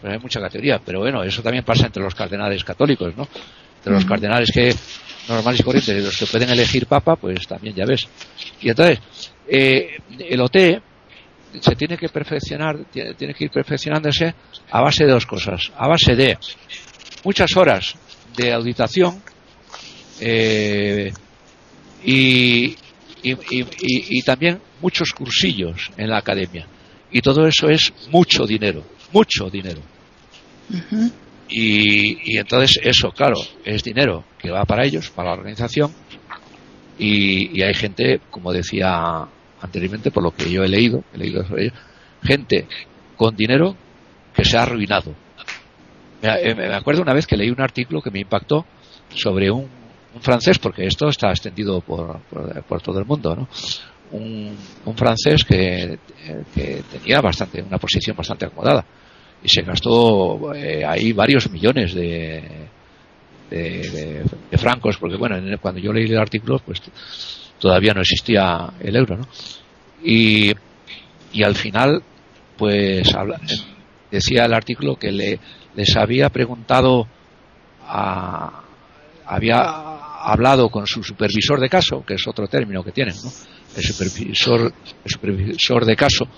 pero 0.00 0.12
hay 0.12 0.18
mucha 0.18 0.40
categoría. 0.40 0.80
Pero 0.84 1.00
bueno, 1.00 1.22
eso 1.22 1.42
también 1.42 1.64
pasa 1.64 1.86
entre 1.86 2.02
los 2.02 2.14
cardenales 2.14 2.64
católicos, 2.64 3.16
¿no? 3.16 3.26
Entre 3.76 3.92
los 3.92 4.04
cardenales 4.04 4.50
que 4.52 4.74
normales 5.28 5.60
y 5.60 5.62
corrientes, 5.62 6.04
los 6.04 6.18
que 6.18 6.26
pueden 6.26 6.50
elegir 6.50 6.86
papa, 6.86 7.16
pues 7.16 7.46
también 7.46 7.74
ya 7.74 7.84
ves. 7.86 8.06
Y 8.60 8.68
entonces, 8.68 9.00
eh, 9.48 9.96
el 10.18 10.40
OT 10.40 10.56
se 11.60 11.74
tiene 11.76 11.96
que 11.96 12.08
perfeccionar, 12.08 12.84
tiene 12.92 13.34
que 13.34 13.44
ir 13.44 13.50
perfeccionándose 13.50 14.34
a 14.70 14.80
base 14.80 15.04
de 15.04 15.12
dos 15.12 15.26
cosas, 15.26 15.72
a 15.76 15.88
base 15.88 16.14
de 16.14 16.38
muchas 17.24 17.56
horas 17.56 17.94
de 18.36 18.52
auditación 18.52 19.22
eh, 20.20 21.12
y, 22.04 22.76
y, 23.22 24.22
también 24.22 24.60
muchos 24.80 25.12
cursillos 25.12 25.90
en 25.96 26.10
la 26.10 26.18
academia. 26.18 26.66
Y 27.10 27.20
todo 27.20 27.46
eso 27.46 27.68
es 27.68 27.92
mucho 28.10 28.44
dinero, 28.44 28.84
mucho 29.12 29.48
dinero. 29.48 29.80
y, 31.48 32.36
entonces 32.36 32.78
eso, 32.82 33.10
claro, 33.12 33.36
es 33.64 33.82
dinero 33.82 34.24
que 34.38 34.50
va 34.50 34.64
para 34.64 34.84
ellos, 34.84 35.10
para 35.10 35.30
la 35.30 35.36
organización. 35.36 35.92
Y, 36.98 37.62
hay 37.62 37.74
gente, 37.74 38.20
como 38.30 38.52
decía 38.52 39.26
anteriormente, 39.64 40.10
por 40.10 40.22
lo 40.22 40.30
que 40.30 40.50
yo 40.50 40.62
he 40.62 40.68
leído, 40.68 41.02
he 41.14 41.18
leído 41.18 41.44
sobre 41.44 41.64
ello, 41.64 41.72
gente 42.22 42.66
con 43.16 43.34
dinero 43.34 43.74
que 44.34 44.44
se 44.44 44.58
ha 44.58 44.62
arruinado. 44.62 45.14
Me, 46.22 46.28
eh, 46.28 46.54
me 46.54 46.74
acuerdo 46.74 47.02
una 47.02 47.14
vez 47.14 47.26
que 47.26 47.36
leí 47.36 47.50
un 47.50 47.60
artículo 47.60 48.02
que 48.02 48.10
me 48.10 48.20
impactó 48.20 48.66
sobre 49.14 49.50
un 49.50 49.68
francés, 50.20 50.58
porque 50.58 50.86
esto 50.86 51.08
está 51.08 51.30
extendido 51.30 51.80
por, 51.80 52.20
por, 52.68 52.82
todo 52.82 52.98
el 52.98 53.06
mundo, 53.06 53.34
¿no? 53.34 53.48
Un, 54.12 54.56
francés 54.96 55.44
que, 55.44 55.98
tenía 56.54 57.20
bastante, 57.20 57.62
una 57.62 57.78
posición 57.78 58.16
bastante 58.16 58.46
acomodada 58.46 58.84
y 59.42 59.48
se 59.48 59.62
gastó 59.62 60.54
eh, 60.54 60.84
ahí 60.86 61.12
varios 61.12 61.50
millones 61.50 61.94
de, 61.94 62.68
de, 63.50 64.24
francos, 64.56 64.98
porque 64.98 65.16
bueno, 65.16 65.36
cuando 65.60 65.80
yo 65.80 65.92
leí 65.92 66.04
el 66.04 66.18
artículo, 66.18 66.60
pues 66.64 66.80
todavía 67.64 67.94
no 67.94 68.02
existía 68.02 68.74
el 68.78 68.94
euro, 68.94 69.16
¿no? 69.16 69.26
Y, 70.04 70.52
y 71.32 71.42
al 71.42 71.54
final, 71.54 72.02
pues 72.58 73.08
decía 74.10 74.44
el 74.44 74.52
artículo 74.52 74.96
que 74.96 75.10
le, 75.10 75.40
les 75.74 75.96
había 75.96 76.28
preguntado 76.28 77.08
a, 77.86 78.64
había 79.24 79.62
hablado 80.24 80.68
con 80.68 80.86
su 80.86 81.02
supervisor 81.02 81.58
de 81.58 81.70
caso, 81.70 82.04
que 82.06 82.16
es 82.16 82.28
otro 82.28 82.48
término 82.48 82.84
que 82.84 82.92
tienen, 82.92 83.14
¿no? 83.24 83.30
el, 83.78 83.82
supervisor, 83.82 84.70
el 85.02 85.10
supervisor 85.10 85.86
de 85.86 85.96
caso, 85.96 86.28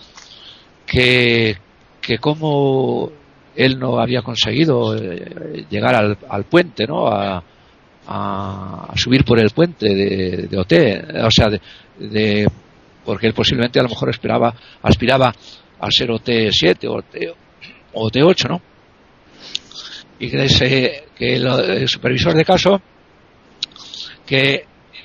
que, 0.87 1.57
que 2.01 2.19
como 2.19 3.11
él 3.57 3.81
no 3.81 3.99
había 3.99 4.23
conseguido 4.23 4.95
eh, 4.97 5.67
llegar 5.69 5.97
al, 5.97 6.19
al, 6.29 6.45
puente, 6.45 6.87
¿no? 6.87 7.09
A, 8.07 8.93
subir 8.95 9.25
por 9.25 9.39
el 9.39 9.51
puente 9.51 9.87
de, 9.89 10.49
de 10.49 10.59
OT, 10.59 10.73
o 11.25 11.31
sea, 11.31 11.49
de, 11.99 12.49
porque 13.05 13.27
él 13.27 13.35
posiblemente 13.35 13.79
a 13.79 13.83
lo 13.83 13.89
mejor 13.89 14.11
esperaba, 14.11 14.55
aspiraba 14.83 15.33
a 15.81 15.91
ser 15.91 16.09
OT7 16.11 16.89
o 16.89 17.03
OT, 17.95 18.17
8 18.23 18.49
¿no? 18.49 18.61
Y 20.19 20.31
que, 20.31 20.45
ese, 20.45 21.05
que 21.15 21.37
el 21.37 21.89
supervisor 21.89 22.35
de 22.35 22.45
caso 22.45 22.81
que 24.25 24.65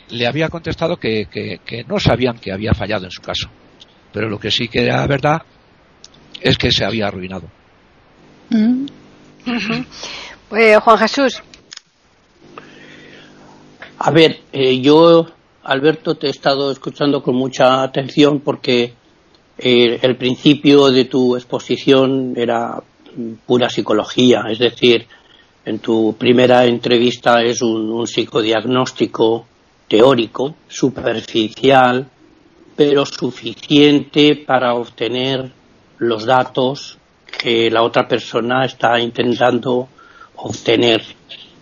le 0.10 0.28
había 0.28 0.50
contestado 0.50 0.98
que, 0.98 1.86
no 1.88 2.00
sabían 2.00 2.40
que 2.40 2.52
había 2.52 2.74
fallado 2.74 3.06
en 3.06 3.12
su 3.12 3.22
caso. 3.22 3.50
Pero 4.12 4.30
lo 4.30 4.40
que 4.40 4.52
sí 4.52 4.68
que 4.68 4.84
era 4.84 5.06
verdad 5.08 5.42
es 6.42 6.58
que 6.58 6.72
se 6.72 6.84
había 6.84 7.08
arruinado. 7.08 7.50
Mm. 8.50 8.86
Eh, 10.58 10.78
Juan 10.82 10.98
Jesús. 10.98 11.42
A 14.04 14.10
ver, 14.10 14.40
eh, 14.52 14.82
yo, 14.82 15.28
Alberto, 15.62 16.16
te 16.16 16.26
he 16.26 16.32
estado 16.32 16.72
escuchando 16.72 17.22
con 17.22 17.36
mucha 17.36 17.84
atención 17.84 18.40
porque 18.40 18.96
eh, 19.60 20.00
el 20.02 20.16
principio 20.16 20.90
de 20.90 21.06
tu 21.06 21.36
exposición 21.36 22.34
era 22.36 22.82
pura 23.46 23.70
psicología, 23.70 24.46
es 24.50 24.58
decir, 24.58 25.06
en 25.66 25.78
tu 25.78 26.16
primera 26.18 26.66
entrevista 26.66 27.44
es 27.44 27.62
un, 27.62 28.08
psicodiagnóstico 28.08 29.46
teórico, 29.88 30.56
superficial, 30.68 32.10
pero 32.76 33.06
suficiente 33.06 34.36
para 34.36 34.74
obtener 34.74 35.52
los 36.00 36.26
datos 36.26 36.98
que 37.38 37.70
la 37.70 37.84
otra 37.84 38.08
persona 38.08 38.66
está 38.66 39.00
intentando 39.00 39.88
obtener. 40.38 41.04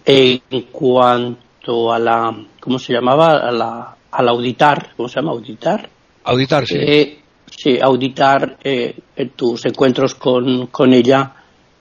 En 0.06 0.40
cuanto 0.72 1.49
a 1.94 2.00
la, 2.00 2.36
¿cómo 2.60 2.80
se 2.80 2.94
llamaba? 2.94 3.48
A 3.48 3.52
la, 3.52 3.96
al 4.12 4.30
auditar, 4.30 4.94
¿cómo 4.96 5.08
se 5.08 5.16
llama? 5.16 5.32
Auditar. 5.32 5.90
Auditar, 6.24 6.66
sí. 6.66 6.76
Eh, 6.78 7.20
sí, 7.50 7.80
auditar 7.82 8.58
eh, 8.64 8.96
tus 9.36 9.66
encuentros 9.66 10.16
con, 10.16 10.68
con 10.68 10.94
ella 10.94 11.34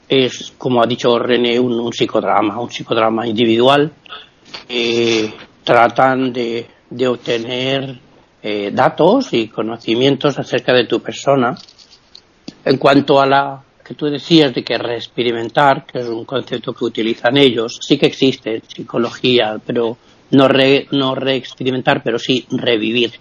es, 0.09 0.55
como 0.57 0.83
ha 0.83 0.87
dicho 0.87 1.19
René, 1.19 1.59
un, 1.61 1.93
psicodrama, 1.93 2.61
un 2.61 2.71
psicodrama 2.71 3.27
individual 3.27 3.93
que 4.67 5.33
tratan 5.63 6.33
de, 6.33 6.67
obtener 7.07 8.01
eh, 8.43 8.71
datos 8.73 9.33
y 9.35 9.49
conocimientos 9.49 10.39
acerca 10.39 10.73
de 10.73 10.87
tu 10.87 11.01
persona. 11.01 11.57
En 12.65 12.79
cuanto 12.79 13.21
a 13.21 13.27
la 13.27 13.63
que 13.89 13.95
tú 13.95 14.05
decías 14.05 14.53
de 14.53 14.63
que 14.63 14.77
reexperimentar, 14.77 15.87
que 15.87 16.01
es 16.01 16.07
un 16.09 16.27
concepto 16.27 16.75
que 16.75 16.85
utilizan 16.85 17.39
ellos, 17.39 17.79
sí 17.81 17.97
que 17.97 18.05
existe 18.05 18.57
en 18.57 18.63
psicología, 18.63 19.59
pero 19.65 19.97
no, 20.33 20.49
no 20.91 21.15
reexperimentar, 21.15 22.03
pero 22.05 22.19
sí 22.19 22.45
revivir. 22.51 23.13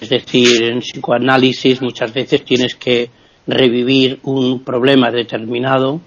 Es 0.00 0.08
decir, 0.08 0.62
en 0.62 0.78
psicoanálisis 0.78 1.82
muchas 1.82 2.14
veces 2.14 2.44
tienes 2.44 2.76
que 2.76 3.10
revivir 3.48 4.20
un 4.22 4.62
problema 4.62 5.10
determinado 5.10 6.00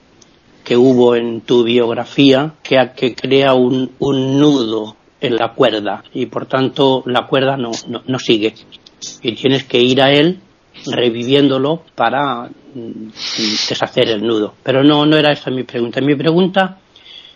que 0.63 0.77
hubo 0.77 1.15
en 1.15 1.41
tu 1.41 1.65
biografía 1.65 2.53
que, 2.63 2.77
que 2.95 3.13
crea 3.15 3.53
un, 3.53 3.91
nudo 3.99 4.95
en 5.19 5.35
la 5.35 5.53
cuerda 5.53 6.05
y 6.13 6.27
por 6.27 6.45
tanto 6.45 7.03
la 7.05 7.27
cuerda 7.27 7.57
no, 7.57 7.71
no, 8.07 8.19
sigue 8.19 8.53
y 9.21 9.33
tienes 9.33 9.65
que 9.65 9.79
ir 9.81 10.01
a 10.01 10.11
él 10.11 10.39
reviviéndolo 10.85 11.83
para 11.95 12.49
deshacer 12.73 14.09
el 14.09 14.25
nudo. 14.25 14.53
Pero 14.63 14.83
no, 14.83 15.05
no 15.05 15.17
era 15.17 15.31
esa 15.31 15.49
mi 15.49 15.63
pregunta. 15.63 16.01
Mi 16.01 16.15
pregunta 16.15 16.79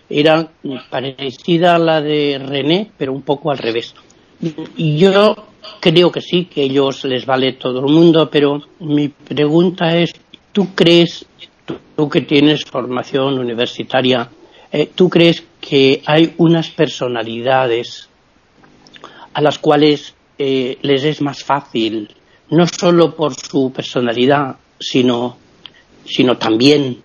era 0.09 0.47
parecida 0.89 1.75
a 1.75 1.79
la 1.79 2.01
de 2.01 2.41
René, 2.43 2.91
pero 2.97 3.13
un 3.13 3.21
poco 3.21 3.51
al 3.51 3.57
revés. 3.57 3.93
Yo 4.77 5.35
creo 5.79 6.11
que 6.11 6.21
sí, 6.21 6.45
que 6.45 6.61
a 6.61 6.65
ellos 6.65 7.03
les 7.05 7.25
vale 7.25 7.53
todo 7.53 7.79
el 7.79 7.93
mundo, 7.93 8.29
pero 8.29 8.61
mi 8.79 9.07
pregunta 9.07 9.95
es, 9.97 10.13
¿tú 10.51 10.75
crees 10.75 11.25
tú 11.95 12.09
que 12.09 12.21
tienes 12.21 12.65
formación 12.65 13.39
universitaria, 13.39 14.29
eh, 14.71 14.89
¿tú 14.93 15.09
crees 15.09 15.43
que 15.61 16.01
hay 16.05 16.33
unas 16.37 16.69
personalidades 16.69 18.09
a 19.33 19.41
las 19.41 19.59
cuales 19.59 20.13
eh, 20.37 20.77
les 20.81 21.03
es 21.03 21.21
más 21.21 21.43
fácil, 21.43 22.09
no 22.49 22.67
solo 22.67 23.15
por 23.15 23.33
su 23.35 23.71
personalidad, 23.71 24.57
sino, 24.83 25.37
sino 26.05 26.37
también 26.37 27.01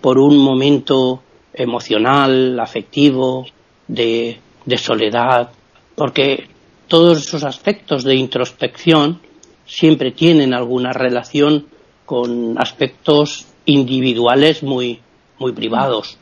por 0.00 0.18
un 0.18 0.38
momento 0.38 1.22
emocional, 1.52 2.58
afectivo, 2.60 3.46
de, 3.88 4.38
de 4.64 4.78
soledad, 4.78 5.50
porque 5.94 6.48
todos 6.86 7.18
esos 7.26 7.44
aspectos 7.44 8.04
de 8.04 8.14
introspección 8.14 9.20
siempre 9.66 10.12
tienen 10.12 10.54
alguna 10.54 10.92
relación 10.92 11.66
con 12.06 12.58
aspectos 12.58 13.46
individuales 13.66 14.62
muy, 14.62 15.00
muy 15.38 15.52
privados. 15.52 16.16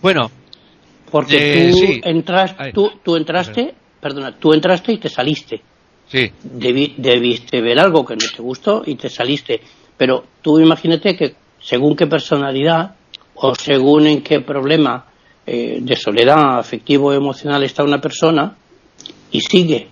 Bueno, 0.00 0.30
Porque 1.10 1.68
Eh, 1.68 1.70
tú, 1.72 1.76
sí. 1.76 2.00
entras, 2.04 2.54
tú, 2.72 2.90
tú 3.02 3.16
entraste, 3.16 3.74
perdona, 4.00 4.38
tú 4.38 4.52
entraste 4.52 4.92
y 4.92 4.98
te 4.98 5.08
saliste. 5.08 5.60
Sí, 6.10 6.30
Debi- 6.42 6.94
debiste 6.96 7.60
ver 7.60 7.78
algo 7.78 8.04
que 8.04 8.14
no 8.14 8.26
te 8.34 8.42
gustó 8.42 8.82
y 8.84 8.96
te 8.96 9.08
saliste. 9.08 9.60
Pero 9.96 10.24
tú 10.42 10.58
imagínate 10.58 11.16
que 11.16 11.34
según 11.62 11.94
qué 11.94 12.06
personalidad 12.06 12.96
o 13.34 13.54
según 13.54 14.06
en 14.06 14.22
qué 14.22 14.40
problema 14.40 15.06
eh, 15.46 15.78
de 15.80 15.96
soledad 15.96 16.58
afectivo 16.58 17.08
o 17.08 17.12
emocional 17.12 17.62
está 17.62 17.84
una 17.84 18.00
persona 18.00 18.56
y 19.30 19.40
sigue. 19.40 19.88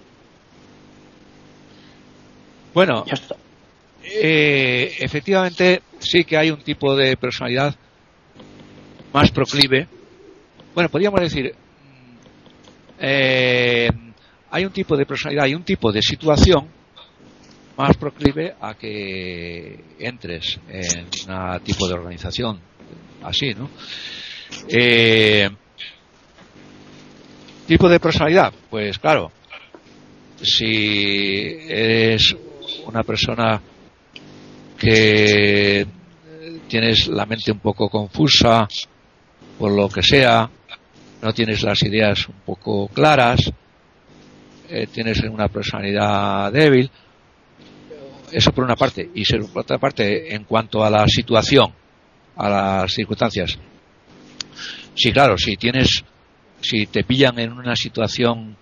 bueno, 2.75 3.05
Ya 3.07 3.15
está. 3.15 3.37
eh, 4.05 4.93
efectivamente 5.01 5.83
sí 5.99 6.25
que 6.25 6.37
hay 6.37 6.51
un 6.51 6.63
tipo 6.63 6.95
de 6.97 7.17
personalidad 7.17 7.75
más 9.13 9.31
proclive. 9.31 9.87
Bueno, 10.75 10.89
podríamos 10.91 11.21
decir, 11.21 11.55
mm, 11.55 12.17
eh, 13.01 13.91
hay 14.51 14.65
un 14.65 14.73
tipo 14.73 14.97
de 14.97 15.07
personalidad, 15.07 15.45
hay 15.45 15.55
un 15.55 15.65
tipo 15.65 15.93
de 15.93 16.03
situación 16.03 16.67
más 17.77 17.97
proclive 17.97 18.55
a 18.61 18.75
que 18.75 19.85
entres 20.01 20.59
en 20.69 21.07
un 21.31 21.61
tipo 21.61 21.87
de 21.87 21.95
organización 21.95 22.59
así, 23.23 23.55
¿no? 23.55 23.71
Eh, 24.69 25.49
tipo 27.67 27.89
de 27.89 28.01
personalidad, 28.01 28.53
pues 28.69 28.99
claro, 28.99 29.31
si 30.41 31.57
eres 31.69 32.35
una 32.87 33.03
persona 33.03 33.61
que 34.77 35.87
tienes 36.69 37.09
la 37.09 37.27
mente 37.27 37.53
un 37.53 37.59
poco 37.61 37.89
confusa, 37.89 38.67
por 39.59 39.73
lo 39.73 39.89
que 39.89 40.03
sea, 40.03 40.49
no 41.23 41.33
tienes 41.33 41.63
las 41.63 41.83
ideas 41.83 42.29
un 42.29 42.41
poco 42.45 42.89
claras, 42.89 43.53
eh, 44.69 44.87
tienes 44.87 45.21
una 45.23 45.49
personalidad 45.49 46.53
débil, 46.53 46.91
eso 48.31 48.53
por 48.53 48.65
una 48.65 48.77
parte, 48.77 49.09
y 49.15 49.25
por 49.25 49.63
otra 49.63 49.79
parte, 49.79 50.35
en 50.35 50.45
cuanto 50.45 50.85
a 50.85 50.91
la 50.91 51.07
situación, 51.07 51.73
a 52.37 52.49
las 52.49 52.93
circunstancias, 52.93 53.59
sí, 54.95 55.13
claro, 55.13 55.37
si 55.39 55.57
tienes, 55.57 56.05
si 56.61 56.87
te 56.87 57.05
pillan 57.05 57.39
en 57.39 57.53
una 57.53 57.75
situación 57.75 58.57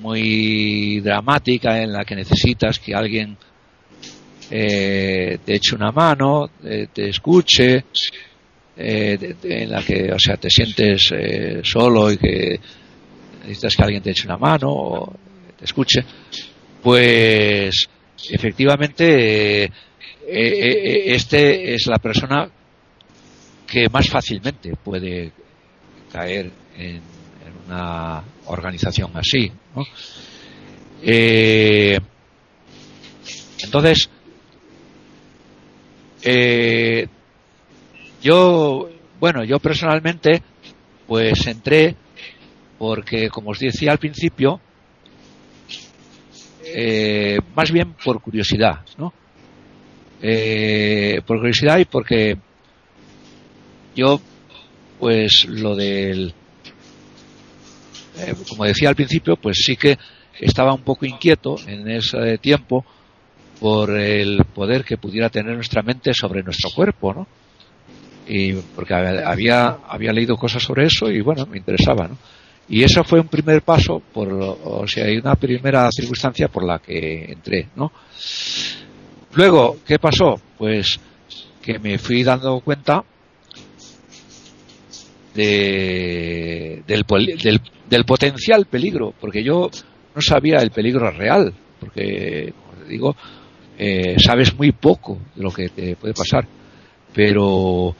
muy 0.00 1.00
dramática 1.00 1.82
en 1.82 1.92
la 1.92 2.04
que 2.04 2.16
necesitas 2.16 2.78
que 2.78 2.94
alguien 2.94 3.36
eh, 4.50 5.38
te 5.44 5.54
eche 5.54 5.74
una 5.74 5.92
mano, 5.92 6.50
eh, 6.62 6.88
te 6.92 7.08
escuche, 7.08 7.84
eh, 8.76 9.36
en 9.42 9.70
la 9.70 9.82
que, 9.82 10.10
o 10.12 10.18
sea, 10.18 10.36
te 10.36 10.50
sientes 10.50 11.12
eh, 11.12 11.60
solo 11.62 12.10
y 12.10 12.16
que 12.16 12.60
necesitas 13.44 13.76
que 13.76 13.82
alguien 13.82 14.02
te 14.02 14.10
eche 14.10 14.26
una 14.26 14.38
mano 14.38 14.68
o 14.70 15.12
te 15.56 15.64
escuche, 15.64 16.04
pues 16.82 17.88
efectivamente 18.30 19.64
eh, 19.64 19.64
eh, 19.64 19.70
eh, 20.26 21.14
este 21.14 21.74
es 21.74 21.86
la 21.86 21.98
persona 21.98 22.48
que 23.66 23.88
más 23.90 24.08
fácilmente 24.08 24.74
puede 24.82 25.32
caer 26.12 26.50
en, 26.76 27.00
una 27.66 28.22
organización 28.46 29.10
así. 29.14 29.50
entonces, 33.62 34.10
yo, 38.22 38.90
bueno, 39.18 39.44
yo 39.44 39.58
personalmente, 39.60 40.42
pues 41.06 41.46
entré 41.46 41.96
porque, 42.78 43.28
como 43.28 43.50
os 43.50 43.58
decía 43.58 43.92
al 43.92 43.98
principio, 43.98 44.60
eh, 46.64 47.38
más 47.54 47.70
bien 47.70 47.94
por 48.04 48.20
curiosidad, 48.20 48.80
¿no? 48.98 49.12
Eh, 50.22 51.20
por 51.26 51.38
curiosidad 51.38 51.78
y 51.78 51.84
porque 51.84 52.36
yo, 53.94 54.20
pues 54.98 55.46
lo 55.48 55.76
del, 55.76 56.32
eh, 58.18 58.34
como 58.48 58.64
decía 58.64 58.88
al 58.88 58.96
principio, 58.96 59.36
pues 59.36 59.58
sí 59.64 59.76
que 59.76 59.98
estaba 60.40 60.72
un 60.72 60.82
poco 60.82 61.06
inquieto 61.06 61.56
en 61.66 61.88
ese 61.88 62.38
tiempo 62.38 62.84
por 63.60 63.90
el 63.98 64.44
poder 64.52 64.84
que 64.84 64.96
pudiera 64.96 65.28
tener 65.28 65.54
nuestra 65.54 65.82
mente 65.82 66.12
sobre 66.12 66.42
nuestro 66.42 66.70
cuerpo, 66.70 67.14
¿no? 67.14 67.26
Y 68.26 68.54
porque 68.54 68.94
había, 68.94 69.78
había 69.86 70.12
leído 70.12 70.36
cosas 70.36 70.62
sobre 70.62 70.86
eso 70.86 71.10
y 71.10 71.20
bueno, 71.20 71.46
me 71.46 71.58
interesaba, 71.58 72.08
¿no? 72.08 72.16
Y 72.68 72.82
eso 72.82 73.04
fue 73.04 73.20
un 73.20 73.28
primer 73.28 73.62
paso, 73.62 74.00
por, 74.12 74.32
o 74.32 74.86
sea, 74.86 75.04
hay 75.04 75.18
una 75.18 75.34
primera 75.34 75.90
circunstancia 75.90 76.48
por 76.48 76.64
la 76.64 76.78
que 76.78 77.32
entré, 77.32 77.68
¿no? 77.76 77.92
Luego, 79.34 79.78
¿qué 79.86 79.98
pasó? 79.98 80.40
Pues 80.56 80.98
que 81.60 81.78
me 81.78 81.98
fui 81.98 82.22
dando 82.22 82.60
cuenta 82.60 83.04
de, 85.34 86.82
del, 86.86 87.04
del, 87.42 87.60
del 87.88 88.04
potencial 88.04 88.66
peligro, 88.66 89.12
porque 89.20 89.42
yo 89.42 89.70
no 90.14 90.22
sabía 90.22 90.58
el 90.58 90.70
peligro 90.70 91.10
real, 91.10 91.52
porque, 91.80 92.52
como 92.52 92.82
te 92.82 92.88
digo, 92.88 93.16
eh, 93.76 94.16
sabes 94.18 94.54
muy 94.54 94.72
poco 94.72 95.18
de 95.34 95.42
lo 95.42 95.50
que 95.50 95.68
te 95.68 95.96
puede 95.96 96.14
pasar, 96.14 96.46
pero 97.12 97.96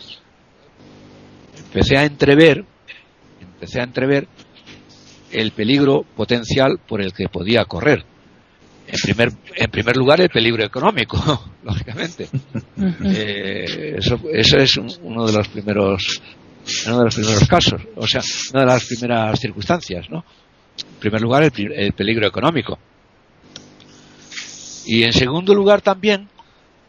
empecé 1.67 1.97
a 1.97 2.05
entrever, 2.05 2.65
empecé 3.41 3.81
a 3.81 3.85
entrever 3.85 4.29
el 5.35 5.53
peligro 5.53 6.03
potencial 6.17 6.79
por 6.87 7.01
el 7.03 7.13
que 7.13 7.29
podía 7.29 7.65
correr. 7.65 8.05
En 8.87 9.01
primer, 9.03 9.33
en 9.57 9.71
primer 9.71 9.97
lugar, 9.97 10.21
el 10.21 10.29
peligro 10.29 10.65
económico, 10.65 11.19
lógicamente. 11.65 12.29
Eh, 13.05 13.97
eso, 13.99 14.21
eso 14.33 14.57
es 14.59 14.77
un- 14.77 14.93
uno 15.03 15.27
de 15.27 15.33
los 15.33 15.49
primeros, 15.49 16.21
uno 16.87 16.99
de 16.99 17.05
los 17.07 17.15
primeros 17.15 17.49
casos, 17.49 17.81
o 17.97 18.07
sea, 18.07 18.21
una 18.53 18.61
de 18.61 18.67
las 18.67 18.85
primeras 18.85 19.41
circunstancias, 19.41 20.11
¿no? 20.11 20.25
En 20.79 20.99
primer 21.01 21.21
lugar, 21.23 21.45
el 21.57 21.93
peligro 21.93 22.27
económico. 22.27 22.79
Y 24.87 25.03
en 25.03 25.13
segundo 25.13 25.55
lugar 25.55 25.81
también, 25.81 26.29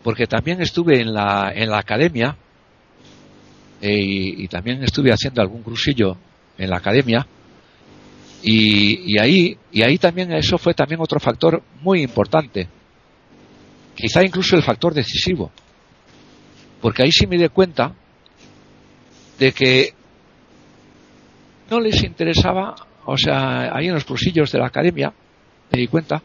porque 0.04 0.28
también 0.28 0.62
estuve 0.62 1.00
en 1.00 1.14
la, 1.14 1.52
en 1.56 1.70
la 1.70 1.80
academia, 1.80 2.36
eh, 3.82 3.98
y, 4.02 4.44
y 4.44 4.48
también 4.48 4.84
estuve 4.84 5.12
haciendo 5.12 5.42
algún 5.42 5.64
cursillo 5.64 6.18
en 6.58 6.70
la 6.70 6.78
academia, 6.78 7.26
y, 8.48 9.20
ahí, 9.20 9.58
y 9.72 9.82
ahí 9.82 9.98
también 9.98 10.32
eso 10.32 10.60
fue 10.60 10.76
también 10.76 11.02
otro 11.02 11.20
factor 11.20 11.64
muy 11.82 12.04
importante. 12.04 12.68
Quizá 13.96 14.24
incluso 14.24 14.56
el 14.56 14.62
factor 14.62 14.94
decisivo. 14.94 15.52
Porque 16.80 17.02
ahí 17.02 17.12
sí 17.12 17.26
me 17.26 17.38
di 17.38 17.50
cuenta 17.50 17.96
de 19.40 19.52
que 19.52 19.94
no 21.72 21.80
les 21.80 22.04
interesaba, 22.04 22.76
o 23.06 23.18
sea, 23.18 23.76
ahí 23.76 23.88
en 23.88 23.96
los 23.96 24.06
cursillos 24.06 24.52
de 24.52 24.60
la 24.60 24.68
academia, 24.68 25.12
me 25.72 25.80
di 25.80 25.88
cuenta 25.88 26.22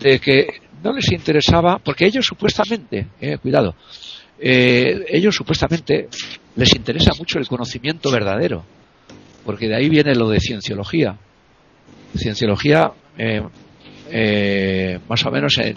de 0.00 0.18
que 0.20 0.46
no 0.82 0.94
les 0.94 1.12
interesaba, 1.12 1.78
porque 1.78 2.06
ellos 2.06 2.24
supuestamente, 2.24 3.08
eh, 3.20 3.36
cuidado, 3.36 3.74
eh, 4.38 5.04
ellos 5.08 5.34
supuestamente 5.34 6.08
les 6.56 6.74
interesa 6.74 7.10
mucho 7.18 7.38
el 7.38 7.46
conocimiento 7.46 8.10
verdadero, 8.10 8.64
porque 9.44 9.68
de 9.68 9.76
ahí 9.76 9.88
viene 9.88 10.14
lo 10.14 10.28
de 10.28 10.40
cienciología. 10.40 11.16
Cienciología, 12.16 12.92
eh, 13.18 13.42
eh, 14.10 14.98
más 15.08 15.24
o 15.24 15.30
menos, 15.30 15.58
eh, 15.58 15.74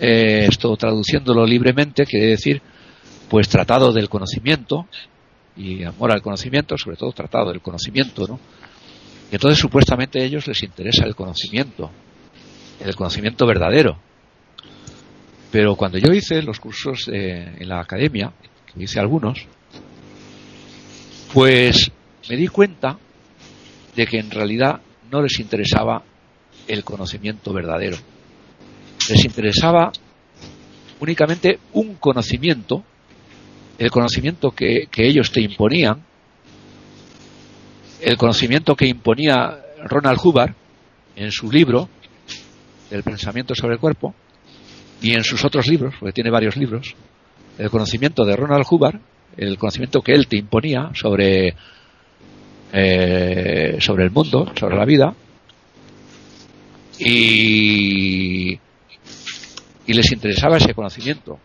eh, 0.00 0.46
esto 0.48 0.76
traduciéndolo 0.76 1.46
libremente, 1.46 2.04
quiere 2.04 2.26
decir, 2.26 2.60
pues 3.28 3.48
tratado 3.48 3.92
del 3.92 4.08
conocimiento 4.08 4.86
y 5.56 5.84
amor 5.84 6.12
al 6.12 6.22
conocimiento, 6.22 6.76
sobre 6.76 6.96
todo 6.96 7.12
tratado 7.12 7.50
del 7.50 7.60
conocimiento, 7.60 8.26
¿no? 8.26 8.40
Entonces 9.30 9.58
supuestamente 9.58 10.20
a 10.20 10.24
ellos 10.24 10.46
les 10.48 10.62
interesa 10.62 11.04
el 11.04 11.14
conocimiento, 11.14 11.90
el 12.84 12.96
conocimiento 12.96 13.46
verdadero. 13.46 13.96
Pero 15.52 15.76
cuando 15.76 15.98
yo 15.98 16.12
hice 16.12 16.42
los 16.42 16.58
cursos 16.58 17.08
en 17.08 17.68
la 17.68 17.80
academia, 17.80 18.32
que 18.66 18.82
hice 18.82 18.98
algunos, 18.98 19.46
pues 21.32 21.90
me 22.28 22.36
di 22.36 22.46
cuenta 22.48 22.98
de 23.96 24.06
que 24.06 24.18
en 24.18 24.30
realidad 24.30 24.80
no 25.10 25.22
les 25.22 25.38
interesaba 25.40 26.02
el 26.68 26.84
conocimiento 26.84 27.52
verdadero. 27.52 27.96
Les 29.08 29.24
interesaba 29.24 29.90
únicamente 31.00 31.58
un 31.72 31.96
conocimiento, 31.96 32.84
el 33.78 33.90
conocimiento 33.90 34.50
que, 34.50 34.88
ellos 34.96 35.32
te 35.32 35.40
imponían, 35.40 36.02
el 38.00 38.16
conocimiento 38.16 38.76
que 38.76 38.86
imponía 38.86 39.58
Ronald 39.84 40.18
Hubbard 40.22 40.54
en 41.16 41.30
su 41.30 41.50
libro 41.50 41.88
El 42.90 43.02
pensamiento 43.02 43.54
sobre 43.54 43.74
el 43.74 43.80
cuerpo 43.80 44.14
y 45.02 45.14
en 45.14 45.22
sus 45.22 45.44
otros 45.44 45.66
libros, 45.66 45.94
porque 45.98 46.12
tiene 46.12 46.30
varios 46.30 46.56
libros, 46.56 46.94
el 47.58 47.70
conocimiento 47.70 48.24
de 48.24 48.36
Ronald 48.36 48.64
Hubbard 48.68 49.00
el 49.36 49.58
conocimiento 49.58 50.02
que 50.02 50.12
él 50.12 50.26
te 50.26 50.36
imponía 50.36 50.90
sobre, 50.94 51.54
eh, 52.72 53.76
sobre 53.80 54.04
el 54.04 54.10
mundo, 54.10 54.52
sobre 54.58 54.76
la 54.76 54.84
vida, 54.84 55.14
y, 56.98 58.52
y 59.86 59.92
les 59.92 60.12
interesaba 60.12 60.58
ese 60.58 60.74
conocimiento. 60.74 61.38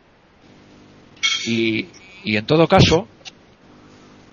Y, 1.47 1.85
y 2.23 2.35
en 2.37 2.45
todo 2.45 2.67
caso, 2.67 3.07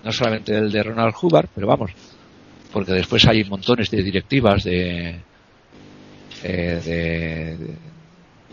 no 0.03 0.13
solamente 0.13 0.57
el 0.57 0.73
de 0.73 0.83
Ronald 0.83 1.15
Hubbard, 1.21 1.49
pero 1.55 1.67
vamos, 1.67 1.93
porque 2.73 2.93
después 2.93 3.27
hay 3.27 3.45
montones 3.45 3.91
de 3.91 4.03
directivas 4.03 4.65
de, 4.65 5.21
eh, 6.43 6.81
de, 6.85 7.77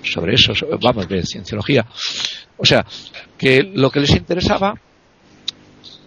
sobre 0.04 0.36
eso, 0.36 0.54
vamos, 0.82 1.08
de 1.08 1.24
cienciología. 1.24 1.86
O 2.58 2.66
sea, 2.66 2.86
que 3.38 3.64
lo 3.64 3.90
que 3.90 4.02
les 4.02 4.12
interesaba, 4.12 4.74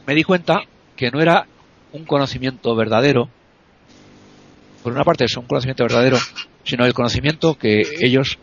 me 0.07 0.15
di 0.15 0.23
cuenta 0.23 0.61
que 0.95 1.11
no 1.11 1.21
era 1.21 1.47
un 1.93 2.05
conocimiento 2.05 2.75
verdadero, 2.75 3.29
por 4.83 4.93
una 4.93 5.05
parte 5.05 5.25
es 5.25 5.37
un 5.37 5.47
conocimiento 5.47 5.85
verdadero, 5.85 6.19
sino 6.65 6.85
el 6.85 6.95
conocimiento 6.95 7.55
que 7.55 7.83
ellos 8.01 8.39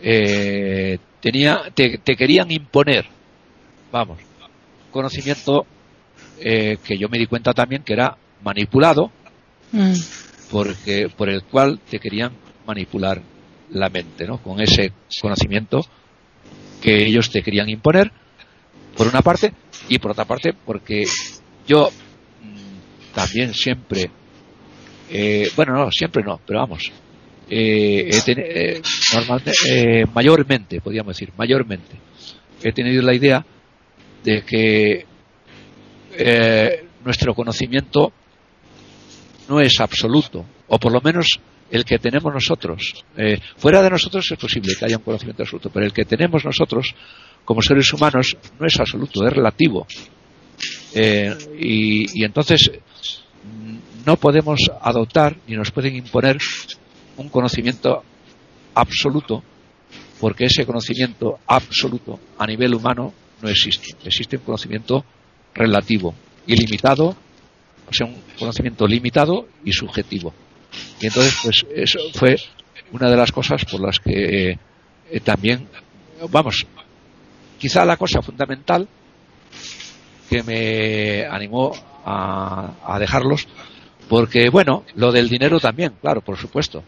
eh, 0.00 0.98
tenía, 1.20 1.62
te, 1.74 1.98
querían 1.98 2.50
imponer, 2.50 3.06
vamos, 3.90 4.18
conocimiento 4.90 5.66
eh, 6.38 6.78
que 6.84 6.98
yo 6.98 7.08
me 7.08 7.18
di 7.18 7.26
cuenta 7.26 7.52
también 7.52 7.82
que 7.82 7.94
era 7.94 8.16
manipulado, 8.42 9.10
mm. 9.72 9.94
porque 10.50 11.08
por 11.16 11.28
el 11.28 11.42
cual 11.44 11.80
te 11.90 11.98
querían 11.98 12.32
manipular 12.66 13.20
la 13.70 13.88
mente, 13.88 14.26
¿no? 14.26 14.38
Con 14.38 14.60
ese 14.60 14.92
conocimiento 15.20 15.80
que 16.80 17.06
ellos 17.06 17.30
te 17.30 17.42
querían 17.42 17.68
imponer, 17.68 18.12
por 18.96 19.08
una 19.08 19.22
parte, 19.22 19.52
y 19.88 19.98
por 19.98 20.12
otra 20.12 20.24
parte, 20.24 20.52
porque 20.52 21.04
yo 21.66 21.90
también 23.14 23.54
siempre, 23.54 24.10
eh, 25.10 25.50
bueno, 25.56 25.74
no, 25.74 25.90
siempre 25.90 26.22
no, 26.22 26.40
pero 26.46 26.60
vamos, 26.60 26.90
eh, 27.48 28.08
eh, 28.26 28.82
normalmente, 29.12 29.52
mayormente, 30.12 30.80
podríamos 30.80 31.14
decir, 31.16 31.32
mayormente, 31.36 31.96
he 32.62 32.72
tenido 32.72 33.02
la 33.02 33.14
idea 33.14 33.44
de 34.22 34.42
que 34.42 35.06
nuestro 37.04 37.34
conocimiento 37.34 38.12
no 39.48 39.60
es 39.60 39.80
absoluto, 39.80 40.44
o 40.68 40.78
por 40.78 40.92
lo 40.92 41.00
menos 41.00 41.40
el 41.70 41.84
que 41.84 41.98
tenemos 41.98 42.32
nosotros. 42.32 43.04
Eh, 43.16 43.38
fuera 43.56 43.82
de 43.82 43.90
nosotros 43.90 44.30
es 44.30 44.38
posible 44.38 44.72
que 44.78 44.84
haya 44.84 44.96
un 44.96 45.02
conocimiento 45.02 45.42
absoluto, 45.42 45.70
pero 45.70 45.86
el 45.86 45.92
que 45.92 46.04
tenemos 46.04 46.44
nosotros 46.44 46.94
como 47.44 47.60
seres 47.62 47.92
humanos 47.92 48.36
no 48.58 48.66
es 48.66 48.78
absoluto, 48.78 49.26
es 49.26 49.32
relativo. 49.32 49.86
Eh, 50.94 51.36
y, 51.58 52.20
y, 52.20 52.24
entonces 52.24 52.70
no 54.06 54.16
podemos 54.16 54.60
adoptar 54.80 55.36
ni 55.46 55.56
nos 55.56 55.70
pueden 55.70 55.96
imponer 55.96 56.38
un 57.16 57.28
conocimiento 57.28 58.02
absoluto, 58.74 59.42
porque 60.20 60.46
ese 60.46 60.66
conocimiento 60.66 61.38
absoluto 61.46 62.18
a 62.38 62.46
nivel 62.46 62.74
humano 62.74 63.12
no 63.42 63.48
existe. 63.48 63.96
Existe 64.04 64.36
un 64.36 64.44
conocimiento 64.44 65.04
relativo, 65.54 66.14
ilimitado, 66.46 67.08
o 67.88 67.92
sea, 67.92 68.06
un 68.06 68.20
conocimiento 68.38 68.86
limitado 68.86 69.48
y 69.64 69.72
subjetivo. 69.72 70.32
Y 71.00 71.06
entonces, 71.06 71.36
pues 71.42 71.66
eso 71.74 71.98
fue 72.14 72.36
una 72.92 73.10
de 73.10 73.16
las 73.16 73.30
cosas 73.32 73.64
por 73.64 73.80
las 73.80 74.00
que 74.00 74.58
eh, 75.10 75.20
también, 75.20 75.68
vamos, 76.30 76.66
quizá 77.58 77.84
la 77.84 77.96
cosa 77.96 78.22
fundamental 78.22 78.88
que 80.28 80.42
me 80.42 81.26
animó 81.26 81.72
a, 82.04 82.96
dejarlos, 82.98 83.46
porque 84.08 84.48
bueno, 84.50 84.84
lo 84.96 85.12
del 85.12 85.28
dinero 85.28 85.58
también, 85.60 85.94
claro, 86.00 86.20
por 86.20 86.36
supuesto. 86.36 86.82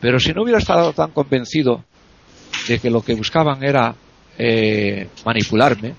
Pero 0.00 0.18
si 0.20 0.32
no 0.32 0.42
hubiera 0.42 0.58
estado 0.58 0.92
tan 0.92 1.10
convencido 1.10 1.84
de 2.68 2.78
que 2.78 2.90
lo 2.90 3.02
que 3.02 3.14
buscaban 3.14 3.62
era 3.64 3.94
eh, 4.36 5.08
manipularme 5.24 5.94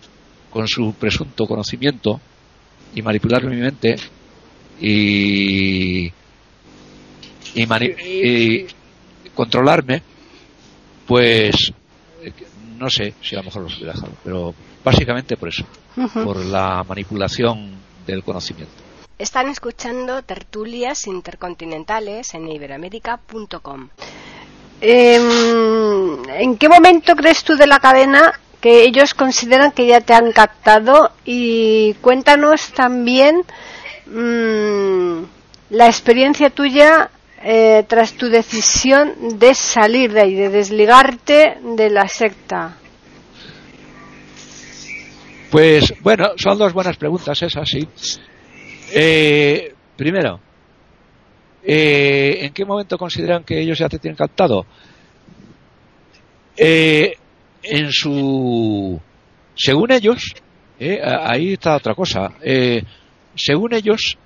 con 0.50 0.68
su 0.68 0.94
presunto 0.94 1.46
conocimiento 1.46 2.20
y 2.96 3.02
manipular 3.02 3.46
mi 3.46 3.58
mente 3.58 3.96
y, 4.82 6.12
y, 7.56 8.66
controlarme, 9.36 10.02
pues 11.06 11.74
no 12.78 12.90
sé 12.90 13.14
si 13.22 13.36
a 13.36 13.40
lo 13.40 13.46
mejor 13.46 13.64
los 13.64 13.76
hubiera 13.78 13.94
dejado, 13.94 14.14
pero 14.24 14.54
básicamente 14.84 15.38
por 15.38 15.50
eso, 15.50 15.66
por 16.24 16.38
la 16.38 16.84
manipulación 16.88 17.72
del 18.06 18.24
conocimiento. 18.24 18.74
Están 19.18 19.50
escuchando 19.50 20.22
tertulias 20.24 21.06
intercontinentales 21.08 22.34
en 22.34 22.48
iberoamérica.com. 22.48 23.90
Em, 24.82 26.30
¿En 26.30 26.58
qué 26.58 26.70
momento 26.70 27.16
crees 27.16 27.44
tú 27.44 27.58
de 27.58 27.68
la 27.68 27.80
cadena 27.80 28.40
que 28.62 28.84
ellos 28.84 29.14
consideran 29.14 29.72
que 29.72 29.88
ya 29.88 30.00
te 30.00 30.14
han 30.14 30.32
captado? 30.32 31.12
Y 31.26 31.96
cuéntanos 31.96 32.72
también 32.72 33.44
mmm, 34.06 35.24
la 35.72 35.88
experiencia 35.88 36.50
tuya 36.50 37.10
eh, 37.44 37.86
tras 37.88 38.14
tu 38.14 38.28
decisión 38.30 39.40
de 39.40 39.54
salir 39.54 40.12
de 40.12 40.22
ahí, 40.22 40.36
de 40.36 40.50
desligarte 40.50 41.58
de 41.62 41.90
la 41.90 42.08
secta? 42.08 42.76
Pues 45.52 45.94
bueno, 46.02 46.32
son 46.36 46.58
dos 46.58 46.74
buenas 46.74 46.98
preguntas 46.98 47.42
esas, 47.42 47.68
sí. 47.68 47.88
Eh, 48.94 49.74
primero, 49.96 50.40
eh, 51.64 52.40
¿en 52.42 52.54
qué 52.54 52.66
momento 52.66 52.98
consideran 52.98 53.44
que 53.44 53.60
ellos 53.60 53.80
ya 53.80 53.90
te 53.90 54.00
tienen 54.00 54.18
captado? 54.18 54.66
en 56.62 57.92
su, 57.92 59.00
según 59.56 59.92
ellos, 59.94 60.36
ahí 60.78 61.54
está 61.54 61.78
otra 61.78 61.96
cosa. 61.96 62.34
según 63.34 63.74
ellos, 63.74 64.18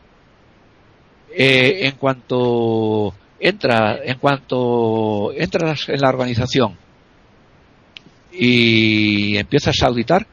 eh, 1.36 1.88
en 1.88 1.96
cuanto 1.96 3.14
entra, 3.40 4.00
en 4.04 4.20
cuanto 4.20 5.32
entras 5.36 5.90
en 5.90 6.00
la 6.00 6.10
organización 6.10 6.78
y 8.32 9.36
empiezas 9.38 9.82
a 9.82 9.88
auditar, 9.88 10.28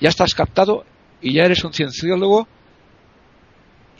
ya 0.00 0.08
estás 0.08 0.34
captado 0.34 0.84
y 1.20 1.34
ya 1.34 1.44
eres 1.44 1.62
un 1.64 1.72
cienciólogo 1.72 2.48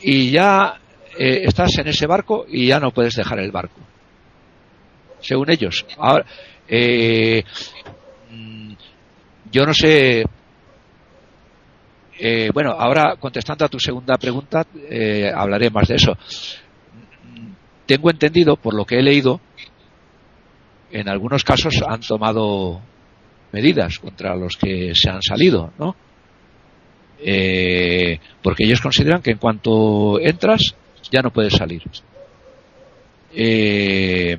y 0.02 0.30
ya 0.30 0.80
eh, 1.18 1.42
estás 1.44 1.76
en 1.78 1.88
ese 1.88 2.06
barco 2.06 2.46
y 2.48 2.68
ya 2.68 2.80
no 2.80 2.90
puedes 2.92 3.14
dejar 3.14 3.38
el 3.40 3.50
barco. 3.50 3.80
Según 5.20 5.50
ellos. 5.50 5.84
Ahora, 5.98 6.24
eh, 6.66 7.44
mm, 8.30 8.72
yo 9.52 9.66
no 9.66 9.74
sé 9.74 10.24
eh, 12.22 12.50
bueno, 12.52 12.72
ahora 12.72 13.16
contestando 13.18 13.64
a 13.64 13.68
tu 13.68 13.80
segunda 13.80 14.18
pregunta, 14.18 14.66
eh, 14.90 15.32
hablaré 15.34 15.70
más 15.70 15.88
de 15.88 15.94
eso. 15.94 16.18
Tengo 17.86 18.10
entendido, 18.10 18.56
por 18.56 18.74
lo 18.74 18.84
que 18.84 18.96
he 18.96 19.02
leído, 19.02 19.40
en 20.90 21.08
algunos 21.08 21.44
casos 21.44 21.82
han 21.86 22.00
tomado 22.00 22.82
medidas 23.52 23.98
contra 23.98 24.36
los 24.36 24.56
que 24.56 24.92
se 24.94 25.10
han 25.10 25.22
salido, 25.22 25.72
¿no? 25.78 25.96
Eh, 27.22 28.18
porque 28.42 28.64
ellos 28.64 28.80
consideran 28.80 29.22
que 29.22 29.32
en 29.32 29.38
cuanto 29.38 30.18
entras 30.20 30.74
ya 31.10 31.22
no 31.22 31.30
puedes 31.30 31.54
salir. 31.54 31.82
y 33.32 34.38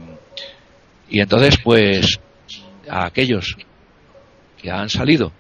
entonces, 1.20 1.57
pues, 1.64 2.20
a 2.89 3.05
aquellos 3.05 3.55
que 4.62 4.72
han 4.72 4.89
salido 4.89 5.32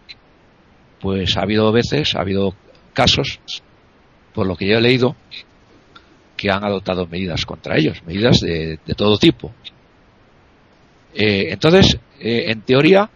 pues 1.01 1.35
ha 1.35 1.41
habido 1.41 1.71
veces, 1.71 2.15
ha 2.15 2.21
habido 2.21 2.53
casos, 2.93 3.39
por 4.33 4.47
lo 4.47 4.55
que 4.55 4.67
yo 4.67 4.77
he 4.77 4.81
leído, 4.81 5.15
que 6.37 6.51
han 6.51 6.63
adoptado 6.63 7.07
medidas 7.07 7.45
contra 7.45 7.77
ellos, 7.77 8.01
medidas 8.05 8.39
de, 8.39 8.79
todo 8.95 9.17
tipo. 9.17 9.51
Eh, 11.13 11.47
entonces, 11.49 11.97
eh, 12.19 12.45
en 12.47 12.61
teoría, 12.61 13.09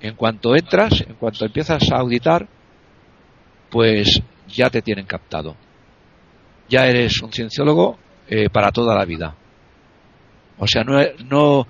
en 0.00 0.14
cuanto 0.14 0.54
entras, 0.54 1.00
en 1.06 1.14
cuanto 1.14 1.44
empiezas 1.44 1.90
a 1.90 1.96
auditar, 1.98 2.46
pues 3.70 4.20
ya 4.48 4.70
te 4.70 4.82
tienen 4.82 5.06
captado. 5.06 5.56
Ya 6.68 6.86
eres 6.86 7.20
un 7.22 7.32
cienciólogo 7.32 7.98
eh, 8.28 8.48
para 8.50 8.70
toda 8.70 8.94
la 8.94 9.04
vida. 9.04 9.34
O 10.58 10.66
sea, 10.66 10.84
no, 10.84 11.00
no, 11.24 11.66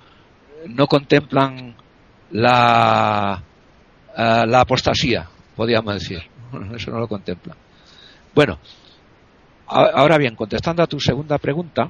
no 0.67 0.87
contemplan 0.87 1.75
la, 2.31 3.43
la 4.15 4.61
apostasía, 4.61 5.27
podríamos 5.55 5.93
decir. 5.95 6.21
Eso 6.75 6.91
no 6.91 6.99
lo 6.99 7.07
contempla. 7.07 7.55
Bueno, 8.33 8.59
ahora 9.67 10.17
bien, 10.17 10.35
contestando 10.35 10.83
a 10.83 10.87
tu 10.87 10.99
segunda 10.99 11.37
pregunta, 11.37 11.89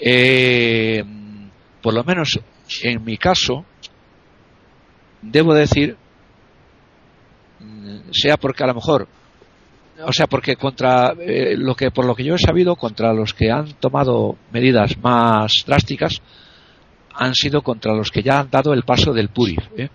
eh, 0.00 1.04
por 1.82 1.94
lo 1.94 2.04
menos 2.04 2.38
en 2.82 3.04
mi 3.04 3.16
caso, 3.16 3.64
debo 5.22 5.54
decir 5.54 5.96
sea 8.12 8.36
porque 8.36 8.64
a 8.64 8.66
lo 8.66 8.74
mejor 8.74 9.08
o 10.04 10.12
sea, 10.12 10.26
porque 10.26 10.56
contra 10.56 11.14
eh, 11.18 11.54
lo 11.56 11.74
que 11.74 11.90
por 11.90 12.04
lo 12.04 12.14
que 12.14 12.24
yo 12.24 12.34
he 12.34 12.38
sabido 12.38 12.76
contra 12.76 13.12
los 13.12 13.32
que 13.32 13.50
han 13.50 13.72
tomado 13.74 14.36
medidas 14.52 14.98
más 14.98 15.52
drásticas 15.66 16.20
han 17.14 17.34
sido 17.34 17.62
contra 17.62 17.94
los 17.94 18.10
que 18.10 18.22
ya 18.22 18.40
han 18.40 18.50
dado 18.50 18.74
el 18.74 18.82
paso 18.82 19.12
del 19.12 19.30
PURI, 19.30 19.56
¿eh? 19.78 19.88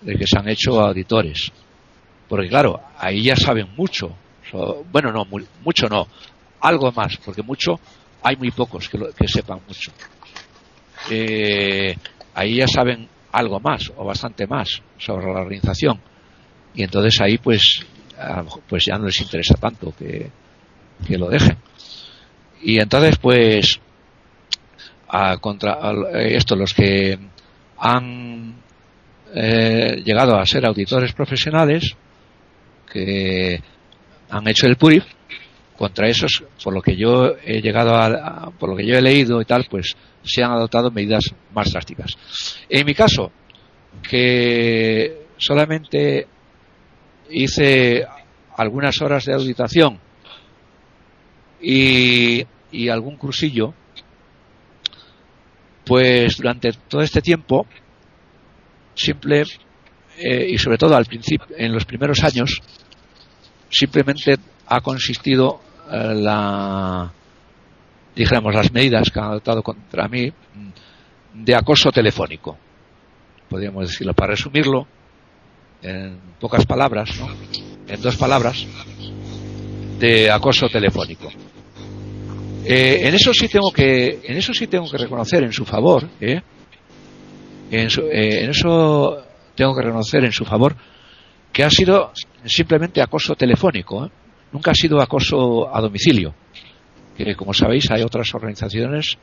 de 0.00 0.16
que 0.16 0.26
se 0.26 0.38
han 0.38 0.48
hecho 0.48 0.80
auditores. 0.80 1.52
Porque 2.28 2.48
claro, 2.48 2.80
ahí 2.98 3.24
ya 3.24 3.36
saben 3.36 3.68
mucho. 3.76 4.16
bueno, 4.90 5.12
no, 5.12 5.26
mucho 5.62 5.86
no, 5.88 6.06
algo 6.60 6.90
más, 6.92 7.18
porque 7.18 7.42
mucho 7.42 7.78
hay 8.22 8.36
muy 8.36 8.50
pocos 8.50 8.88
que, 8.88 8.98
que 9.18 9.28
sepan 9.28 9.60
mucho. 9.66 9.92
Eh, 11.10 11.94
ahí 12.34 12.56
ya 12.56 12.66
saben 12.66 13.06
algo 13.32 13.60
más 13.60 13.92
o 13.96 14.04
bastante 14.04 14.46
más 14.46 14.82
sobre 14.98 15.26
la 15.26 15.40
organización. 15.40 16.00
Y 16.74 16.82
entonces 16.82 17.20
ahí 17.20 17.38
pues 17.38 17.84
pues 18.68 18.84
ya 18.84 18.98
no 18.98 19.06
les 19.06 19.20
interesa 19.20 19.54
tanto 19.54 19.92
que, 19.96 20.30
lo 21.16 21.28
dejen. 21.28 21.56
Y 22.62 22.78
entonces, 22.78 23.16
pues, 23.18 23.80
a 25.08 25.38
contra 25.38 25.92
esto, 26.20 26.54
los 26.54 26.74
que 26.74 27.18
han 27.78 28.54
eh, 29.34 30.02
llegado 30.04 30.38
a 30.38 30.44
ser 30.44 30.66
auditores 30.66 31.12
profesionales, 31.12 31.96
que 32.92 33.62
han 34.28 34.48
hecho 34.48 34.66
el 34.66 34.76
PURIF, 34.76 35.04
contra 35.80 36.08
esos, 36.08 36.44
por 36.62 36.74
lo 36.74 36.82
que 36.82 36.94
yo 36.94 37.36
he 37.42 37.62
llegado 37.62 37.94
a, 37.94 38.50
por 38.58 38.68
lo 38.68 38.76
que 38.76 38.86
yo 38.86 38.98
he 38.98 39.00
leído 39.00 39.40
y 39.40 39.46
tal, 39.46 39.66
pues 39.70 39.96
se 40.22 40.42
han 40.44 40.50
adoptado 40.50 40.90
medidas 40.90 41.24
más 41.54 41.72
drásticas. 41.72 42.18
En 42.68 42.84
mi 42.84 42.92
caso, 42.92 43.32
que 44.02 45.22
solamente 45.38 46.26
hice 47.30 48.04
algunas 48.58 49.00
horas 49.00 49.24
de 49.24 49.32
auditación 49.32 49.98
y, 51.62 52.44
algún 52.90 53.16
cursillo, 53.16 53.72
pues 55.86 56.36
durante 56.36 56.72
todo 56.90 57.00
este 57.00 57.22
tiempo, 57.22 57.66
simple 58.94 59.44
eh, 60.18 60.46
y 60.50 60.58
sobre 60.58 60.76
todo 60.76 60.94
al 60.94 61.06
principio, 61.06 61.56
en 61.56 61.72
los 61.72 61.86
primeros 61.86 62.22
años, 62.22 62.60
simplemente 63.70 64.36
ha 64.66 64.82
consistido 64.82 65.69
la, 65.90 67.12
dijéramos, 68.14 68.54
las 68.54 68.72
medidas 68.72 69.10
que 69.10 69.18
han 69.18 69.26
adoptado 69.26 69.62
contra 69.62 70.08
mí 70.08 70.32
de 71.34 71.54
acoso 71.54 71.90
telefónico. 71.90 72.56
Podríamos 73.48 73.88
decirlo, 73.88 74.14
para 74.14 74.32
resumirlo, 74.32 74.86
en 75.82 76.18
pocas 76.38 76.66
palabras, 76.66 77.10
¿no? 77.18 77.28
en 77.88 78.00
dos 78.00 78.16
palabras, 78.16 78.66
de 79.98 80.30
acoso 80.30 80.68
telefónico. 80.68 81.28
Eh, 82.64 83.08
en 83.08 83.14
eso 83.14 83.32
sí 83.32 83.48
tengo 83.48 83.72
que, 83.72 84.20
en 84.22 84.36
eso 84.36 84.52
sí 84.52 84.66
tengo 84.66 84.90
que 84.90 84.98
reconocer 84.98 85.42
en 85.42 85.52
su 85.52 85.64
favor, 85.64 86.08
¿eh? 86.20 86.40
En, 87.70 87.88
eh, 87.88 88.44
en, 88.44 88.50
eso 88.50 89.24
tengo 89.54 89.74
que 89.74 89.82
reconocer 89.82 90.24
en 90.24 90.32
su 90.32 90.44
favor 90.44 90.76
que 91.52 91.64
ha 91.64 91.70
sido 91.70 92.12
simplemente 92.44 93.00
acoso 93.00 93.34
telefónico, 93.34 94.06
¿eh? 94.06 94.10
Nunca 94.52 94.70
ha 94.70 94.74
sido 94.74 95.00
acoso 95.00 95.74
a 95.74 95.80
domicilio. 95.80 96.34
Que 97.16 97.34
como 97.34 97.52
sabéis 97.52 97.90
hay 97.90 98.02
otras 98.02 98.34
organizaciones 98.34 99.18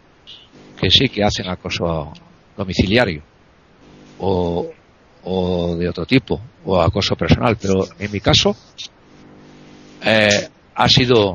que 0.80 0.90
sí 0.90 1.10
que 1.10 1.24
hacen 1.24 1.50
acoso 1.50 2.14
domiciliario 2.56 3.24
o, 4.20 4.70
o 5.24 5.76
de 5.76 5.90
otro 5.90 6.06
tipo, 6.06 6.40
o 6.66 6.82
acoso 6.82 7.16
personal, 7.16 7.58
pero 7.60 7.88
en 7.98 8.12
mi 8.12 8.20
caso 8.20 8.56
eh, 10.04 10.50
ha 10.76 10.90
sido 10.90 11.34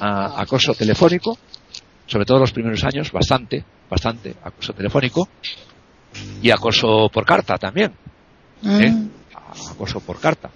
acoso 0.00 0.74
telefónico, 0.74 1.36
sobre 2.06 2.24
todo 2.24 2.40
los 2.40 2.52
primeros 2.52 2.84
años, 2.84 3.10
bastante, 3.10 3.64
bastante 3.88 4.34
acoso 4.42 4.72
telefónico 4.72 5.28
y 6.42 6.50
acoso 6.50 7.08
por 7.12 7.24
carta 7.24 7.56
también. 7.58 7.92
¿eh? 8.64 8.90
Mm. 8.90 9.10
Acoso 9.72 10.00
por 10.00 10.20
carta. 10.20 10.50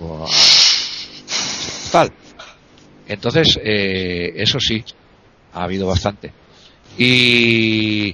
O, 0.00 0.26
tal. 1.94 2.12
Entonces, 3.06 3.56
eh, 3.62 4.32
eso 4.34 4.58
sí, 4.58 4.82
ha 5.52 5.62
habido 5.62 5.86
bastante. 5.86 6.32
Y 6.98 8.12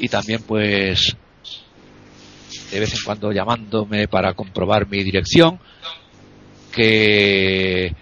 y 0.00 0.08
también 0.08 0.42
pues 0.42 1.16
de 2.70 2.80
vez 2.80 2.94
en 2.94 3.00
cuando 3.04 3.32
llamándome 3.32 4.06
para 4.06 4.34
comprobar 4.34 4.88
mi 4.88 5.02
dirección 5.02 5.58
que 6.72 7.92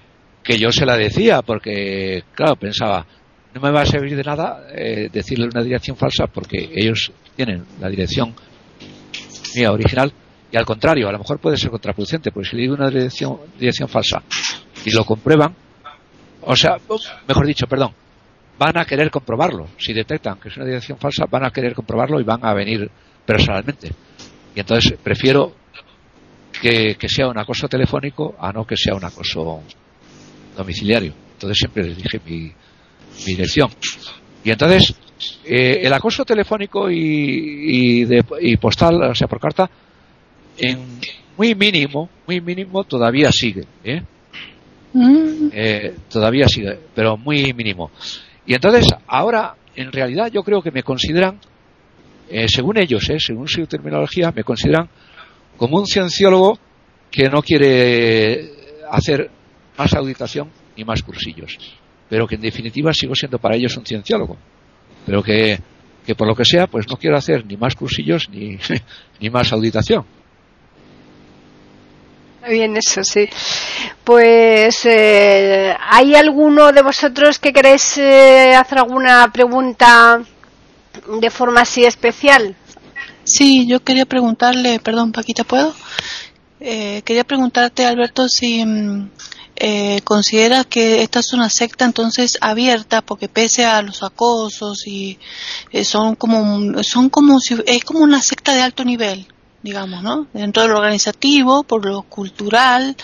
que 0.43 0.59
yo 0.59 0.71
se 0.71 0.85
la 0.85 0.97
decía 0.97 1.41
porque 1.41 2.25
claro 2.35 2.57
pensaba 2.57 3.07
no 3.55 3.61
me 3.63 3.71
va 3.71 3.81
a 3.81 3.87
servir 3.87 4.15
de 4.15 4.23
nada 4.23 4.67
eh, 4.75 5.09
decirle 5.11 5.47
una 5.47 5.63
dirección 5.63 5.97
falsa 5.97 6.27
porque 6.27 6.71
ellos 6.75 7.13
tienen 7.35 7.65
la 7.81 7.89
dirección 7.89 8.35
mía 9.55 9.73
original 9.73 10.13
y 10.51 10.57
al 10.57 10.65
contrario 10.65 11.09
a 11.09 11.13
lo 11.13 11.19
mejor 11.19 11.39
puede 11.39 11.57
ser 11.57 11.71
contraproducente 11.71 12.31
porque 12.31 12.49
si 12.49 12.57
le 12.57 12.63
digo 12.63 12.75
una 12.75 12.89
dirección 12.89 13.39
dirección 13.59 13.89
falsa 13.89 14.23
y 14.85 14.91
lo 14.91 15.05
comprueban 15.05 15.55
o 16.43 16.55
sea 16.55 16.77
mejor 17.27 17.47
dicho 17.47 17.67
perdón 17.67 17.93
van 18.59 18.79
a 18.79 18.85
querer 18.85 19.11
comprobarlo. 19.11 19.69
Si 19.79 19.93
detectan 19.93 20.39
que 20.39 20.49
es 20.49 20.57
una 20.57 20.67
dirección 20.67 20.99
falsa, 20.99 21.27
van 21.31 21.45
a 21.45 21.51
querer 21.51 21.75
comprobarlo 21.75 22.21
y 22.21 22.25
van 22.25 22.45
a 22.45 22.55
venir 22.55 22.91
personalmente. 23.25 23.91
Y 24.55 24.61
entonces 24.61 24.99
prefiero 25.03 25.55
que, 26.61 26.97
sea 27.09 27.29
un 27.29 27.39
acoso 27.39 27.69
telefónico 27.69 28.35
a 28.39 28.53
no 28.53 28.67
que 28.67 28.77
sea 28.77 28.95
un 28.95 29.05
acoso 29.05 29.63
domiciliario. 30.57 31.13
Entonces 31.35 31.59
siempre 31.59 31.85
les 31.85 31.97
dije 31.97 32.21
mi, 32.25 32.53
dirección. 33.27 33.69
Y 34.43 34.51
entonces, 34.51 34.95
eh, 35.45 35.81
el 35.83 35.93
acoso 35.93 36.25
telefónico 36.25 36.91
y, 36.91 38.05
de, 38.05 38.25
y 38.41 38.57
postal, 38.57 39.03
o 39.03 39.15
sea, 39.15 39.29
por 39.29 39.41
carta, 39.41 39.69
en 40.59 40.79
muy 41.37 41.55
mínimo, 41.55 42.09
muy 42.27 42.41
mínimo 42.41 42.85
todavía 42.85 43.31
sigue, 43.31 43.65
¿eh? 43.85 44.03
Mm. 44.93 45.49
¿eh? 45.53 45.95
todavía 46.11 46.49
sigue, 46.49 46.79
pero 46.95 47.17
muy 47.17 47.53
mínimo. 47.53 47.91
Y 48.47 48.55
entonces, 48.55 48.87
ahora, 49.07 49.55
en 49.75 49.93
realidad, 49.93 50.31
yo 50.33 50.43
creo 50.43 50.63
que 50.63 50.71
me 50.71 50.83
consideran, 50.83 51.39
eh, 52.31 52.47
según 52.49 52.79
ellos, 52.79 53.09
eh, 53.11 53.19
según 53.19 53.49
su 53.49 53.67
terminología, 53.67 54.33
me 54.35 54.45
consideran 54.45 54.89
como 55.57 55.79
un 55.79 55.87
cienciólogo 55.87 56.59
que 57.11 57.29
no 57.29 57.43
quiere 57.43 58.51
hacer 58.91 59.31
más 59.77 59.93
auditación 59.95 60.49
ni 60.77 60.85
más 60.85 61.03
cursillos, 61.03 61.59
pero 62.09 62.27
que 62.27 62.37
en 62.37 62.41
definitiva 62.41 62.93
sigo 62.93 63.15
siendo 63.15 63.39
para 63.39 63.57
ellos 63.57 63.77
un 63.77 63.85
cienciólogo, 63.85 64.37
pero 65.05 65.23
que, 65.23 65.59
que 66.07 66.15
por 66.15 66.27
lo 66.27 66.35
que 66.35 66.45
sea, 66.45 66.67
pues 66.67 66.87
no 66.89 66.97
quiero 66.97 67.17
hacer 67.17 67.45
ni 67.45 67.57
más 67.57 67.75
cursillos 67.75 68.29
ni, 68.31 68.59
ni 69.21 69.31
más 69.31 69.53
auditación 69.53 70.05
bien 72.49 72.77
eso, 72.77 73.03
sí. 73.05 73.29
Pues, 74.05 74.85
eh, 74.85 75.75
¿hay 75.89 76.15
alguno 76.15 76.73
de 76.73 76.83
vosotros 76.83 77.39
que 77.39 77.53
queréis 77.53 77.99
eh, 77.99 78.55
hacer 78.55 78.79
alguna 78.79 79.31
pregunta 79.33 80.23
de 81.21 81.31
forma 81.31 81.63
así 81.63 81.85
especial? 81.85 82.57
Sí, 83.25 83.67
yo 83.67 83.83
quería 83.83 84.07
preguntarle, 84.07 84.79
perdón, 84.79 85.13
Paquita, 85.13 85.45
¿puedo? 85.45 85.75
Eh, 86.61 87.03
quería 87.05 87.25
preguntarte, 87.25 87.85
Alberto, 87.85 88.29
si 88.29 88.65
mm, 88.65 89.11
eh, 89.57 90.01
consideras 90.05 90.67
que 90.67 91.03
esta 91.03 91.21
es 91.21 91.33
una 91.33 91.51
secta 91.51 91.85
entonces 91.85 92.39
abierta, 92.41 93.03
porque 93.03 93.29
pese 93.29 93.65
a 93.65 93.83
los 93.83 94.03
acosos 94.03 94.87
y 94.87 95.19
son 95.85 96.15
como, 96.15 96.83
son 96.83 97.11
como 97.11 97.41
si, 97.41 97.57
es 97.67 97.85
como 97.85 98.01
una 98.01 98.23
secta 98.23 98.55
de 98.55 98.63
alto 98.63 98.85
nivel, 98.85 99.27
digamos, 99.67 100.01
¿no? 100.01 100.29
Dentro 100.33 100.63
de 100.63 100.69
lo 100.69 100.77
organizativo, 100.77 101.65
por 101.65 101.85
lo 101.85 102.03
cultural, 102.03 102.97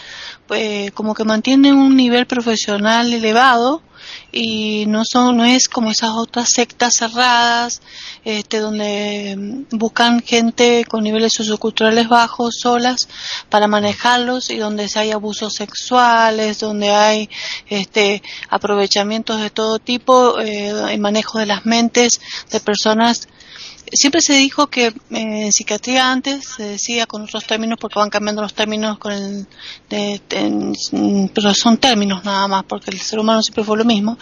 pues 0.46 0.92
como 0.92 1.12
que 1.12 1.24
mantienen 1.24 1.74
un 1.74 1.96
nivel 1.96 2.26
profesional 2.26 3.12
elevado 3.12 3.82
y 4.30 4.86
no 4.86 5.02
son 5.04 5.38
no 5.38 5.44
es 5.44 5.68
como 5.68 5.90
esas 5.90 6.10
otras 6.10 6.48
sectas 6.54 6.94
cerradas 6.98 7.82
este 8.24 8.58
donde 8.58 9.64
buscan 9.70 10.22
gente 10.22 10.84
con 10.88 11.04
niveles 11.04 11.32
socioculturales 11.36 12.08
bajos 12.08 12.56
solas 12.60 13.08
para 13.48 13.66
manejarlos 13.66 14.50
y 14.50 14.58
donde 14.58 14.88
hay 14.94 15.10
abusos 15.10 15.54
sexuales 15.54 16.60
donde 16.60 16.90
hay 16.90 17.28
este 17.68 18.22
aprovechamientos 18.48 19.40
de 19.40 19.50
todo 19.50 19.78
tipo 19.78 20.38
eh, 20.40 20.92
el 20.92 21.00
manejo 21.00 21.38
de 21.38 21.46
las 21.46 21.64
mentes 21.66 22.20
de 22.50 22.60
personas 22.60 23.28
siempre 23.94 24.20
se 24.22 24.34
dijo 24.34 24.68
que 24.68 24.92
eh, 25.10 25.50
psiquiatría 25.52 26.10
antes 26.10 26.44
se 26.56 26.62
decía 26.64 27.06
con 27.06 27.22
otros 27.22 27.44
términos 27.44 27.78
porque 27.78 27.98
van 27.98 28.08
cambiando 28.08 28.42
los 28.42 28.54
términos 28.54 28.98
con 28.98 29.12
el 29.12 29.46
pero 31.34 31.54
son 31.54 31.76
términos 31.76 32.24
nada 32.24 32.48
más 32.48 32.64
porque 32.64 32.90
el 32.90 33.00
ser 33.00 33.18
humano 33.18 33.42
siempre 33.42 33.64
fue 33.64 33.76
lo 33.76 33.84
mismo 33.84 34.18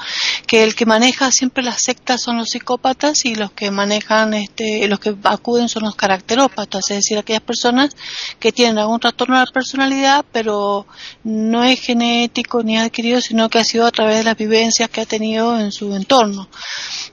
que 0.46 0.64
el 0.64 0.74
que 0.74 0.86
maneja 0.86 1.30
siempre 1.30 1.62
las 1.62 1.82
sectas 1.82 2.20
son 2.20 2.38
los 2.38 2.48
psicópatas 2.48 3.24
y 3.24 3.36
los 3.36 3.52
que 3.52 3.70
manejan 3.70 4.34
este 4.34 4.88
los 4.88 4.98
que 4.98 5.14
acuden 5.22 5.68
son 5.68 5.84
los 5.84 5.94
caracterópatas 5.94 6.90
es 6.90 6.96
decir 6.96 7.18
aquellas 7.18 7.42
personas 7.42 7.94
que 8.40 8.50
tienen 8.50 8.78
algún 8.78 8.98
trastorno 8.98 9.38
de 9.38 9.44
la 9.46 9.52
personalidad 9.52 10.24
pero 10.32 10.86
no 11.22 11.62
es 11.62 11.80
genético 11.80 12.64
ni 12.64 12.76
adquirido 12.76 13.20
sino 13.20 13.48
que 13.48 13.60
ha 13.60 13.64
sido 13.64 13.86
a 13.86 13.92
través 13.92 14.18
de 14.18 14.24
las 14.24 14.36
vivencias 14.36 14.90
que 14.90 15.00
ha 15.00 15.06
tenido 15.06 15.58
en 15.58 15.70
su 15.70 15.94
entorno. 15.94 16.48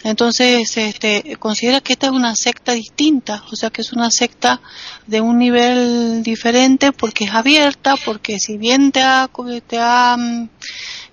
Entonces 0.03 0.75
este 0.75 1.37
considera 1.39 1.81
que 1.81 1.93
esta 1.93 2.07
es 2.07 2.13
una 2.13 2.33
secta 2.35 2.46
distinta, 2.73 3.43
o 3.51 3.55
sea 3.55 3.69
que 3.69 3.81
es 3.81 3.93
una 3.93 4.09
secta 4.09 4.61
de 5.05 5.21
un 5.21 5.37
nivel 5.37 6.23
diferente 6.23 6.91
porque 6.91 7.25
es 7.25 7.33
abierta, 7.33 7.95
porque 8.03 8.39
si 8.39 8.57
bien 8.57 8.91
te 8.91 9.01
ha, 9.01 9.29
te 9.67 9.77
ha 9.79 10.15
mm, 10.17 10.49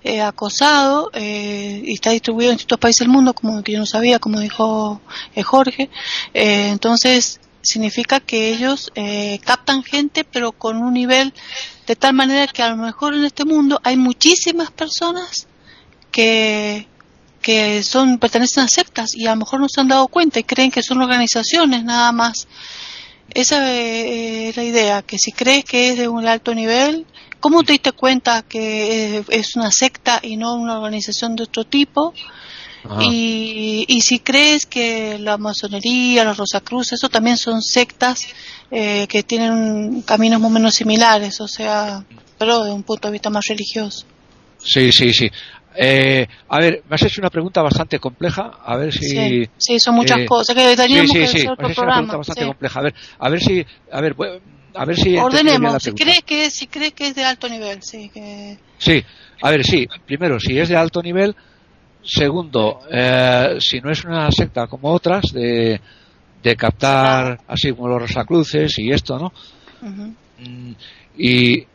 eh, 0.03 0.21
acosado 0.21 1.11
eh, 1.13 1.81
y 1.85 1.93
está 1.93 2.11
distribuido 2.11 2.51
en 2.51 2.57
distintos 2.57 2.79
países 2.79 2.99
del 2.99 3.09
mundo, 3.09 3.33
como 3.33 3.63
que 3.63 3.73
yo 3.73 3.79
no 3.79 3.85
sabía, 3.85 4.19
como 4.19 4.39
dijo 4.39 5.01
eh, 5.35 5.43
Jorge, 5.43 5.89
entonces 6.33 7.39
significa 7.61 8.19
que 8.19 8.49
ellos 8.49 8.91
captan 9.43 9.81
gente 9.83 10.23
pero 10.23 10.51
con 10.51 10.77
un 10.77 10.93
nivel 10.93 11.33
de 11.87 11.95
tal 11.95 12.13
manera 12.13 12.45
que 12.45 12.61
a 12.61 12.69
lo 12.69 12.77
mejor 12.77 13.15
en 13.15 13.25
este 13.25 13.43
mundo 13.43 13.79
hay 13.83 13.97
muchísimas 13.97 14.69
personas 14.69 15.47
que 16.11 16.87
que 17.45 17.83
son 17.83 18.17
pertenecen 18.17 18.63
a 18.63 18.67
sectas 18.67 19.13
y 19.13 19.27
a 19.27 19.29
lo 19.29 19.35
mejor 19.35 19.59
no 19.59 19.69
se 19.69 19.79
han 19.79 19.87
dado 19.87 20.07
cuenta 20.07 20.39
y 20.39 20.43
creen 20.43 20.71
que 20.71 20.81
son 20.81 20.99
organizaciones 20.99 21.83
nada 21.83 22.11
más. 22.11 22.47
Esa 23.35 23.71
eh, 23.71 24.49
es 24.49 24.57
la 24.57 24.63
idea, 24.63 25.03
que 25.03 25.19
si 25.19 25.31
crees 25.31 25.63
que 25.63 25.89
es 25.89 25.97
de 25.99 26.07
un 26.07 26.25
alto 26.25 26.55
nivel, 26.55 27.05
¿cómo 27.39 27.61
te 27.61 27.73
diste 27.73 27.91
cuenta 27.91 28.41
que 28.41 29.23
es 29.29 29.55
una 29.55 29.69
secta 29.69 30.19
y 30.23 30.37
no 30.37 30.55
una 30.55 30.79
organización 30.79 31.35
de 31.35 31.43
otro 31.43 31.65
tipo? 31.65 32.15
Y, 32.99 33.85
y, 33.87 34.01
si 34.01 34.19
crees 34.19 34.65
que 34.65 35.19
la 35.19 35.37
masonería, 35.37 36.23
los 36.23 36.37
Rosacruz, 36.37 36.93
eso 36.93 37.09
también 37.09 37.37
son 37.37 37.61
sectas 37.61 38.27
eh, 38.71 39.05
que 39.07 39.21
tienen 39.21 40.01
caminos 40.01 40.39
más 40.39 40.49
o 40.49 40.53
menos 40.53 40.75
similares, 40.75 41.41
o 41.41 41.47
sea, 41.47 42.03
pero 42.39 42.63
de 42.63 42.71
un 42.71 42.83
punto 42.83 43.07
de 43.07 43.13
vista 43.13 43.29
más 43.29 43.45
religioso. 43.47 44.05
Sí, 44.63 44.91
sí, 44.91 45.13
sí. 45.13 45.29
Eh, 45.77 46.27
a 46.49 46.59
ver, 46.59 46.83
me 46.89 46.95
has 46.95 47.03
hecho 47.03 47.21
una 47.21 47.29
pregunta 47.29 47.61
bastante 47.61 47.99
compleja. 47.99 48.59
A 48.63 48.77
ver 48.77 48.93
si. 48.93 49.47
Sí, 49.57 49.79
son 49.79 49.95
muchas 49.95 50.19
eh, 50.19 50.25
cosas. 50.25 50.55
Que 50.55 50.75
teníamos 50.75 51.11
sí, 51.11 51.27
sí, 51.27 51.39
sí. 51.39 51.47
Otro 51.47 51.67
programa. 51.67 51.83
Una 51.83 51.93
pregunta 51.95 52.17
bastante 52.17 52.45
compleja. 52.45 52.79
A 52.79 52.83
ver, 52.83 52.95
a 53.19 53.29
ver 53.29 53.39
si. 53.41 53.65
A 53.91 54.01
ver, 54.01 54.15
a 54.75 54.85
ver 54.85 54.97
si. 54.97 55.17
Ordenemos. 55.17 55.83
Si 55.83 55.91
crees, 55.91 56.23
que, 56.23 56.49
si 56.49 56.67
crees 56.67 56.93
que 56.93 57.07
es 57.07 57.15
de 57.15 57.23
alto 57.23 57.49
nivel, 57.49 57.81
sí. 57.81 58.09
Que... 58.13 58.57
Sí, 58.77 59.03
a 59.41 59.49
ver, 59.49 59.63
sí. 59.65 59.87
Primero, 60.05 60.39
si 60.39 60.57
es 60.57 60.69
de 60.69 60.75
alto 60.75 61.01
nivel. 61.01 61.35
Segundo, 62.07 62.81
eh, 62.91 63.57
si 63.59 63.81
no 63.81 63.89
es 63.89 64.05
una 64.05 64.29
secta 64.31 64.67
como 64.67 64.91
otras 64.91 65.23
de, 65.33 65.81
de 66.43 66.55
captar, 66.55 67.41
así 67.47 67.71
como 67.71 67.87
los 67.87 68.03
Rosacruces 68.03 68.77
y 68.77 68.91
esto, 68.91 69.17
¿no? 69.17 69.33
Mm, 69.81 70.71
y 71.17 71.65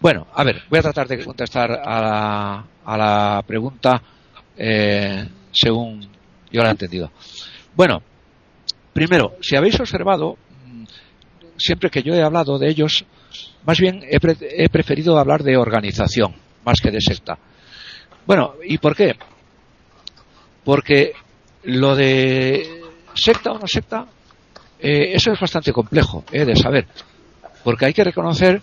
bueno, 0.00 0.26
a 0.34 0.44
ver, 0.44 0.62
voy 0.68 0.78
a 0.78 0.82
tratar 0.82 1.08
de 1.08 1.24
contestar 1.24 1.70
a 1.72 2.00
la, 2.00 2.64
a 2.84 2.96
la 2.96 3.42
pregunta 3.46 4.02
eh, 4.56 5.28
según 5.52 6.08
yo 6.50 6.62
la 6.62 6.68
he 6.68 6.72
entendido. 6.72 7.10
Bueno, 7.74 8.02
primero, 8.92 9.36
si 9.40 9.56
habéis 9.56 9.78
observado, 9.80 10.36
mm, 10.66 10.84
siempre 11.56 11.90
que 11.90 12.02
yo 12.02 12.14
he 12.14 12.22
hablado 12.22 12.58
de 12.58 12.68
ellos, 12.68 13.04
más 13.64 13.78
bien 13.78 14.02
he, 14.08 14.68
preferido 14.68 15.18
hablar 15.18 15.42
de 15.42 15.56
organización 15.56 16.34
más 16.64 16.80
que 16.80 16.90
de 16.90 17.00
secta. 17.00 17.38
Bueno, 18.26 18.54
¿y 18.64 18.78
por 18.78 18.96
qué? 18.96 19.16
Porque 20.64 21.12
lo 21.64 21.94
de 21.94 22.80
secta 23.14 23.52
o 23.52 23.58
no 23.58 23.66
secta, 23.66 24.06
eh, 24.78 25.12
eso 25.14 25.32
es 25.32 25.40
bastante 25.40 25.72
complejo 25.72 26.24
eh, 26.32 26.44
de 26.44 26.56
saber. 26.56 26.86
Porque 27.64 27.86
hay 27.86 27.92
que 27.92 28.04
reconocer 28.04 28.62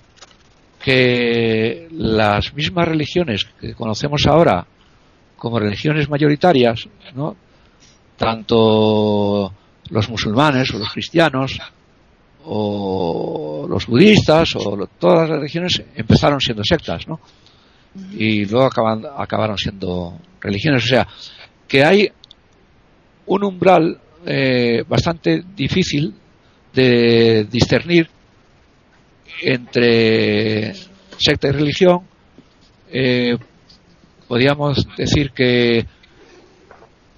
que 0.83 1.87
las 1.91 2.53
mismas 2.53 2.85
religiones 2.89 3.45
que 3.45 3.73
conocemos 3.73 4.27
ahora 4.27 4.67
como 5.37 5.57
religiones 5.57 6.09
mayoritarias, 6.09 6.89
¿no? 7.15 7.37
tanto 8.17 9.53
los 9.89 10.09
musulmanes 10.09 10.73
o 10.73 10.79
los 10.79 10.91
cristianos 10.91 11.57
o 12.43 13.65
los 13.69 13.87
budistas 13.87 14.57
o 14.57 14.85
todas 14.99 15.29
las 15.29 15.39
religiones 15.39 15.81
empezaron 15.95 16.41
siendo 16.41 16.63
sectas, 16.65 17.07
¿no? 17.07 17.21
Y 18.17 18.43
luego 18.43 18.65
acaban, 18.65 19.03
acabaron 19.17 19.57
siendo 19.57 20.19
religiones. 20.41 20.83
O 20.83 20.87
sea, 20.87 21.07
que 21.65 21.85
hay 21.85 22.11
un 23.27 23.43
umbral 23.45 23.97
eh, 24.25 24.83
bastante 24.85 25.45
difícil 25.55 26.13
de 26.73 27.47
discernir 27.49 28.09
entre 29.41 30.73
secta 31.17 31.47
y 31.47 31.51
religión, 31.51 32.01
eh, 32.91 33.37
podríamos 34.27 34.85
decir 34.97 35.31
que 35.31 35.85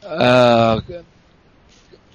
ah, 0.04 0.78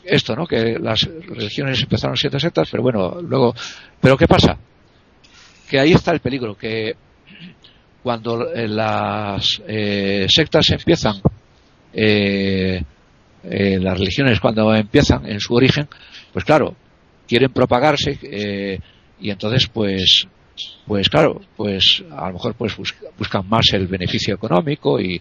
esto, 0.04 0.34
¿no? 0.34 0.46
Que 0.46 0.78
las 0.78 1.00
religiones 1.26 1.82
empezaron 1.82 2.16
siendo 2.16 2.40
sectas, 2.40 2.68
pero 2.70 2.82
bueno, 2.82 3.20
luego, 3.20 3.54
pero 4.00 4.16
¿qué 4.16 4.26
pasa? 4.26 4.56
Que 5.68 5.78
ahí 5.78 5.92
está 5.92 6.12
el 6.12 6.20
peligro, 6.20 6.56
que 6.56 6.94
cuando 8.02 8.50
eh, 8.52 8.66
las 8.66 9.60
eh, 9.66 10.26
sectas 10.28 10.70
empiezan, 10.70 11.20
las 13.42 13.98
religiones 13.98 14.40
cuando 14.40 14.74
empiezan 14.74 15.26
en 15.26 15.38
su 15.40 15.54
origen, 15.54 15.86
pues 16.32 16.44
claro, 16.44 16.74
quieren 17.26 17.52
propagarse 17.52 18.80
y 19.20 19.30
entonces 19.30 19.66
pues 19.68 20.26
pues 20.86 21.08
claro 21.08 21.40
pues 21.56 22.02
a 22.10 22.28
lo 22.28 22.34
mejor 22.34 22.54
pues 22.54 22.74
buscan 23.18 23.48
más 23.48 23.66
el 23.72 23.86
beneficio 23.86 24.34
económico 24.34 25.00
y, 25.00 25.20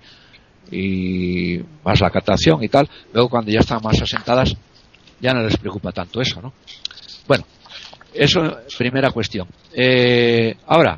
y 0.72 1.60
más 1.84 2.00
la 2.00 2.10
captación 2.10 2.64
y 2.64 2.70
tal. 2.70 2.89
Luego 3.14 3.30
cuando 3.30 3.52
ya 3.52 3.60
están 3.60 3.80
más 3.84 4.02
asentadas 4.02 4.56
ya 5.20 5.34
no 5.34 5.43
les 5.43 5.58
preocupa 5.58 5.91
tanto 5.91 6.22
eso 6.22 6.41
no 6.41 6.54
bueno 7.28 7.45
eso 8.14 8.58
primera 8.78 9.12
cuestión. 9.12 9.47
Eh, 9.74 10.56
ahora 10.68 10.97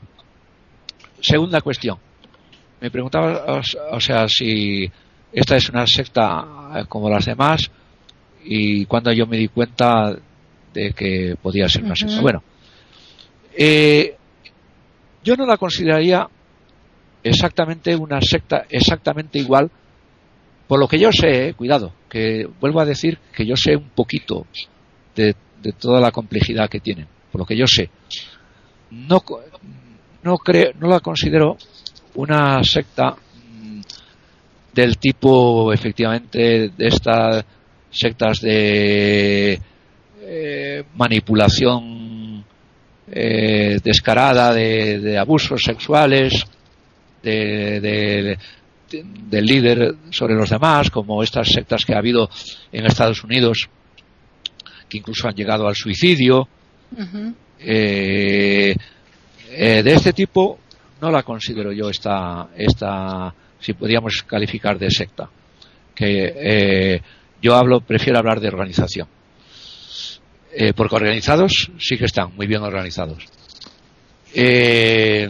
segunda 1.20 1.62
cuestión. 1.62 1.98
Me 2.80 2.90
preguntaba 2.90 3.62
o 3.92 4.00
sea 4.00 4.28
si 4.28 4.90
esta 5.32 5.56
es 5.56 5.70
una 5.70 5.86
secta 5.86 6.86
como 6.88 7.10
las 7.10 7.26
demás 7.26 7.70
y 8.44 8.86
cuando 8.86 9.12
yo 9.12 9.28
me 9.28 9.38
di 9.38 9.50
cuenta 9.50 10.16
de 10.74 10.94
que 10.94 11.36
podía 11.42 11.68
ser 11.68 11.84
una 11.84 11.96
secta. 11.96 12.22
Bueno 12.22 12.42
eh, 13.58 14.16
yo 15.24 15.36
no 15.36 15.46
la 15.46 15.58
consideraría 15.58 16.28
exactamente 17.24 17.96
una 17.96 18.22
secta 18.22 18.66
exactamente 18.70 19.40
igual, 19.40 19.70
por 20.68 20.80
lo 20.80 20.88
que 20.88 21.00
yo 21.00 21.12
sé, 21.12 21.50
eh, 21.50 21.54
cuidado, 21.54 21.94
que 22.10 22.48
vuelvo 22.60 22.80
a 22.80 22.86
decir 22.86 23.20
que 23.36 23.46
yo 23.46 23.56
sé 23.56 23.76
un 23.76 23.90
poquito 23.90 24.46
de, 25.16 25.36
toda 25.80 26.00
la 26.02 26.12
complejidad 26.12 26.70
que 26.70 26.80
tienen, 26.80 27.08
por 27.32 27.40
lo 27.42 27.46
que 27.46 27.58
yo 27.58 27.68
sé. 27.68 27.90
No, 28.90 29.22
no, 30.24 30.38
creo, 30.38 30.72
no 30.80 30.88
la 30.88 31.00
considero 31.00 31.58
una 32.16 32.64
secta 32.64 33.12
mm, 33.12 33.82
del 34.74 34.98
tipo, 34.98 35.72
efectivamente, 35.72 36.70
de 36.70 36.88
estas 36.88 37.46
sectas 37.92 38.40
de 38.42 39.60
eh, 40.22 40.84
manipulación 40.96 42.11
eh, 43.14 43.80
descarada 43.84 44.54
de, 44.54 45.18
abusos 45.18 45.62
sexuales 45.62 46.46
de, 47.22 48.38
del 48.90 49.46
líder 49.46 49.96
sobre 50.12 50.34
los 50.34 50.50
demás, 50.50 50.90
como 50.90 51.22
estas 51.22 51.50
sectas 51.50 51.84
que 51.84 51.94
ha 51.94 51.98
habido 51.98 52.30
en 52.72 52.86
Estados 52.86 53.24
Unidos, 53.26 53.70
que 54.88 54.98
incluso 54.98 55.28
han 55.28 55.36
llegado 55.36 55.68
al 55.68 55.76
suicidio. 55.76 56.48
Eh, 57.60 58.76
eh, 59.50 59.84
de 59.84 59.94
este 59.94 60.14
tipo 60.14 60.60
no 61.02 61.12
la 61.12 61.24
considero 61.24 61.74
yo 61.74 61.90
esta, 61.90 62.50
esta 62.56 63.34
si 63.60 63.74
podríamos 63.74 64.24
calificar 64.24 64.80
de 64.80 64.90
secta. 64.90 65.30
Que 65.94 67.02
yo 67.42 67.56
hablo, 67.56 67.82
prefiero 67.82 68.20
hablar 68.20 68.40
de 68.40 68.48
organización. 68.48 69.08
Eh, 70.54 70.74
porque 70.74 70.96
organizados 70.96 71.72
sí 71.80 71.98
que 71.98 72.06
están 72.06 72.36
muy 72.36 72.46
bien 72.46 72.62
organizados. 72.62 73.26
Eh, 74.34 75.30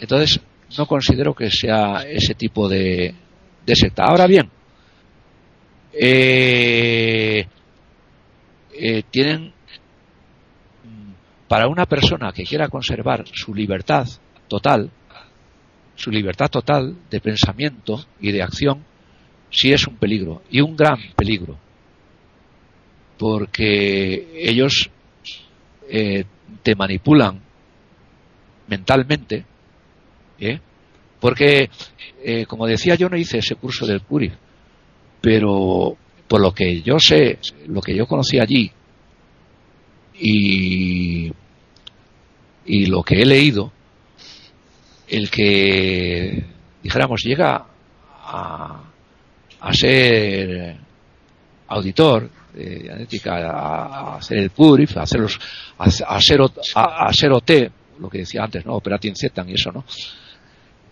entonces, 0.00 0.40
no 0.78 0.86
considero 0.86 1.34
que 1.34 1.50
sea 1.50 2.04
ese 2.08 2.34
tipo 2.34 2.68
de, 2.68 3.14
de 3.66 3.74
secta. 3.74 4.04
Ahora 4.04 4.26
bien, 4.26 4.48
eh, 5.92 7.46
eh, 8.72 9.02
tienen 9.10 9.52
para 11.48 11.66
una 11.66 11.84
persona 11.86 12.32
que 12.32 12.44
quiera 12.44 12.68
conservar 12.68 13.24
su 13.32 13.52
libertad 13.52 14.06
total, 14.46 14.90
su 15.96 16.10
libertad 16.10 16.48
total 16.48 16.96
de 17.10 17.20
pensamiento 17.20 18.04
y 18.20 18.30
de 18.30 18.42
acción, 18.42 18.84
sí 19.50 19.72
es 19.72 19.86
un 19.86 19.96
peligro, 19.96 20.42
y 20.48 20.60
un 20.60 20.76
gran 20.76 20.98
peligro, 21.16 21.58
porque 23.20 24.30
ellos 24.34 24.90
eh, 25.90 26.24
te 26.62 26.74
manipulan 26.74 27.38
mentalmente, 28.66 29.44
¿eh? 30.38 30.58
porque, 31.20 31.68
eh, 32.24 32.46
como 32.46 32.66
decía, 32.66 32.94
yo 32.94 33.10
no 33.10 33.18
hice 33.18 33.36
ese 33.36 33.56
curso 33.56 33.86
del 33.86 34.00
Puri, 34.00 34.32
pero 35.20 35.98
por 36.26 36.40
lo 36.40 36.54
que 36.54 36.80
yo 36.80 36.98
sé, 36.98 37.38
lo 37.66 37.82
que 37.82 37.94
yo 37.94 38.06
conocí 38.06 38.38
allí 38.40 38.72
y, 40.18 41.30
y 42.64 42.86
lo 42.86 43.02
que 43.02 43.20
he 43.20 43.26
leído, 43.26 43.70
el 45.08 45.30
que, 45.30 46.42
dijéramos, 46.82 47.20
llega 47.22 47.66
a, 48.08 48.82
a 49.60 49.72
ser 49.74 50.78
auditor 51.68 52.39
de 52.54 53.02
ética, 53.02 53.36
a, 53.36 54.16
hacer 54.16 54.38
el 54.38 54.50
PURIF, 54.50 54.96
a, 54.96 55.02
hacer 55.02 55.20
los, 55.20 55.38
a, 55.78 55.84
a, 55.84 57.06
hacer 57.06 57.30
OT, 57.32 57.50
lo 57.98 58.08
que 58.08 58.18
decía 58.18 58.42
antes, 58.44 58.64
¿no? 58.64 58.74
Operating 58.74 59.14
Zetan 59.16 59.48
y 59.48 59.54
eso, 59.54 59.70
¿no? 59.72 59.84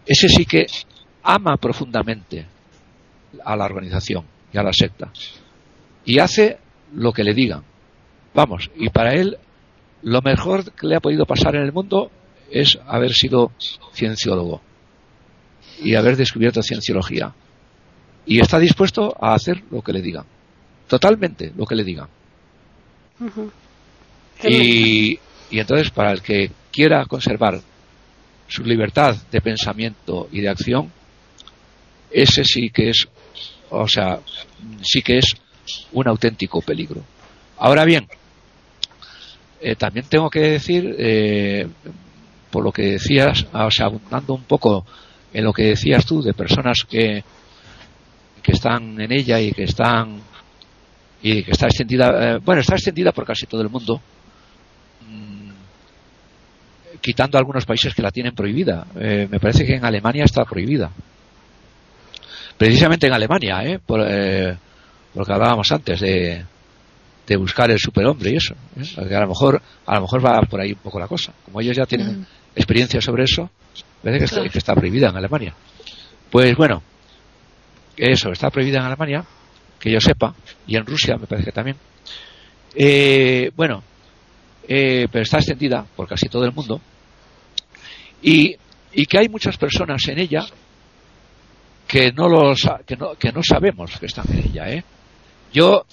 Ese 0.06 0.28
sí 0.28 0.44
que 0.44 0.66
ama 1.22 1.56
profundamente 1.56 2.46
a 3.44 3.56
la 3.56 3.64
organización 3.64 4.24
y 4.52 4.58
a 4.58 4.62
la 4.62 4.72
secta. 4.72 5.10
Y 6.04 6.18
hace 6.18 6.58
lo 6.94 7.12
que 7.12 7.24
le 7.24 7.34
digan. 7.34 7.62
Vamos, 8.34 8.70
y 8.76 8.88
para 8.88 9.14
él 9.14 9.36
lo 10.02 10.22
mejor 10.22 10.72
que 10.72 10.86
le 10.86 10.96
ha 10.96 11.00
podido 11.00 11.26
pasar 11.26 11.56
en 11.56 11.62
el 11.62 11.72
mundo 11.72 12.10
es 12.50 12.78
haber 12.86 13.12
sido 13.12 13.52
cienciólogo 13.92 14.60
y 15.82 15.94
haber 15.94 16.16
descubierto 16.16 16.62
cienciología. 16.62 17.34
Y 18.26 18.40
está 18.40 18.58
dispuesto 18.58 19.14
a 19.20 19.34
hacer 19.34 19.62
lo 19.70 19.82
que 19.82 19.92
le 19.92 20.02
digan. 20.02 20.24
Totalmente 20.88 21.52
lo 21.56 21.66
que 21.66 21.74
le 21.74 21.84
digan. 21.84 22.08
y, 24.44 25.18
y 25.50 25.58
entonces, 25.58 25.90
para 25.90 26.12
el 26.12 26.22
que 26.22 26.50
quiera 26.72 27.04
conservar 27.06 27.60
su 28.48 28.64
libertad 28.64 29.16
de 29.30 29.40
pensamiento 29.40 30.28
y 30.32 30.40
de 30.40 30.48
acción, 30.48 30.90
ese 32.10 32.44
sí 32.44 32.70
que 32.70 32.90
es, 32.90 33.06
o 33.70 33.86
sea, 33.86 34.20
sí 34.82 35.02
que 35.02 35.18
es 35.18 35.36
un 35.92 36.08
auténtico 36.08 36.60
peligro. 36.62 37.02
Ahora 37.58 37.84
bien, 37.84 38.06
eh, 39.60 39.74
también 39.74 40.06
tengo 40.08 40.30
que 40.30 40.40
decir, 40.40 40.94
eh, 40.98 41.68
por 42.50 42.64
lo 42.64 42.72
que 42.72 42.92
decías, 42.92 43.46
o 43.52 43.70
sea, 43.70 43.86
abundando 43.86 44.34
un 44.34 44.44
poco 44.44 44.86
en 45.32 45.44
lo 45.44 45.52
que 45.52 45.64
decías 45.64 46.06
tú 46.06 46.22
de 46.22 46.32
personas 46.32 46.84
que, 46.88 47.22
que 48.42 48.52
están 48.52 49.00
en 49.00 49.12
ella 49.12 49.40
y 49.40 49.52
que 49.52 49.64
están 49.64 50.22
y 51.22 51.42
que 51.42 51.50
está 51.50 51.66
extendida, 51.66 52.36
eh, 52.36 52.38
bueno, 52.44 52.60
está 52.60 52.74
extendida 52.74 53.12
por 53.12 53.24
casi 53.24 53.46
todo 53.46 53.62
el 53.62 53.68
mundo, 53.68 54.00
mm, 55.08 55.50
quitando 57.00 57.38
algunos 57.38 57.66
países 57.66 57.94
que 57.94 58.02
la 58.02 58.10
tienen 58.10 58.34
prohibida. 58.34 58.86
me 58.94 59.40
parece 59.40 59.64
que 59.64 59.74
en 59.74 59.84
Alemania 59.84 60.24
está 60.24 60.44
prohibida. 60.44 60.90
Precisamente 62.56 63.06
en 63.06 63.12
Alemania, 63.12 63.62
¿eh? 63.64 63.78
Por, 63.84 64.00
lo 64.00 65.24
que 65.24 65.32
hablábamos 65.32 65.70
antes 65.72 66.00
de, 66.00 66.44
de 67.28 67.36
buscar 67.36 67.70
el 67.70 67.78
superhombre 67.78 68.30
y 68.30 68.36
eso. 68.36 68.54
¿eh? 68.76 69.14
A 69.14 69.20
lo 69.20 69.28
mejor 69.28 69.60
a 69.86 69.94
lo 69.96 70.00
mejor 70.02 70.24
va 70.24 70.40
por 70.42 70.60
ahí 70.60 70.72
un 70.72 70.78
poco 70.78 70.98
la 70.98 71.06
cosa. 71.06 71.32
Como 71.44 71.60
ellos 71.60 71.76
ya 71.76 71.84
tienen 71.84 72.20
mm. 72.20 72.26
experiencia 72.56 73.00
sobre 73.00 73.24
eso, 73.24 73.50
parece 74.02 74.18
que, 74.18 74.24
está, 74.24 74.48
que 74.48 74.58
está 74.58 74.74
prohibida 74.74 75.10
en 75.10 75.16
Alemania. 75.16 75.54
Pues 76.30 76.56
bueno, 76.56 76.82
eso 77.96 78.30
está 78.30 78.50
prohibida 78.50 78.78
en 78.78 78.86
Alemania, 78.86 79.24
que 79.78 79.90
yo 79.90 80.00
sepa, 80.00 80.34
y 80.66 80.76
en 80.76 80.84
Rusia 80.84 81.16
me 81.16 81.26
parece 81.26 81.46
que 81.46 81.52
también. 81.52 81.76
Eh, 82.74 83.50
bueno, 83.56 83.82
eh, 84.66 85.08
pero 85.10 85.22
está 85.22 85.38
extendida 85.38 85.84
por 85.96 86.06
casi 86.06 86.28
todo 86.28 86.44
el 86.44 86.52
mundo 86.52 86.80
y, 88.22 88.54
y 88.92 89.06
que 89.06 89.18
hay 89.18 89.28
muchas 89.28 89.56
personas 89.56 90.06
en 90.08 90.18
ella 90.18 90.44
que 91.86 92.12
no 92.12 92.28
los 92.28 92.68
que 92.86 92.96
no, 92.96 93.14
que 93.14 93.32
no 93.32 93.40
sabemos 93.42 93.98
que 93.98 94.06
están 94.06 94.26
en 94.30 94.38
ella, 94.50 94.70
¿eh? 94.70 94.84
Yo 95.52 95.86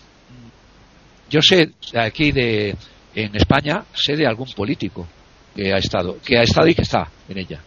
yo 1.30 1.40
sé 1.42 1.72
aquí 1.96 2.32
de 2.32 2.76
en 3.16 3.36
España 3.36 3.86
sé 3.94 4.16
de 4.16 4.28
algún 4.28 4.52
político 4.52 5.08
que 5.56 5.74
ha 5.74 5.78
estado 5.78 6.18
que 6.24 6.38
ha 6.38 6.44
estado 6.44 6.68
y 6.68 6.76
que 6.76 6.82
está 6.82 7.10
en 7.30 7.38
ella 7.38 7.62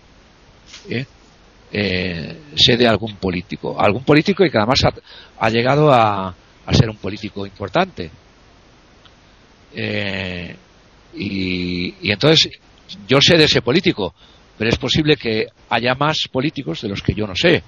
¿eh? 0.91 1.07
Eh, 1.71 2.37
sé 2.57 2.77
de 2.77 2.87
algún 2.87 3.16
político. 3.16 3.79
Algún 3.79 4.05
político 4.05 4.45
y 4.45 4.51
que 4.51 4.59
además 4.59 4.81
ha, 5.39 5.51
llegado 5.51 5.93
a, 5.93 6.35
ser 6.73 6.89
un 6.89 6.97
político 6.97 7.47
importante. 7.47 8.11
Eh, 9.75 10.57
y, 11.14 11.95
y 12.03 12.11
entonces 12.11 12.51
yo 13.07 13.19
sé 13.21 13.37
de 13.37 13.45
ese 13.45 13.61
político 13.61 14.14
pero 14.59 14.71
es 14.71 14.77
posible 14.77 15.16
que 15.16 15.47
haya 15.71 15.95
más 15.95 16.29
políticos 16.31 16.83
de 16.83 16.89
los 16.89 17.01
que 17.01 17.14
yo 17.14 17.27
no 17.27 17.35
sé. 17.37 17.62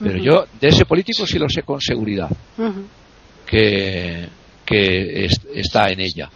Pero 0.00 0.18
yo 0.18 0.46
de 0.58 0.68
ese 0.68 0.86
político 0.86 1.26
sí 1.26 1.38
lo 1.38 1.48
sé 1.48 1.62
con 1.62 1.80
seguridad 1.80 2.28
que, 3.46 4.26
que 4.64 5.26
está 5.54 5.90
en 5.90 6.00
ella 6.00 6.30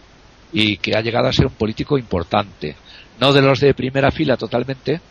y 0.53 0.77
que 0.77 0.95
ha 0.95 1.01
llegado 1.01 1.27
a 1.27 1.33
ser 1.33 1.47
un 1.47 1.53
político 1.53 1.97
importante. 1.97 2.75
No 3.19 3.33
de 3.33 3.41
los 3.41 3.59
de 3.59 3.73
primera 3.73 4.11
fila 4.11 4.37
totalmente, 4.37 5.01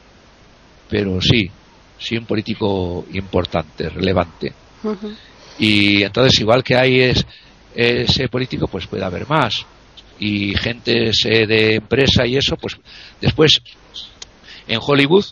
pero 0.89 1.21
sí, 1.21 1.51
sí 1.99 2.17
un 2.17 2.25
político 2.25 3.07
importante, 3.13 3.89
relevante. 3.89 4.53
Y 5.59 6.03
entonces, 6.03 6.41
igual 6.41 6.63
que 6.63 6.77
hay 6.77 7.01
es, 7.01 7.27
ese 7.75 8.29
político, 8.29 8.67
pues 8.69 8.87
puede 8.87 9.05
haber 9.05 9.29
más. 9.29 9.67
Y 10.21 10.55
gente 10.57 11.13
de 11.23 11.75
empresa 11.77 12.27
y 12.27 12.37
eso, 12.37 12.57
pues 12.57 12.77
después 13.21 13.61
en 14.67 14.81
Hollywood, 14.85 15.25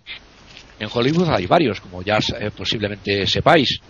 en 0.78 0.88
Hollywood 0.92 1.28
hay 1.30 1.46
varios, 1.46 1.80
como 1.80 2.02
ya 2.02 2.18
eh, 2.18 2.50
posiblemente 2.56 3.26
sepáis. 3.26 3.80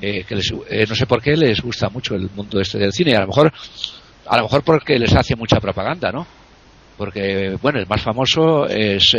Eh, 0.00 0.24
que 0.24 0.34
eh, 0.70 0.86
no 0.88 0.94
sé 0.94 1.06
por 1.06 1.20
qué 1.20 1.36
les 1.36 1.60
gusta 1.60 1.88
mucho 1.88 2.14
el 2.14 2.30
mundo 2.30 2.60
este 2.60 2.78
del 2.78 2.92
cine. 2.92 3.16
A 3.16 3.20
lo 3.20 3.28
mejor, 3.28 3.52
a 4.26 4.36
lo 4.36 4.42
mejor 4.44 4.62
porque 4.62 4.98
les 4.98 5.14
hace 5.14 5.34
mucha 5.34 5.60
propaganda, 5.60 6.12
¿no? 6.12 6.26
Porque, 6.96 7.56
bueno, 7.62 7.78
el 7.78 7.86
más 7.86 8.02
famoso 8.02 8.66
es 8.66 9.16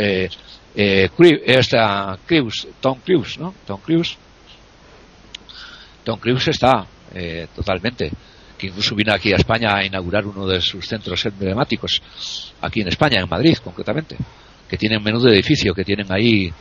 eh, 0.74 1.08
eh 1.18 1.42
esta 1.46 2.18
Cruise, 2.26 2.68
Tom 2.80 2.98
Cruise, 3.04 3.38
¿no? 3.38 3.54
Tom 3.66 3.80
Cruise. 3.80 4.16
Tom 6.04 6.18
Cruise 6.18 6.48
está 6.48 6.86
totalmente. 7.54 8.10
Que 8.56 8.66
incluso 8.66 8.94
vino 8.94 9.12
aquí 9.12 9.32
a 9.32 9.36
España 9.36 9.74
a 9.74 9.84
inaugurar 9.84 10.26
uno 10.26 10.46
de 10.46 10.60
sus 10.60 10.86
centros 10.86 11.24
emblemáticos, 11.24 12.02
aquí 12.60 12.82
en 12.82 12.88
España, 12.88 13.18
en 13.20 13.28
Madrid 13.28 13.56
concretamente, 13.64 14.16
que 14.68 14.76
tiene 14.76 14.98
un 14.98 15.02
menudo 15.02 15.28
edificio 15.30 15.72
que 15.72 15.82
tienen 15.82 16.06
ahí 16.12 16.52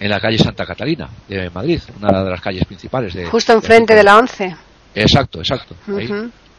en 0.00 0.10
la 0.10 0.18
calle 0.18 0.38
Santa 0.38 0.64
Catalina 0.64 1.08
de 1.28 1.50
Madrid, 1.50 1.80
una 2.00 2.24
de 2.24 2.30
las 2.30 2.40
calles 2.40 2.64
principales 2.64 3.14
de. 3.14 3.26
Justo 3.26 3.52
enfrente 3.52 3.94
de, 3.94 4.02
la 4.02 4.18
11. 4.18 4.56
Exacto, 4.94 5.38
exacto. 5.40 5.76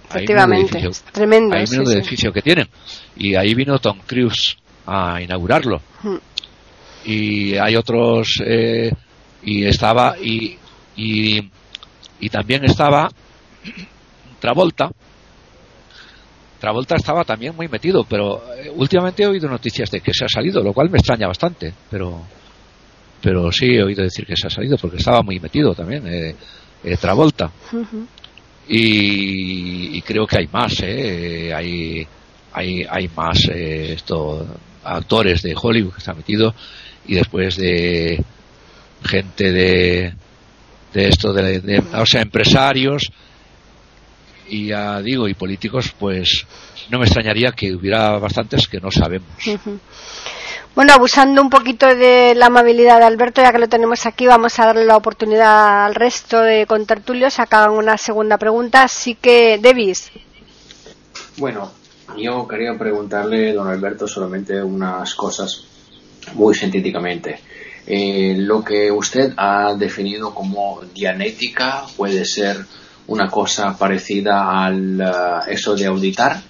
Efectivamente. 0.09 0.89
Tremendo. 1.11 1.55
Ahí 1.55 1.65
vino 1.69 1.83
el 1.83 1.97
edificio 1.97 2.31
que 2.31 2.41
tienen. 2.41 2.67
Y 3.15 3.35
ahí 3.35 3.53
vino 3.55 3.79
Tom 3.79 3.99
Cruise 4.05 4.57
a 4.85 5.21
inaugurarlo. 5.21 5.81
Y 7.05 7.55
hay 7.55 7.75
otros. 7.75 8.41
Eh, 8.45 8.91
y 9.43 9.65
estaba. 9.65 10.15
Y, 10.19 10.57
y, 10.95 11.49
y 12.19 12.29
también 12.29 12.65
estaba 12.65 13.09
Travolta. 14.39 14.89
Travolta 16.59 16.95
estaba 16.95 17.23
también 17.23 17.55
muy 17.55 17.67
metido, 17.67 18.03
pero 18.03 18.41
eh, 18.55 18.71
últimamente 18.75 19.23
he 19.23 19.27
oído 19.27 19.49
noticias 19.49 19.89
de 19.89 20.01
que 20.01 20.13
se 20.13 20.25
ha 20.25 20.27
salido, 20.27 20.61
lo 20.61 20.73
cual 20.73 20.89
me 20.89 20.97
extraña 20.97 21.27
bastante. 21.27 21.73
Pero 21.89 22.21
pero 23.21 23.51
sí 23.51 23.67
he 23.67 23.83
oído 23.83 24.03
decir 24.03 24.25
que 24.25 24.35
se 24.35 24.47
ha 24.47 24.49
salido 24.49 24.77
porque 24.77 24.97
estaba 24.97 25.21
muy 25.21 25.39
metido 25.39 25.73
también 25.73 26.07
eh, 26.07 26.35
eh 26.83 26.97
Travolta 26.97 27.51
y, 28.67 30.01
creo 30.01 30.25
que 30.25 30.37
hay 30.39 30.47
más 30.47 30.81
eh, 30.81 31.53
hay 31.53 32.07
hay 32.53 32.83
hay 32.89 33.09
más 33.15 33.47
eh, 33.49 33.93
esto 33.93 34.45
actores 34.83 35.43
de 35.43 35.53
Hollywood 35.59 35.93
que 35.93 35.99
están 35.99 36.17
metidos 36.17 36.55
y 37.05 37.15
después 37.15 37.55
de 37.55 38.23
gente 39.03 39.51
de 39.51 40.13
de 40.93 41.07
esto 41.07 41.33
de, 41.33 41.83
o 41.93 42.05
sea 42.05 42.21
empresarios 42.21 43.09
y 44.47 44.67
ya 44.67 45.01
digo 45.01 45.27
y 45.27 45.33
políticos 45.33 45.93
pues 45.97 46.45
no 46.89 46.99
me 46.99 47.05
extrañaría 47.05 47.51
que 47.51 47.73
hubiera 47.73 48.17
bastantes 48.19 48.67
que 48.67 48.79
no 48.79 48.91
sabemos 48.91 49.29
bueno, 50.73 50.93
abusando 50.93 51.41
un 51.41 51.49
poquito 51.49 51.85
de 51.85 52.33
la 52.33 52.45
amabilidad 52.45 52.99
de 52.99 53.05
Alberto, 53.05 53.41
ya 53.41 53.51
que 53.51 53.59
lo 53.59 53.67
tenemos 53.67 54.05
aquí, 54.05 54.25
vamos 54.25 54.57
a 54.57 54.67
darle 54.67 54.85
la 54.85 54.95
oportunidad 54.95 55.85
al 55.85 55.95
resto 55.95 56.39
de 56.39 56.65
contertulios 56.65 57.39
a 57.39 57.45
que 57.45 57.55
hagan 57.57 57.71
una 57.71 57.97
segunda 57.97 58.37
pregunta. 58.37 58.83
Así 58.83 59.15
que, 59.15 59.59
Devis. 59.61 60.09
Bueno, 61.35 61.69
yo 62.17 62.47
quería 62.47 62.77
preguntarle, 62.77 63.51
don 63.51 63.67
Alberto, 63.67 64.07
solamente 64.07 64.63
unas 64.63 65.13
cosas 65.13 65.65
muy 66.33 66.55
sintéticamente. 66.55 67.39
Eh, 67.85 68.35
lo 68.37 68.63
que 68.63 68.91
usted 68.91 69.33
ha 69.37 69.73
definido 69.73 70.33
como 70.33 70.81
dianética 70.93 71.83
puede 71.97 72.25
ser 72.25 72.57
una 73.07 73.27
cosa 73.29 73.77
parecida 73.77 74.63
al 74.63 75.01
eh, 75.01 75.05
eso 75.47 75.75
de 75.75 75.87
auditar 75.87 76.41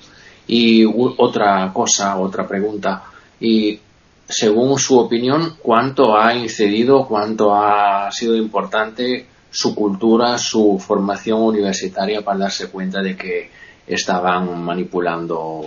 y 0.48 0.86
otra 0.86 1.72
cosa, 1.74 2.18
otra 2.18 2.48
pregunta. 2.48 3.04
Y 3.40 3.80
según 4.28 4.78
su 4.78 4.98
opinión, 5.00 5.58
¿cuánto 5.62 6.18
ha 6.18 6.34
incidido, 6.36 7.06
cuánto 7.08 7.56
ha 7.56 8.12
sido 8.12 8.36
importante 8.36 9.26
su 9.50 9.76
cultura, 9.76 10.38
su 10.38 10.80
formación 10.80 11.42
universitaria 11.42 12.22
para 12.22 12.40
darse 12.40 12.70
cuenta 12.70 13.02
de 13.02 13.16
que 13.16 13.50
estaban 13.88 14.64
manipulando 14.64 15.62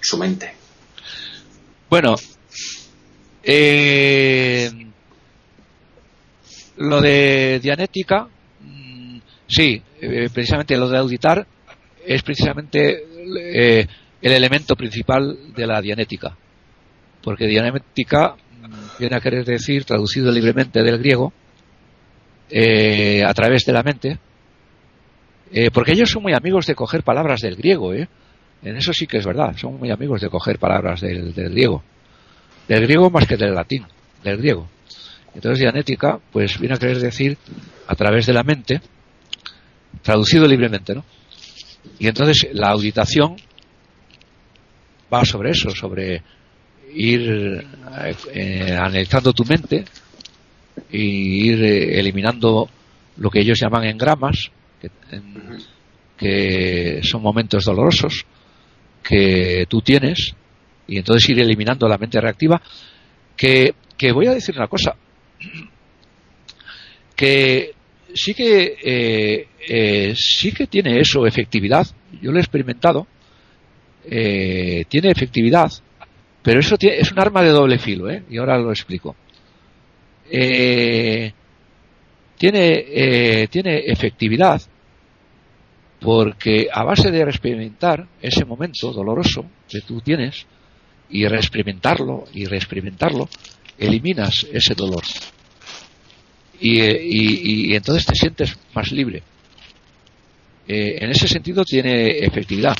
su 0.00 0.18
mente? 0.18 0.54
Bueno, 1.88 2.16
eh, 3.42 4.70
lo 6.76 7.00
de 7.00 7.60
Dianética, 7.60 8.28
mm, 8.60 9.18
sí, 9.46 9.82
eh, 10.00 10.28
precisamente 10.32 10.76
lo 10.76 10.88
de 10.88 10.98
auditar 10.98 11.46
es 12.04 12.22
precisamente 12.22 13.04
eh, 13.54 13.86
el 14.20 14.32
elemento 14.32 14.76
principal 14.76 15.54
de 15.54 15.66
la 15.66 15.80
Dianética. 15.80 16.36
Porque 17.22 17.46
Dianética 17.46 18.34
mm, 18.34 18.98
viene 18.98 19.16
a 19.16 19.20
querer 19.20 19.44
decir, 19.44 19.84
traducido 19.84 20.30
libremente 20.30 20.82
del 20.82 20.98
griego, 20.98 21.32
a 22.54 23.32
través 23.32 23.64
de 23.64 23.72
la 23.72 23.82
mente, 23.82 24.18
porque 25.72 25.92
ellos 25.92 26.10
son 26.10 26.22
muy 26.22 26.34
amigos 26.34 26.66
de 26.66 26.74
coger 26.74 27.02
palabras 27.02 27.40
del 27.40 27.56
griego, 27.56 27.94
En 27.94 28.06
eso 28.62 28.92
sí 28.92 29.06
que 29.06 29.16
es 29.16 29.24
verdad, 29.24 29.56
son 29.56 29.78
muy 29.78 29.90
amigos 29.90 30.20
de 30.20 30.28
coger 30.28 30.58
palabras 30.58 31.00
del 31.00 31.32
griego 31.32 31.82
del 32.72 32.86
griego 32.86 33.10
más 33.10 33.26
que 33.26 33.36
del 33.36 33.54
latín, 33.54 33.84
del 34.24 34.38
griego. 34.38 34.66
Entonces 35.34 35.60
dianética, 35.60 36.18
pues 36.32 36.58
viene 36.58 36.74
a 36.74 36.78
querer 36.78 36.98
decir 36.98 37.36
a 37.86 37.94
través 37.94 38.26
de 38.26 38.32
la 38.32 38.42
mente, 38.42 38.80
traducido 40.00 40.46
libremente, 40.46 40.94
¿no? 40.94 41.04
Y 41.98 42.06
entonces 42.06 42.48
la 42.54 42.70
auditación 42.70 43.36
va 45.12 45.24
sobre 45.24 45.50
eso, 45.50 45.70
sobre 45.70 46.22
ir 46.94 47.66
eh, 48.32 48.76
analizando 48.78 49.34
tu 49.34 49.44
mente 49.44 49.84
y 50.90 51.50
ir 51.50 51.62
eh, 51.62 51.98
eliminando 51.98 52.70
lo 53.18 53.30
que 53.30 53.40
ellos 53.40 53.58
llaman 53.60 53.84
engramas, 53.84 54.50
que, 54.80 54.90
que 56.16 57.00
son 57.02 57.20
momentos 57.20 57.64
dolorosos 57.64 58.24
que 59.02 59.66
tú 59.68 59.82
tienes 59.82 60.34
y 60.86 60.98
entonces 60.98 61.28
ir 61.30 61.40
eliminando 61.40 61.88
la 61.88 61.98
mente 61.98 62.20
reactiva, 62.20 62.60
que, 63.36 63.74
voy 64.12 64.26
a 64.26 64.34
decir 64.34 64.54
una 64.56 64.68
cosa, 64.68 64.94
que 67.14 67.72
sí 68.14 68.34
que 68.34 68.76
eh, 68.82 69.48
eh, 69.68 70.14
sí 70.16 70.52
que 70.52 70.66
tiene 70.66 71.00
eso 71.00 71.26
efectividad, 71.26 71.86
yo 72.20 72.30
lo 72.30 72.38
he 72.38 72.40
experimentado, 72.40 73.06
eh, 74.04 74.84
tiene 74.88 75.10
efectividad, 75.10 75.70
pero 76.42 76.60
eso 76.60 76.76
es 76.80 77.12
un 77.12 77.20
arma 77.20 77.42
de 77.42 77.50
doble 77.50 77.78
filo, 77.78 78.08
y 78.28 78.36
ahora 78.36 78.58
lo 78.58 78.70
explico. 78.70 79.16
tiene, 82.38 83.48
tiene 83.48 83.78
efectividad 83.86 84.60
porque 86.02 86.66
a 86.72 86.82
base 86.82 87.10
de 87.10 87.22
experimentar 87.22 88.06
ese 88.20 88.44
momento 88.44 88.92
doloroso 88.92 89.46
que 89.68 89.80
tú 89.82 90.00
tienes, 90.00 90.46
y 91.12 91.26
reexperimentarlo 91.26 92.24
y 92.32 92.46
reexperimentarlo, 92.46 93.28
eliminas 93.78 94.46
ese 94.52 94.74
dolor. 94.74 95.02
Y, 96.58 97.74
entonces 97.74 98.06
te 98.06 98.14
sientes 98.14 98.56
más 98.74 98.90
libre. 98.92 99.22
Eh, 100.66 100.98
en 101.00 101.10
ese 101.10 101.28
sentido 101.28 101.64
tiene 101.64 102.18
efectividad. 102.18 102.76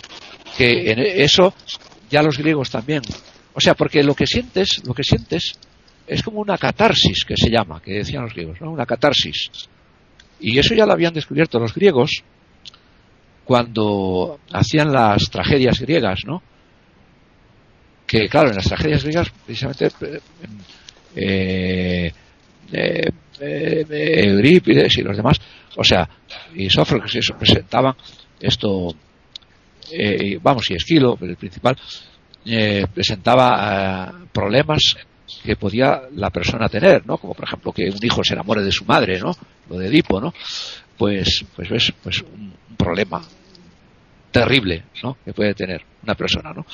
Que 0.56 0.92
en 0.92 1.00
eso 1.00 1.54
ya 2.10 2.22
los 2.22 2.38
griegos 2.38 2.70
también. 2.70 3.02
O 3.54 3.60
sea, 3.60 3.74
porque 3.74 4.02
lo 4.02 4.14
que 4.14 4.26
sientes, 4.26 4.82
lo 4.86 4.94
que 4.94 5.02
sientes 5.02 5.58
es 6.06 6.22
como 6.22 6.40
una 6.40 6.56
catarsis 6.58 7.24
que 7.24 7.36
se 7.36 7.50
llama, 7.50 7.82
que 7.82 7.94
decían 7.94 8.22
los 8.22 8.34
griegos, 8.34 8.60
¿no? 8.60 8.70
Una 8.70 8.86
catarsis. 8.86 9.50
Y 10.40 10.58
eso 10.58 10.74
ya 10.74 10.86
lo 10.86 10.92
habían 10.92 11.12
descubierto 11.12 11.58
los 11.58 11.74
griegos 11.74 12.22
cuando 13.44 14.38
hacían 14.52 14.92
las 14.92 15.24
tragedias 15.30 15.80
griegas, 15.80 16.20
¿no? 16.24 16.42
Que 18.12 18.28
claro, 18.28 18.50
en 18.50 18.56
las 18.56 18.66
tragedias 18.66 19.04
griegas, 19.04 19.30
precisamente, 19.46 19.88
eh, 21.16 22.12
eh, 22.70 23.10
eh, 23.40 24.24
Eurípides 24.28 24.98
y 24.98 25.02
los 25.02 25.16
demás, 25.16 25.40
o 25.76 25.82
sea, 25.82 26.06
y 26.54 26.68
Sófocles 26.68 27.14
eso 27.14 27.34
presentaban 27.38 27.94
esto, 28.38 28.94
vamos, 30.42 30.70
y 30.70 30.74
Esquilo, 30.74 31.16
el 31.22 31.36
principal, 31.36 31.74
presentaba 32.92 34.12
problemas 34.30 34.94
que 35.42 35.56
podía 35.56 36.02
la 36.14 36.28
persona 36.28 36.68
tener, 36.68 37.06
¿no? 37.06 37.16
Como 37.16 37.32
por 37.32 37.46
ejemplo 37.46 37.72
que 37.72 37.88
un 37.88 37.98
hijo 38.02 38.22
se 38.22 38.34
enamore 38.34 38.62
de 38.62 38.72
su 38.72 38.84
madre, 38.84 39.18
¿no? 39.20 39.34
Lo 39.70 39.78
de 39.78 39.86
Edipo, 39.86 40.20
¿no? 40.20 40.34
Pues, 40.98 41.46
pues 41.56 41.70
ves, 41.70 41.92
pues 42.02 42.20
un 42.20 42.52
problema 42.76 43.22
terrible, 44.30 44.84
¿no? 45.02 45.16
Que 45.24 45.32
puede 45.32 45.54
tener 45.54 45.82
una 46.02 46.14
persona, 46.14 46.52
¿no? 46.52 46.66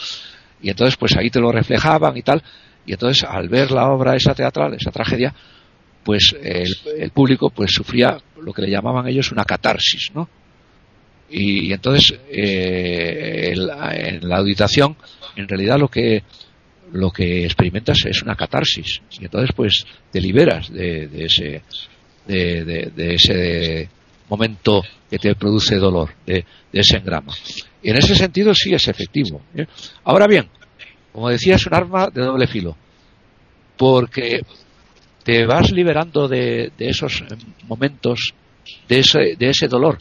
Y 0.63 0.71
entonces 0.71 0.97
pues 0.97 1.17
ahí 1.17 1.31
te 1.31 1.41
lo 1.41 1.53
reflejaban 1.53 2.17
y 2.17 2.23
tal. 2.23 2.43
Y 2.87 2.93
entonces 2.93 3.25
al 3.25 3.49
ver 3.49 3.71
la 3.71 3.91
obra 3.91 4.17
esa 4.17 4.35
teatral, 4.35 4.75
esa 4.75 4.91
tragedia, 4.91 5.35
pues 6.05 6.35
el, 6.43 7.11
público 7.11 7.51
pues 7.51 7.73
sufría 7.73 8.19
lo 8.41 8.53
que 8.53 8.63
le 8.63 8.71
llamaban 8.71 9.07
ellos 9.09 9.31
una 9.33 9.45
catarsis, 9.45 10.11
¿no? 10.15 10.29
Y, 11.31 11.73
entonces 11.73 12.19
eh, 12.31 13.53
en 13.53 14.29
la 14.29 14.37
auditación 14.39 14.97
en 15.37 15.47
realidad 15.47 15.79
lo 15.79 15.89
que 15.89 16.23
lo 16.93 17.11
que 17.11 17.45
experimentas 17.45 17.99
es 18.07 18.23
una 18.23 18.35
catarsis 18.35 19.01
y 19.21 19.25
entonces 19.25 19.51
pues 19.55 19.85
te 20.11 20.21
liberas 20.21 20.73
de, 20.73 21.09
ese 21.25 21.63
de, 22.27 23.15
ese 23.15 23.89
momento 24.29 24.83
que 25.11 25.19
te 25.19 25.35
produce 25.35 25.77
dolor 25.77 26.11
de, 26.27 26.45
ese 26.73 26.99
engrama 26.99 27.33
y 27.83 27.91
en 27.91 27.97
ese 27.97 28.15
sentido 28.15 28.55
sí 28.55 28.75
es 28.75 28.89
efectivo. 28.89 29.41
¿eh? 29.55 29.67
Ahora 30.05 30.27
bien, 30.27 30.49
como 31.13 31.29
decía, 31.31 31.55
es 31.55 31.67
un 31.67 31.75
arma 31.75 32.09
de 32.09 32.23
doble 32.23 32.47
filo, 32.47 32.77
porque 33.77 34.43
te 35.23 35.47
vas 35.47 35.71
liberando 35.71 36.29
de, 36.29 36.73
esos 36.79 37.25
momentos, 37.67 38.35
de 38.89 38.99
ese, 38.99 39.37
de 39.39 39.51
ese 39.51 39.69
dolor, 39.69 39.99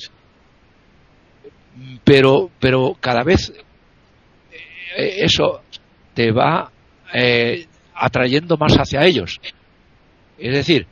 pero, 2.04 2.50
pero 2.60 2.98
cada 3.00 3.24
vez 3.24 3.54
eh, 4.98 5.16
eso 5.20 5.62
te 6.14 6.32
va 6.32 6.72
eh, 7.14 7.68
atrayendo 7.94 8.58
más 8.58 8.74
hacia 8.76 9.06
ellos. 9.06 9.40
Es 10.38 10.54
decir, 10.54 10.88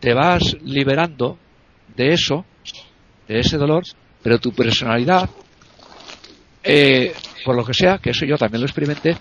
te 0.00 0.14
vas 0.14 0.56
liberando 0.62 1.38
de 1.96 2.12
eso, 2.12 2.44
de 3.28 3.40
ese 3.40 3.56
dolor, 3.56 3.84
pero 4.22 4.38
tu 4.38 4.52
personalidad, 4.52 5.28
eh, 6.62 7.14
por 7.44 7.56
lo 7.56 7.64
que 7.64 7.74
sea, 7.74 7.98
que 7.98 8.10
eso 8.10 8.26
yo 8.26 8.36
también 8.36 8.60
lo 8.60 8.66
experimenté, 8.66 9.16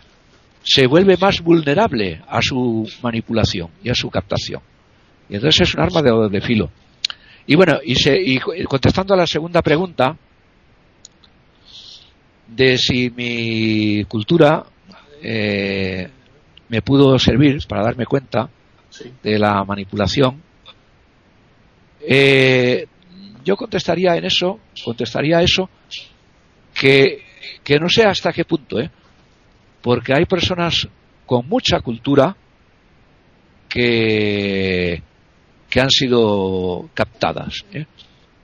se 0.63 0.87
vuelve 0.87 1.15
más 1.17 1.41
vulnerable 1.41 2.21
a 2.27 2.41
su 2.41 2.89
manipulación 3.01 3.69
y 3.83 3.89
a 3.89 3.95
su 3.95 4.09
captación. 4.09 4.61
Y 5.29 5.35
entonces 5.35 5.69
es 5.69 5.75
un 5.75 5.81
arma 5.81 6.01
de 6.01 6.41
filo. 6.41 6.69
Y 7.47 7.55
bueno, 7.55 7.79
y, 7.83 7.95
se, 7.95 8.19
y 8.19 8.39
contestando 8.39 9.13
a 9.13 9.17
la 9.17 9.27
segunda 9.27 9.61
pregunta, 9.61 10.17
de 12.47 12.77
si 12.77 13.09
mi 13.09 14.03
cultura 14.05 14.63
eh, 15.21 16.07
me 16.69 16.81
pudo 16.81 17.17
servir 17.19 17.59
para 17.67 17.83
darme 17.83 18.05
cuenta 18.05 18.49
de 19.23 19.39
la 19.39 19.63
manipulación, 19.63 20.41
eh, 22.07 22.87
yo 23.43 23.55
contestaría 23.55 24.15
en 24.15 24.25
eso, 24.25 24.59
contestaría 24.83 25.41
eso, 25.41 25.69
que, 26.73 27.23
que 27.63 27.79
no 27.79 27.87
sé 27.89 28.03
hasta 28.03 28.33
qué 28.33 28.45
punto, 28.45 28.79
¿eh? 28.79 28.89
porque 29.81 30.13
hay 30.13 30.25
personas 30.25 30.87
con 31.25 31.47
mucha 31.47 31.79
cultura 31.79 32.35
que, 33.69 35.01
que 35.69 35.79
han 35.79 35.89
sido 35.89 36.89
captadas, 36.93 37.65
¿eh? 37.71 37.85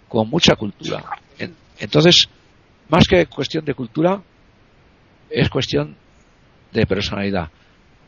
con 0.08 0.30
mucha 0.30 0.56
cultura. 0.56 1.04
Entonces, 1.80 2.28
más 2.90 3.08
que 3.08 3.26
cuestión 3.26 3.66
de 3.66 3.74
cultura, 3.74 4.22
es 5.30 5.50
cuestión 5.50 5.96
de 6.72 6.86
personalidad. 6.86 7.50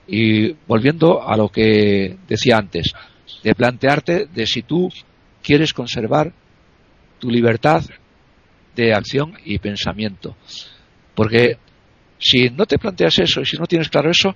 Y 0.08 0.52
volviendo 0.68 1.28
a 1.28 1.36
lo 1.38 1.50
que 1.50 2.18
decía 2.28 2.58
antes, 2.58 2.94
de 3.42 3.56
plantearte 3.56 4.26
de 4.28 4.46
si 4.46 4.62
tú 4.64 4.92
quieres 5.44 5.74
conservar 5.74 6.34
tu 7.20 7.30
libertad 7.30 7.84
de 8.76 8.94
acción 8.94 9.34
y 9.46 9.60
pensamiento. 9.60 10.36
Porque 11.14 11.58
si 12.18 12.50
no 12.50 12.66
te 12.66 12.80
planteas 12.80 13.20
eso 13.20 13.42
y 13.42 13.46
si 13.46 13.58
no 13.58 13.66
tienes 13.66 13.90
claro 13.90 14.10
eso, 14.10 14.36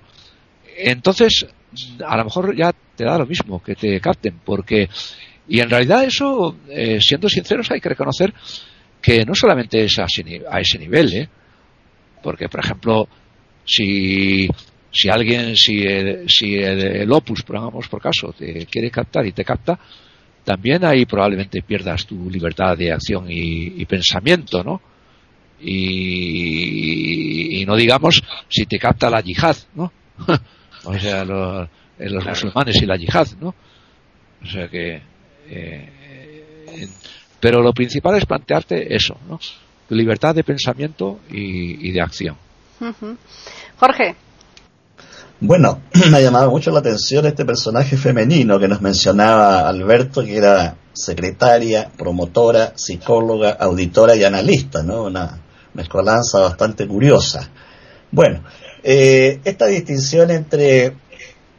entonces 0.76 1.46
a 2.06 2.16
lo 2.16 2.24
mejor 2.24 2.56
ya 2.56 2.72
te 2.94 3.04
da 3.04 3.18
lo 3.18 3.26
mismo 3.26 3.62
que 3.62 3.74
te 3.74 4.00
capten, 4.00 4.40
porque 4.44 4.88
y 5.48 5.60
en 5.60 5.70
realidad 5.70 6.04
eso, 6.04 6.58
eh, 6.68 7.00
siendo 7.00 7.28
sinceros, 7.28 7.70
hay 7.70 7.80
que 7.80 7.88
reconocer 7.88 8.34
que 9.00 9.24
no 9.24 9.34
solamente 9.34 9.82
es 9.82 9.98
a 9.98 10.04
ese, 10.04 10.78
nivel, 10.78 11.14
¿eh? 11.14 11.28
porque 12.22 12.48
por 12.48 12.60
ejemplo, 12.60 13.08
si 13.64 14.48
si 14.90 15.08
alguien, 15.08 15.56
si 15.56 15.80
el, 15.82 16.28
si 16.28 16.54
el, 16.54 17.10
opus, 17.12 17.42
pongamos 17.42 17.88
por 17.88 18.00
caso, 18.00 18.34
te 18.36 18.66
quiere 18.66 18.90
captar 18.90 19.26
y 19.26 19.32
te 19.32 19.44
capta, 19.44 19.78
también 20.48 20.82
ahí 20.82 21.04
probablemente 21.04 21.60
pierdas 21.60 22.06
tu 22.06 22.30
libertad 22.30 22.74
de 22.74 22.90
acción 22.90 23.26
y, 23.28 23.84
pensamiento, 23.84 24.64
¿no? 24.64 24.80
Y, 25.60 27.62
no 27.66 27.76
digamos 27.76 28.22
si 28.48 28.64
te 28.64 28.78
capta 28.78 29.10
la 29.10 29.20
yihad, 29.20 29.56
¿no? 29.74 29.92
o 30.84 30.98
sea, 30.98 31.22
los, 31.26 31.68
los 31.98 32.24
musulmanes 32.24 32.80
y 32.80 32.86
la 32.86 32.96
yihad, 32.96 33.26
¿no? 33.38 33.54
O 34.42 34.46
sea 34.46 34.68
que. 34.68 35.02
Eh, 35.50 36.88
pero 37.38 37.60
lo 37.60 37.74
principal 37.74 38.16
es 38.16 38.24
plantearte 38.24 38.96
eso, 38.96 39.18
¿no? 39.28 39.38
Tu 39.86 39.94
libertad 39.94 40.34
de 40.34 40.44
pensamiento 40.44 41.20
y, 41.30 41.92
de 41.92 42.00
acción. 42.00 42.38
Jorge. 43.76 44.16
Bueno, 45.40 45.82
me 46.10 46.16
ha 46.16 46.20
llamado 46.20 46.50
mucho 46.50 46.72
la 46.72 46.80
atención 46.80 47.26
este 47.26 47.44
personaje 47.44 47.96
femenino 47.96 48.58
que 48.58 48.66
nos 48.66 48.80
mencionaba 48.80 49.68
Alberto, 49.68 50.24
que 50.24 50.36
era 50.36 50.76
secretaria, 50.92 51.92
promotora, 51.96 52.72
psicóloga, 52.74 53.52
auditora 53.52 54.16
y 54.16 54.24
analista, 54.24 54.82
¿no? 54.82 55.04
Una 55.04 55.40
mezcolanza 55.74 56.40
bastante 56.40 56.88
curiosa. 56.88 57.48
Bueno, 58.10 58.42
eh, 58.82 59.40
esta 59.44 59.66
distinción 59.66 60.32
entre 60.32 60.96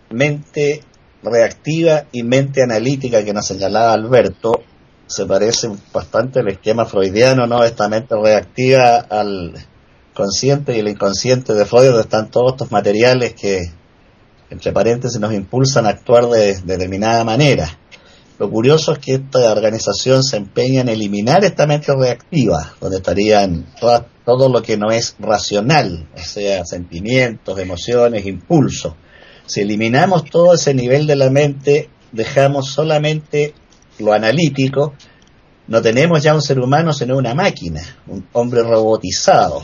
mente 0.09 0.83
reactiva 1.23 2.05
y 2.11 2.23
mente 2.23 2.61
analítica 2.61 3.23
que 3.23 3.33
nos 3.33 3.45
señalaba 3.47 3.93
Alberto 3.93 4.63
se 5.07 5.25
parece 5.25 5.69
bastante 5.93 6.39
al 6.39 6.49
esquema 6.49 6.85
freudiano, 6.85 7.47
¿no? 7.47 7.63
Esta 7.63 7.87
mente 7.87 8.15
reactiva 8.15 8.97
al 9.09 9.53
consciente 10.19 10.75
y 10.75 10.79
el 10.79 10.89
inconsciente 10.89 11.53
de 11.53 11.65
Freud, 11.65 11.85
donde 11.85 12.01
están 12.01 12.29
todos 12.29 12.51
estos 12.51 12.71
materiales 12.71 13.33
que, 13.35 13.71
entre 14.49 14.73
paréntesis, 14.73 15.17
nos 15.17 15.33
impulsan 15.33 15.85
a 15.85 15.89
actuar 15.91 16.27
de, 16.27 16.59
determinada 16.61 17.23
manera. 17.23 17.79
Lo 18.37 18.49
curioso 18.49 18.91
es 18.91 18.99
que 18.99 19.13
esta 19.13 19.49
organización 19.49 20.23
se 20.23 20.35
empeña 20.35 20.81
en 20.81 20.89
eliminar 20.89 21.45
esta 21.45 21.65
mente 21.65 21.93
reactiva, 21.95 22.73
donde 22.81 22.97
estarían 22.97 23.65
todo 24.25 24.49
lo 24.49 24.61
que 24.61 24.75
no 24.75 24.91
es 24.91 25.15
racional, 25.19 26.09
o 26.13 26.19
sea, 26.19 26.65
sentimientos, 26.65 27.57
emociones, 27.57 28.25
impulsos. 28.25 28.95
Si 29.45 29.61
eliminamos 29.61 30.25
todo 30.25 30.53
ese 30.53 30.73
nivel 30.73 31.07
de 31.07 31.15
la 31.15 31.29
mente, 31.29 31.89
dejamos 32.11 32.67
solamente 32.67 33.53
lo 33.99 34.11
analítico, 34.11 34.93
no 35.67 35.81
tenemos 35.81 36.21
ya 36.21 36.33
un 36.35 36.41
ser 36.41 36.59
humano, 36.59 36.91
sino 36.91 37.15
una 37.15 37.33
máquina, 37.33 37.81
un 38.07 38.27
hombre 38.33 38.63
robotizado, 38.63 39.63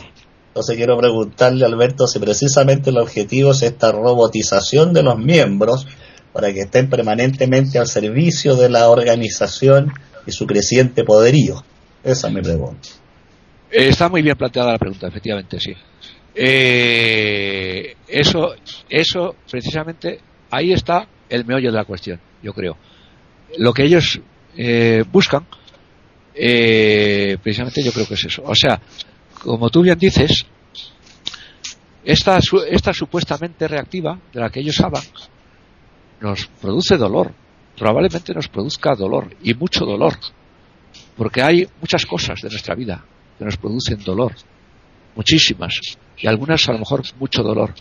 entonces 0.56 0.78
quiero 0.78 0.98
preguntarle, 0.98 1.66
Alberto, 1.66 2.08
si 2.08 2.18
precisamente 2.18 2.90
el 2.90 2.98
objetivo 2.98 3.52
es 3.52 3.62
esta 3.62 3.92
robotización 3.92 4.94
de 4.94 5.04
los 5.04 5.20
miembros 5.20 5.86
para 6.32 6.54
que 6.54 6.62
estén 6.62 6.90
permanentemente 6.90 7.78
al 7.78 7.88
servicio 7.88 8.56
de 8.56 8.70
la 8.70 8.88
organización 8.88 9.92
y 10.26 10.32
su 10.32 10.48
creciente 10.48 11.04
poderío. 11.04 11.62
Esa 12.02 12.30
es 12.30 12.34
mi 12.34 12.42
pregunta. 12.42 12.88
Eh, 13.70 13.90
está 13.90 14.08
muy 14.08 14.22
bien 14.22 14.38
planteada 14.38 14.72
la 14.72 14.78
pregunta, 14.78 15.10
efectivamente, 15.10 15.60
sí. 15.60 15.74
Eh, 16.34 17.94
eso, 18.08 18.56
eso, 18.90 19.36
precisamente, 19.52 20.22
ahí 20.52 20.72
está 20.72 21.06
el 21.28 21.44
meollo 21.44 21.70
de 21.70 21.78
la 21.78 21.84
cuestión, 21.84 22.18
yo 22.42 22.54
creo. 22.54 22.78
Lo 23.58 23.74
que 23.74 23.84
ellos 23.84 24.22
eh, 24.56 25.04
buscan, 25.12 25.46
precisamente 26.34 27.84
yo 27.84 27.92
creo 27.92 28.08
que 28.08 28.14
es 28.14 28.24
eso. 28.24 28.42
O 28.46 28.56
sea, 28.56 28.80
como 29.46 29.70
tú 29.70 29.84
bien 29.84 29.98
dices, 29.98 30.46
esta, 32.04 32.40
esta 32.70 32.94
supuestamente 32.94 33.68
reactiva 33.68 34.20
de 34.34 34.40
la 34.40 34.50
que 34.50 34.60
ellos 34.60 34.80
hablan 34.82 35.04
nos 36.20 36.48
produce 36.48 36.98
dolor, 36.98 37.32
probablemente 37.78 38.34
nos 38.34 38.48
produzca 38.48 38.96
dolor 38.96 39.36
y 39.44 39.54
mucho 39.54 39.86
dolor, 39.86 40.14
porque 41.16 41.44
hay 41.44 41.68
muchas 41.80 42.06
cosas 42.06 42.42
de 42.42 42.50
nuestra 42.50 42.74
vida 42.74 43.06
que 43.38 43.46
nos 43.46 43.58
producen 43.58 44.04
dolor, 44.04 44.34
muchísimas, 45.16 45.74
y 46.18 46.28
algunas 46.28 46.68
a 46.68 46.74
lo 46.74 46.80
mejor 46.80 47.04
mucho 47.20 47.44
dolor. 47.44 47.74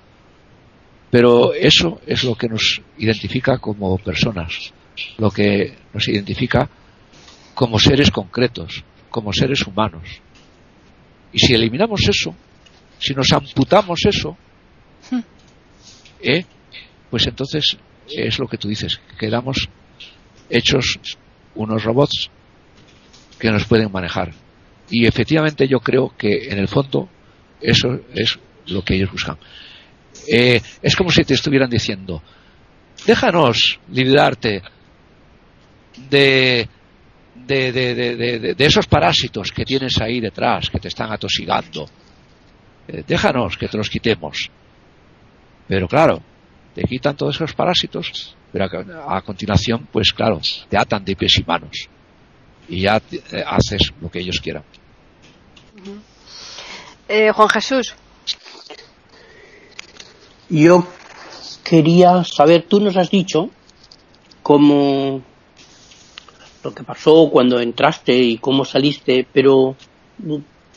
Pero 1.10 1.54
eso 1.54 2.00
es 2.06 2.24
lo 2.24 2.34
que 2.34 2.48
nos 2.48 2.82
identifica 2.98 3.58
como 3.58 3.96
personas, 3.98 4.72
lo 5.16 5.30
que 5.30 5.76
nos 5.92 6.08
identifica 6.08 6.68
como 7.54 7.78
seres 7.78 8.10
concretos, 8.10 8.84
como 9.10 9.32
seres 9.32 9.64
humanos. 9.66 10.23
Y 11.34 11.38
si 11.40 11.52
eliminamos 11.52 12.00
eso, 12.08 12.34
si 12.98 13.12
nos 13.12 13.30
amputamos 13.32 14.00
eso. 14.06 14.36
¿eh? 16.22 16.44
pues 17.10 17.26
entonces 17.26 17.76
es 18.08 18.38
lo 18.38 18.48
que 18.48 18.56
tú 18.56 18.68
dices, 18.68 19.00
quedamos 19.18 19.68
hechos 20.48 20.98
unos 21.54 21.84
robots 21.84 22.30
que 23.38 23.50
nos 23.50 23.66
pueden 23.66 23.92
manejar. 23.92 24.32
Y 24.90 25.06
efectivamente 25.06 25.68
yo 25.68 25.80
creo 25.80 26.14
que 26.16 26.48
en 26.48 26.58
el 26.58 26.68
fondo 26.68 27.08
eso 27.60 28.00
es 28.14 28.38
lo 28.66 28.82
que 28.82 28.94
ellos 28.94 29.12
buscan. 29.12 29.38
Eh, 30.26 30.60
es 30.82 30.96
como 30.96 31.10
si 31.10 31.24
te 31.24 31.34
estuvieran 31.34 31.70
diciendo, 31.70 32.22
déjanos 33.06 33.78
librarte 33.90 34.62
de 36.10 36.68
de, 37.34 37.72
de, 37.72 38.54
de, 38.54 38.64
esos 38.64 38.86
parásitos 38.86 39.50
que 39.50 39.64
tienes 39.64 40.00
ahí 40.00 40.20
detrás, 40.20 40.70
que 40.70 40.78
te 40.78 40.88
están 40.88 41.12
atosigando. 41.12 41.86
Eh, 42.88 43.02
déjanos 43.06 43.56
que 43.56 43.68
te 43.68 43.76
los 43.76 43.88
quitemos. 43.88 44.50
Pero 45.66 45.88
claro, 45.88 46.22
te 46.74 46.82
quitan 46.82 47.16
todos 47.16 47.36
esos 47.36 47.54
parásitos, 47.54 48.36
pero 48.52 48.66
a, 49.08 49.22
continuación, 49.22 49.88
pues 49.90 50.12
claro, 50.12 50.40
te 50.68 50.76
atan 50.76 51.04
de 51.04 51.16
pies 51.16 51.38
y 51.38 51.44
manos. 51.44 51.88
Y 52.68 52.82
ya 52.82 53.00
eh, 53.10 53.44
haces 53.46 53.92
lo 54.00 54.10
que 54.10 54.20
ellos 54.20 54.40
quieran. 54.42 54.64
Eh, 57.08 57.30
Juan 57.32 57.48
Jesús. 57.48 57.94
Yo 60.48 60.86
quería 61.62 62.22
saber, 62.24 62.66
tú 62.68 62.80
nos 62.80 62.96
has 62.96 63.10
dicho 63.10 63.50
cómo 64.42 65.22
lo 66.64 66.74
que 66.74 66.82
pasó 66.82 67.28
cuando 67.30 67.60
entraste 67.60 68.16
y 68.16 68.38
cómo 68.38 68.64
saliste, 68.64 69.26
pero 69.30 69.76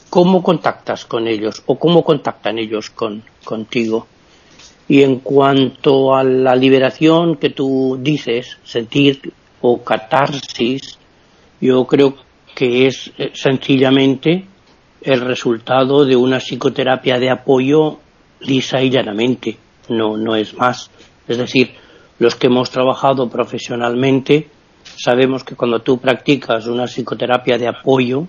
¿cómo 0.09 0.43
contactas 0.43 1.05
con 1.05 1.27
ellos 1.27 1.63
o 1.65 1.79
cómo 1.79 2.03
contactan 2.03 2.59
ellos 2.59 2.89
con, 2.89 3.23
contigo? 3.43 4.07
Y 4.89 5.03
en 5.03 5.19
cuanto 5.19 6.13
a 6.13 6.23
la 6.23 6.55
liberación 6.55 7.37
que 7.37 7.49
tú 7.49 7.97
dices, 8.01 8.57
sentir 8.63 9.33
o 9.61 9.81
catarsis, 9.83 10.97
yo 11.59 11.85
creo 11.85 12.15
que 12.53 12.87
es 12.87 13.11
eh, 13.17 13.31
sencillamente 13.33 14.45
el 15.01 15.21
resultado 15.21 16.05
de 16.05 16.15
una 16.15 16.39
psicoterapia 16.39 17.19
de 17.19 17.29
apoyo 17.29 17.99
lisa 18.41 18.81
y 18.81 18.89
llanamente, 18.89 19.57
no, 19.89 20.17
no 20.17 20.35
es 20.35 20.53
más. 20.53 20.89
Es 21.27 21.37
decir, 21.37 21.71
los 22.19 22.35
que 22.35 22.47
hemos 22.47 22.71
trabajado 22.71 23.29
profesionalmente 23.29 24.49
sabemos 24.97 25.43
que 25.43 25.55
cuando 25.55 25.81
tú 25.81 25.99
practicas 25.99 26.67
una 26.67 26.85
psicoterapia 26.87 27.57
de 27.57 27.67
apoyo, 27.67 28.27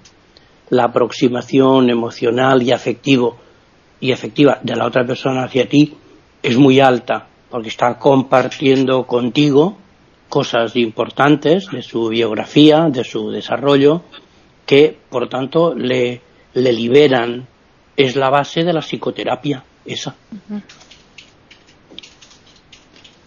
la 0.70 0.84
aproximación 0.84 1.90
emocional 1.90 2.62
y 2.62 2.72
afectivo 2.72 3.38
y 4.00 4.12
afectiva 4.12 4.58
de 4.62 4.76
la 4.76 4.86
otra 4.86 5.04
persona 5.04 5.44
hacia 5.44 5.68
ti 5.68 5.96
es 6.42 6.56
muy 6.56 6.80
alta, 6.80 7.26
porque 7.50 7.68
está 7.68 7.98
compartiendo 7.98 9.04
contigo 9.06 9.76
cosas 10.28 10.76
importantes 10.76 11.68
de 11.70 11.82
su 11.82 12.08
biografía, 12.08 12.88
de 12.90 13.02
su 13.02 13.30
desarrollo, 13.30 14.02
que 14.66 14.96
por 15.08 15.28
tanto 15.28 15.74
le, 15.74 16.20
le 16.54 16.72
liberan. 16.72 17.46
Es 17.96 18.14
la 18.14 18.30
base 18.30 18.62
de 18.62 18.72
la 18.72 18.80
psicoterapia, 18.80 19.64
esa. 19.84 20.14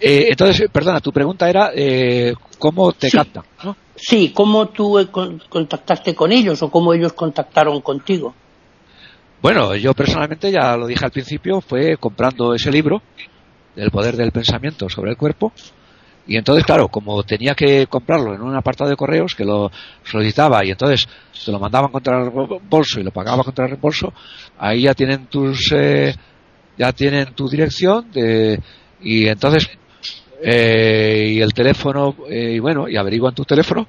Eh, 0.03 0.29
entonces, 0.29 0.67
perdona, 0.71 0.99
tu 0.99 1.11
pregunta 1.11 1.47
era 1.47 1.71
eh, 1.75 2.33
cómo 2.57 2.91
te 2.91 3.09
captan, 3.11 3.43
¿no? 3.63 3.77
Sí, 3.95 4.31
cómo 4.33 4.69
tú 4.69 4.97
eh, 4.97 5.07
contactaste 5.47 6.15
con 6.15 6.31
ellos 6.31 6.63
o 6.63 6.71
cómo 6.71 6.91
ellos 6.91 7.13
contactaron 7.13 7.81
contigo. 7.81 8.33
Bueno, 9.43 9.75
yo 9.75 9.93
personalmente 9.93 10.51
ya 10.51 10.75
lo 10.75 10.87
dije 10.87 11.05
al 11.05 11.11
principio, 11.11 11.61
fue 11.61 11.97
comprando 11.97 12.55
ese 12.55 12.71
libro 12.71 13.03
del 13.75 13.91
poder 13.91 14.15
del 14.15 14.31
pensamiento 14.31 14.89
sobre 14.89 15.11
el 15.11 15.17
cuerpo 15.17 15.53
Y 16.27 16.35
entonces, 16.35 16.65
claro, 16.65 16.87
como 16.89 17.23
tenía 17.23 17.53
que 17.53 17.85
comprarlo 17.87 18.33
en 18.33 18.41
un 18.41 18.55
apartado 18.55 18.89
de 18.89 18.95
correos 18.95 19.35
que 19.35 19.45
lo 19.45 19.71
solicitaba 20.03 20.65
y 20.65 20.71
entonces 20.71 21.07
se 21.31 21.51
lo 21.51 21.59
mandaban 21.59 21.91
contra 21.91 22.23
el 22.23 22.31
bolso 22.31 22.99
y 22.99 23.03
lo 23.03 23.11
pagaba 23.11 23.43
contra 23.43 23.65
el 23.65 23.71
reembolso, 23.71 24.13
ahí 24.57 24.83
ya 24.83 24.95
tienen 24.95 25.27
tus, 25.27 25.71
eh, 25.73 26.15
ya 26.77 26.91
tienen 26.91 27.33
tu 27.33 27.47
dirección 27.47 28.11
de, 28.11 28.59
y 29.01 29.27
entonces, 29.27 29.67
eh, 30.43 31.33
y 31.33 31.41
el 31.41 31.53
teléfono, 31.53 32.15
eh, 32.29 32.53
y 32.55 32.59
bueno, 32.59 32.89
y 32.89 32.97
averiguan 32.97 33.35
tu 33.35 33.43
teléfono. 33.43 33.87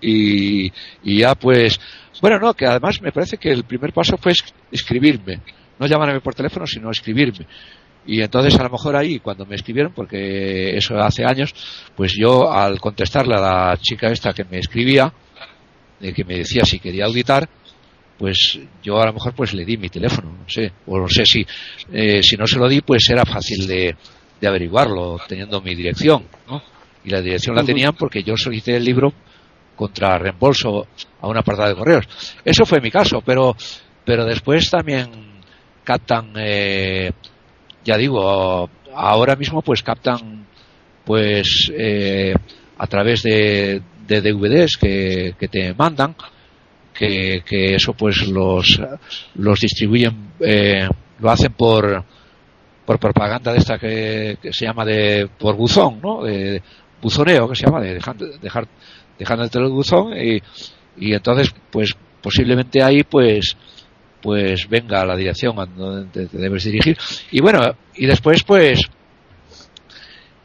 Y, 0.00 0.70
y 1.02 1.18
ya 1.18 1.34
pues, 1.34 1.78
bueno, 2.20 2.38
no, 2.38 2.54
que 2.54 2.66
además 2.66 3.00
me 3.02 3.12
parece 3.12 3.36
que 3.36 3.50
el 3.50 3.64
primer 3.64 3.92
paso 3.92 4.16
fue 4.16 4.32
escribirme, 4.70 5.40
no 5.78 5.86
llamarme 5.86 6.20
por 6.20 6.34
teléfono, 6.34 6.66
sino 6.66 6.90
escribirme. 6.90 7.46
Y 8.06 8.22
entonces 8.22 8.58
a 8.58 8.62
lo 8.62 8.70
mejor 8.70 8.96
ahí, 8.96 9.18
cuando 9.18 9.44
me 9.44 9.56
escribieron, 9.56 9.92
porque 9.92 10.76
eso 10.76 10.96
hace 10.98 11.24
años, 11.24 11.54
pues 11.94 12.14
yo 12.18 12.50
al 12.50 12.80
contestarle 12.80 13.34
a 13.34 13.40
la 13.40 13.76
chica 13.76 14.08
esta 14.08 14.32
que 14.32 14.44
me 14.44 14.58
escribía, 14.58 15.12
de 16.00 16.12
que 16.12 16.24
me 16.24 16.38
decía 16.38 16.64
si 16.64 16.78
quería 16.78 17.04
auditar, 17.04 17.48
pues 18.16 18.58
yo 18.82 19.00
a 19.00 19.06
lo 19.06 19.12
mejor 19.12 19.34
pues 19.34 19.52
le 19.52 19.64
di 19.64 19.76
mi 19.76 19.90
teléfono, 19.90 20.32
no 20.32 20.48
sé, 20.48 20.72
o 20.86 20.98
no 20.98 21.08
sé 21.08 21.26
si, 21.26 21.46
eh, 21.92 22.22
si 22.22 22.36
no 22.36 22.46
se 22.46 22.58
lo 22.58 22.68
di, 22.68 22.80
pues 22.80 23.08
era 23.10 23.24
fácil 23.24 23.66
de, 23.66 23.94
de 24.40 24.48
averiguarlo 24.48 25.18
teniendo 25.28 25.60
mi 25.60 25.74
dirección, 25.74 26.24
¿no? 26.48 26.62
Y 27.04 27.10
la 27.10 27.20
dirección 27.20 27.56
la 27.56 27.64
tenían 27.64 27.94
porque 27.94 28.22
yo 28.22 28.36
solicité 28.36 28.76
el 28.76 28.84
libro 28.84 29.12
contra 29.76 30.18
reembolso 30.18 30.88
a 31.20 31.28
una 31.28 31.40
apartado 31.40 31.68
de 31.68 31.76
correos. 31.76 32.04
Eso 32.44 32.66
fue 32.66 32.80
mi 32.80 32.90
caso, 32.90 33.22
pero, 33.24 33.56
pero 34.04 34.24
después 34.24 34.68
también 34.70 35.10
captan, 35.84 36.32
eh, 36.36 37.12
ya 37.84 37.96
digo, 37.96 38.68
ahora 38.92 39.36
mismo 39.36 39.62
pues 39.62 39.82
captan 39.82 40.46
pues 41.04 41.72
eh, 41.74 42.34
a 42.76 42.86
través 42.86 43.22
de, 43.22 43.80
de 44.06 44.20
DVDs 44.20 44.76
que, 44.76 45.34
que 45.38 45.48
te 45.48 45.72
mandan, 45.72 46.14
que, 46.92 47.42
que, 47.46 47.76
eso 47.76 47.94
pues 47.94 48.26
los, 48.26 48.80
los 49.36 49.60
distribuyen, 49.60 50.32
eh, 50.40 50.88
lo 51.20 51.30
hacen 51.30 51.52
por, 51.52 52.04
por 52.88 52.98
propaganda 52.98 53.52
de 53.52 53.58
esta 53.58 53.78
que, 53.78 54.38
que, 54.40 54.50
se 54.50 54.64
llama 54.64 54.82
de 54.82 55.28
por 55.38 55.54
buzón, 55.56 56.00
¿no? 56.02 56.22
De, 56.22 56.62
buzoneo 57.02 57.46
que 57.46 57.54
se 57.54 57.66
llama, 57.66 57.82
de 57.82 57.92
dejar, 57.92 58.16
dejar 58.16 58.66
dejándote 59.18 59.58
el 59.58 59.68
buzón 59.68 60.14
y, 60.16 60.40
y 60.96 61.12
entonces 61.12 61.54
pues 61.70 61.94
posiblemente 62.22 62.82
ahí 62.82 63.02
pues 63.02 63.58
pues 64.22 64.66
venga 64.70 65.02
a 65.02 65.04
la 65.04 65.16
dirección 65.16 65.60
a 65.60 65.66
donde 65.66 66.28
te 66.28 66.38
debes 66.38 66.64
dirigir 66.64 66.96
y 67.30 67.42
bueno 67.42 67.60
y 67.94 68.06
después 68.06 68.42
pues 68.42 68.80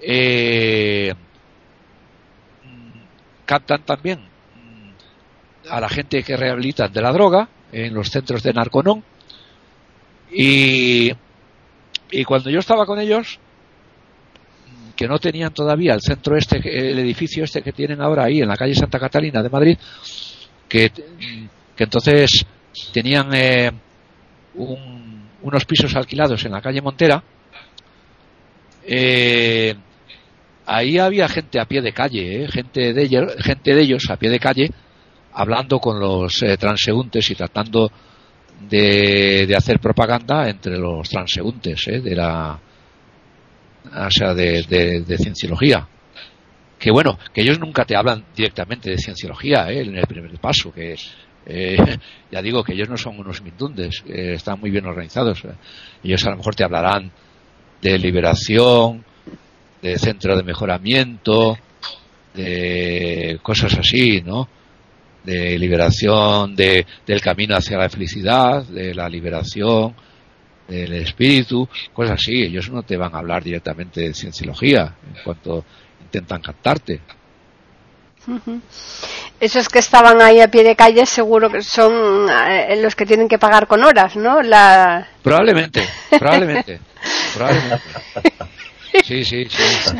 eh, 0.01 1.13
captan 3.45 3.83
también 3.83 4.19
a 5.69 5.79
la 5.79 5.87
gente 5.87 6.21
que 6.23 6.35
rehabilitan 6.35 6.91
de 6.91 7.01
la 7.01 7.13
droga 7.13 7.47
en 7.71 7.93
los 7.93 8.09
centros 8.09 8.43
de 8.43 8.51
Narconón 8.51 9.01
y 10.29 11.09
y 12.13 12.23
cuando 12.23 12.49
yo 12.49 12.59
estaba 12.59 12.85
con 12.85 12.99
ellos 12.99 13.39
que 14.95 15.07
no 15.07 15.17
tenían 15.17 15.53
todavía 15.53 15.95
el 15.95 16.01
centro 16.01 16.37
este, 16.37 16.57
el 16.57 16.99
edificio 16.99 17.43
este 17.43 17.61
que 17.61 17.71
tienen 17.71 18.01
ahora 18.01 18.25
ahí 18.25 18.41
en 18.41 18.47
la 18.47 18.55
calle 18.55 18.75
Santa 18.75 18.99
Catalina 18.99 19.41
de 19.41 19.49
Madrid, 19.49 19.77
que, 20.69 20.91
entonces 21.77 22.45
tenían 22.93 23.33
eh, 23.33 23.71
un, 24.55 25.27
unos 25.41 25.65
pisos 25.65 25.95
alquilados 25.95 26.45
en 26.45 26.51
la 26.51 26.61
calle 26.61 26.81
Montera. 26.81 27.23
Eh, 28.85 29.75
ahí 30.65 30.97
había 30.97 31.27
gente 31.27 31.59
a 31.59 31.65
pie 31.65 31.81
de 31.81 31.91
calle, 31.91 32.43
eh, 32.43 32.47
gente, 32.47 32.93
de 32.93 33.03
ellos, 33.03 33.33
gente 33.39 33.73
de 33.73 33.81
ellos 33.81 34.09
a 34.09 34.17
pie 34.17 34.29
de 34.29 34.39
calle, 34.39 34.71
hablando 35.33 35.79
con 35.79 35.99
los 35.99 36.41
eh, 36.43 36.57
transeúntes 36.57 37.29
y 37.31 37.35
tratando 37.35 37.91
de, 38.69 39.53
hacer 39.55 39.79
propaganda 39.79 40.49
entre 40.49 40.77
los 40.77 41.09
transeúntes 41.09 41.87
eh, 41.87 41.99
de 41.99 42.15
la 42.15 42.59
o 43.85 44.11
sea, 44.11 44.33
de, 44.33 44.63
de, 44.63 45.01
de, 45.01 45.17
cienciología. 45.17 45.87
Que 46.79 46.91
bueno, 46.91 47.17
que 47.33 47.41
ellos 47.41 47.59
nunca 47.59 47.85
te 47.85 47.95
hablan 47.95 48.25
directamente 48.35 48.89
de 48.89 48.97
cienciología 48.97 49.71
¿eh? 49.71 49.81
en 49.81 49.97
el 49.97 50.07
primer 50.07 50.37
paso, 50.39 50.71
que 50.71 50.95
eh, 51.45 51.77
ya 52.31 52.41
digo 52.41 52.63
que 52.63 52.73
ellos 52.73 52.89
no 52.89 52.97
son 52.97 53.19
unos 53.19 53.41
mindundes, 53.41 54.03
eh, 54.07 54.33
están 54.33 54.59
muy 54.59 54.69
bien 54.69 54.85
organizados. 54.85 55.43
Ellos 56.03 56.25
a 56.25 56.31
lo 56.31 56.37
mejor 56.37 56.55
te 56.55 56.63
hablarán 56.63 57.11
de 57.81 57.97
liberación, 57.97 59.03
de 59.81 59.97
centro 59.97 60.35
de 60.35 60.43
mejoramiento, 60.43 61.57
de 62.33 63.39
cosas 63.41 63.77
así, 63.77 64.21
¿no? 64.21 64.47
De 65.23 65.57
liberación 65.57 66.55
de, 66.55 66.85
del 67.05 67.21
camino 67.21 67.55
hacia 67.55 67.77
la 67.77 67.89
felicidad, 67.89 68.63
de 68.63 68.93
la 68.93 69.07
liberación 69.07 69.95
del 70.67 70.93
espíritu, 70.93 71.67
cosas 71.93 72.19
así. 72.19 72.43
Ellos 72.43 72.69
no 72.69 72.83
te 72.83 72.97
van 72.97 73.15
a 73.15 73.19
hablar 73.19 73.43
directamente 73.43 74.01
de 74.01 74.13
cienciología 74.13 74.95
en 75.07 75.23
cuanto 75.23 75.63
intentan 76.01 76.41
captarte. 76.41 77.01
Esos 79.39 79.67
que 79.67 79.79
estaban 79.79 80.21
ahí 80.21 80.39
a 80.39 80.47
pie 80.47 80.63
de 80.63 80.75
calle 80.75 81.05
seguro 81.05 81.49
que 81.49 81.61
son 81.61 82.29
eh, 82.29 82.79
los 82.81 82.95
que 82.95 83.05
tienen 83.05 83.27
que 83.27 83.37
pagar 83.37 83.67
con 83.67 83.83
horas, 83.83 84.15
¿no? 84.15 84.41
La... 84.41 85.07
Probablemente, 85.21 85.83
probablemente, 86.17 86.79
probablemente. 87.33 87.83
Sí, 89.03 89.25
sí, 89.25 89.45
sí. 89.45 89.95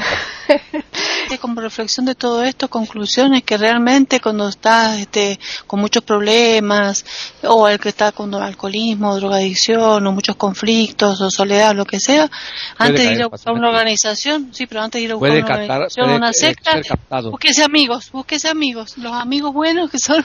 Como 1.41 1.61
reflexión 1.61 2.06
de 2.06 2.14
todo 2.14 2.44
esto, 2.44 2.70
conclusiones 2.70 3.44
que 3.44 3.57
realmente 3.57 4.20
cuando 4.20 4.48
estás 4.48 4.99
este, 4.99 5.40
con 5.65 5.80
muchos 5.80 6.03
problemas, 6.03 7.03
o 7.44 7.68
el 7.68 7.80
que 7.80 7.90
está 7.90 8.11
con 8.11 8.34
alcoholismo, 8.36 9.15
drogadicción, 9.15 10.06
o 10.06 10.11
muchos 10.11 10.36
conflictos, 10.36 11.20
o 11.22 11.32
soledad, 11.32 11.74
lo 11.74 11.86
que 11.86 11.99
sea, 11.99 12.30
antes 12.78 13.10
de 13.10 13.15
ir 13.15 13.24
a 13.24 13.28
buscar 13.28 13.53
una 13.53 13.70
organización, 13.70 14.49
sí, 14.53 14.68
pero 14.68 14.82
antes 14.82 14.99
de 14.99 15.06
ir 15.06 15.11
a 15.11 15.15
buscar 15.15 15.30
puede 15.30 15.41
una 15.41 15.48
captar, 15.48 15.72
organización, 15.72 16.06
puede, 16.06 16.18
una 16.18 16.34
secta, 16.34 16.82
búsquese 17.32 17.64
amigos, 17.64 18.11
búsquese 18.11 18.49
amigos, 18.49 18.98
los 18.98 19.14
amigos 19.14 19.53
buenos 19.53 19.90
que 19.90 19.98
son 19.98 20.24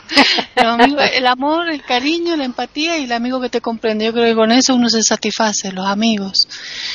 los 0.56 0.64
amigos, 0.66 1.02
el 1.14 1.26
amor, 1.26 1.70
el 1.70 1.82
cariño, 1.82 2.36
la 2.36 2.44
empatía 2.44 2.98
y 2.98 3.04
el 3.04 3.12
amigo 3.12 3.40
que 3.40 3.48
te 3.48 3.60
comprende. 3.60 4.04
Yo 4.04 4.12
creo 4.12 4.26
que 4.26 4.34
con 4.34 4.52
eso 4.52 4.74
uno 4.74 4.90
se 4.90 5.02
satisface, 5.02 5.72
los 5.72 5.86
amigos. 5.86 6.48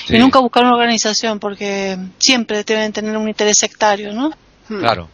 Sí. 0.06 0.16
Y 0.16 0.20
nunca 0.20 0.40
buscar 0.40 0.64
una 0.64 0.74
organización 0.74 1.40
porque 1.40 1.62
siempre 2.18 2.64
deben 2.64 2.94
tener 2.94 3.18
un 3.18 3.27
interés 3.27 3.57
sectario, 3.57 4.14
¿no? 4.14 4.31
Claro. 4.68 5.10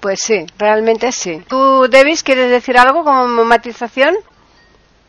Pues 0.00 0.20
sí, 0.20 0.46
realmente 0.58 1.10
sí. 1.12 1.42
¿Tú, 1.48 1.88
Davis, 1.88 2.22
quieres 2.22 2.50
decir 2.50 2.78
algo 2.78 3.02
como 3.04 3.44
matización? 3.44 4.14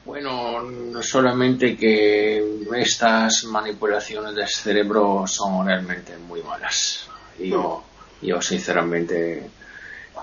Bueno, 0.06 0.64
solamente 1.02 1.76
que 1.76 2.42
estas 2.78 3.44
manipulaciones 3.44 4.36
del 4.36 4.48
cerebro 4.48 5.26
son 5.28 5.68
realmente 5.68 6.18
muy 6.18 6.42
malas. 6.42 7.10
Yo, 7.38 7.84
yo 8.22 8.42
sinceramente, 8.42 9.50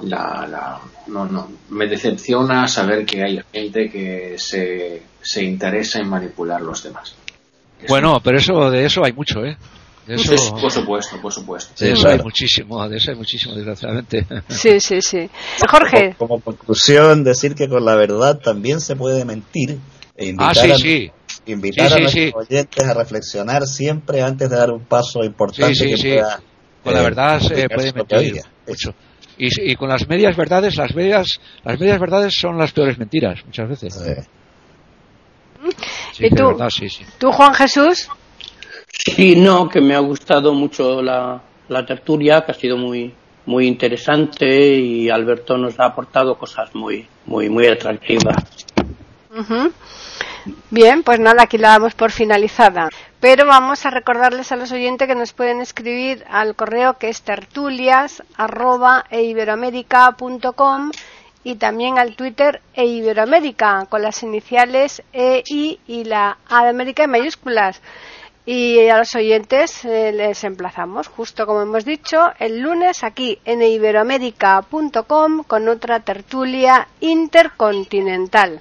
la, 0.01 0.47
la, 0.51 0.81
no, 1.09 1.27
no, 1.27 1.49
me 1.69 1.87
decepciona 1.87 2.67
saber 2.67 3.05
que 3.05 3.23
hay 3.23 3.43
gente 3.53 3.91
que 3.91 4.37
se, 4.39 5.03
se 5.21 5.45
interesa 5.45 5.99
en 5.99 6.09
manipular 6.09 6.63
los 6.63 6.83
demás. 6.83 7.15
Bueno, 7.87 8.21
pero 8.25 8.39
eso 8.39 8.71
de 8.71 8.87
eso 8.87 9.05
hay 9.05 9.13
mucho, 9.13 9.45
¿eh? 9.45 9.57
De 10.07 10.15
eso, 10.17 10.29
Pues, 10.35 10.51
por 10.61 10.71
supuesto, 10.71 11.17
por 11.23 11.33
supuesto. 11.33 11.73
de 11.85 11.93
eso 11.93 12.09
hay 12.09 12.19
muchísimo, 12.19 12.89
de 12.89 12.97
eso 12.99 13.11
hay 13.11 13.17
muchísimo, 13.17 13.55
desgraciadamente. 13.55 14.27
Sí, 14.49 14.79
sí, 14.81 15.01
sí. 15.01 15.31
Jorge, 15.69 16.15
Como, 16.19 16.29
como 16.41 16.41
conclusión, 16.45 17.25
decir 17.25 17.55
que 17.55 17.69
con 17.69 17.85
la 17.85 17.95
verdad 17.97 18.39
también 18.39 18.81
se 18.81 18.97
puede 18.97 19.25
mentir. 19.25 19.79
E 20.17 20.27
invitar 20.27 20.51
Ah, 20.51 20.55
sí, 20.55 20.71
a, 20.71 20.77
sí. 20.77 21.11
invitar 21.47 21.89
Sí, 21.89 21.95
a 21.95 21.97
sí, 21.97 22.03
nuestros 22.03 22.47
sí. 22.47 22.53
oyentes 22.55 22.85
a 22.87 22.95
reflexionar 22.95 23.67
siempre 23.67 24.23
antes 24.23 24.49
de 24.51 24.57
dar 24.57 24.71
un 24.71 24.85
paso 24.85 25.25
importante 25.25 25.75
Sí, 25.75 25.85
sí, 25.85 25.91
que 25.91 25.97
sí. 25.97 26.09
pueda. 26.15 26.41
Con 26.85 26.93
la 26.95 27.01
eh, 27.01 27.05
verdad 27.05 27.41
se 27.41 27.69
puede 27.69 27.93
mentir 27.93 28.43
mucho. 28.67 28.95
Y, 29.37 29.73
y 29.73 29.75
con 29.75 29.89
las 29.89 30.07
medias 30.07 30.37
verdades, 30.37 30.77
las 30.77 30.95
medias, 30.95 31.41
las 31.65 31.81
medias 31.81 31.99
verdades 31.99 32.33
son 32.39 32.57
las 32.59 32.71
peores 32.73 32.99
mentiras, 32.99 33.41
muchas 33.45 33.69
veces. 33.69 33.95
Sí, 36.13 36.27
¿Y 36.27 36.31
tú? 36.31 36.47
verdad, 36.49 36.69
sí, 36.71 36.89
sí. 36.89 37.05
tú, 37.19 37.33
Juan 37.33 37.55
Jesús, 37.55 38.09
Sí, 38.99 39.37
no, 39.37 39.69
que 39.69 39.81
me 39.81 39.95
ha 39.95 40.01
gustado 40.01 40.53
mucho 40.53 41.03
la, 41.03 41.41
tertulia, 41.87 42.45
que 42.45 42.53
ha 42.53 42.55
sido 42.55 42.77
muy 42.77 43.13
muy 43.47 43.67
interesante 43.67 44.75
y 44.75 45.11
Alberto 45.11 45.59
nos 45.59 45.79
ha 45.79 45.87
aportado 45.87 46.39
cosas 46.39 46.75
muy 46.75 47.07
muy 47.27 47.51
muy 47.51 47.67
atractivas. 47.67 48.67
Bien, 50.71 51.03
pues 51.03 51.21
nada, 51.21 51.43
aquí 51.43 51.59
la 51.59 51.71
damos 51.71 51.95
por 51.95 52.11
finalizada. 52.11 52.89
Pero 53.21 53.47
vamos 53.47 53.85
a 53.87 53.91
recordarles 53.91 54.53
a 54.53 54.57
los 54.57 54.71
oyentes 54.73 55.09
que 55.09 55.15
nos 55.15 55.33
pueden 55.33 55.61
escribir 55.61 56.25
al 56.29 56.55
correo 56.55 56.99
que 56.99 57.09
es 57.09 57.23
tertulias 57.23 58.23
arroba 58.37 59.05
eiberoamerica.com 59.11 60.91
y 61.43 61.57
también 61.57 61.99
al 61.99 62.17
Twitter 62.17 62.61
e 62.75 62.87
Iberoamérica 62.87 63.87
con 63.89 64.03
las 64.03 64.23
iniciales 64.23 65.03
EI 65.13 65.79
y 65.87 66.05
la 66.05 66.39
A 66.49 66.65
de 66.65 66.71
América 66.71 67.05
en 67.05 67.11
mayúsculas. 67.11 67.81
Y 68.47 68.89
a 68.89 68.99
los 68.99 69.15
oyentes 69.15 69.85
eh, 69.87 70.13
les 70.13 70.45
emplazamos, 70.45 71.09
justo 71.09 71.47
como 71.47 71.63
hemos 71.63 71.85
dicho, 71.85 72.33
el 72.39 72.61
lunes 72.61 73.03
aquí 73.03 73.39
en 73.47 73.63
iberoamérica.com 73.63 75.45
con 75.45 75.69
otra 75.69 76.01
tertulia 76.01 76.89
intercontinental. 77.01 78.61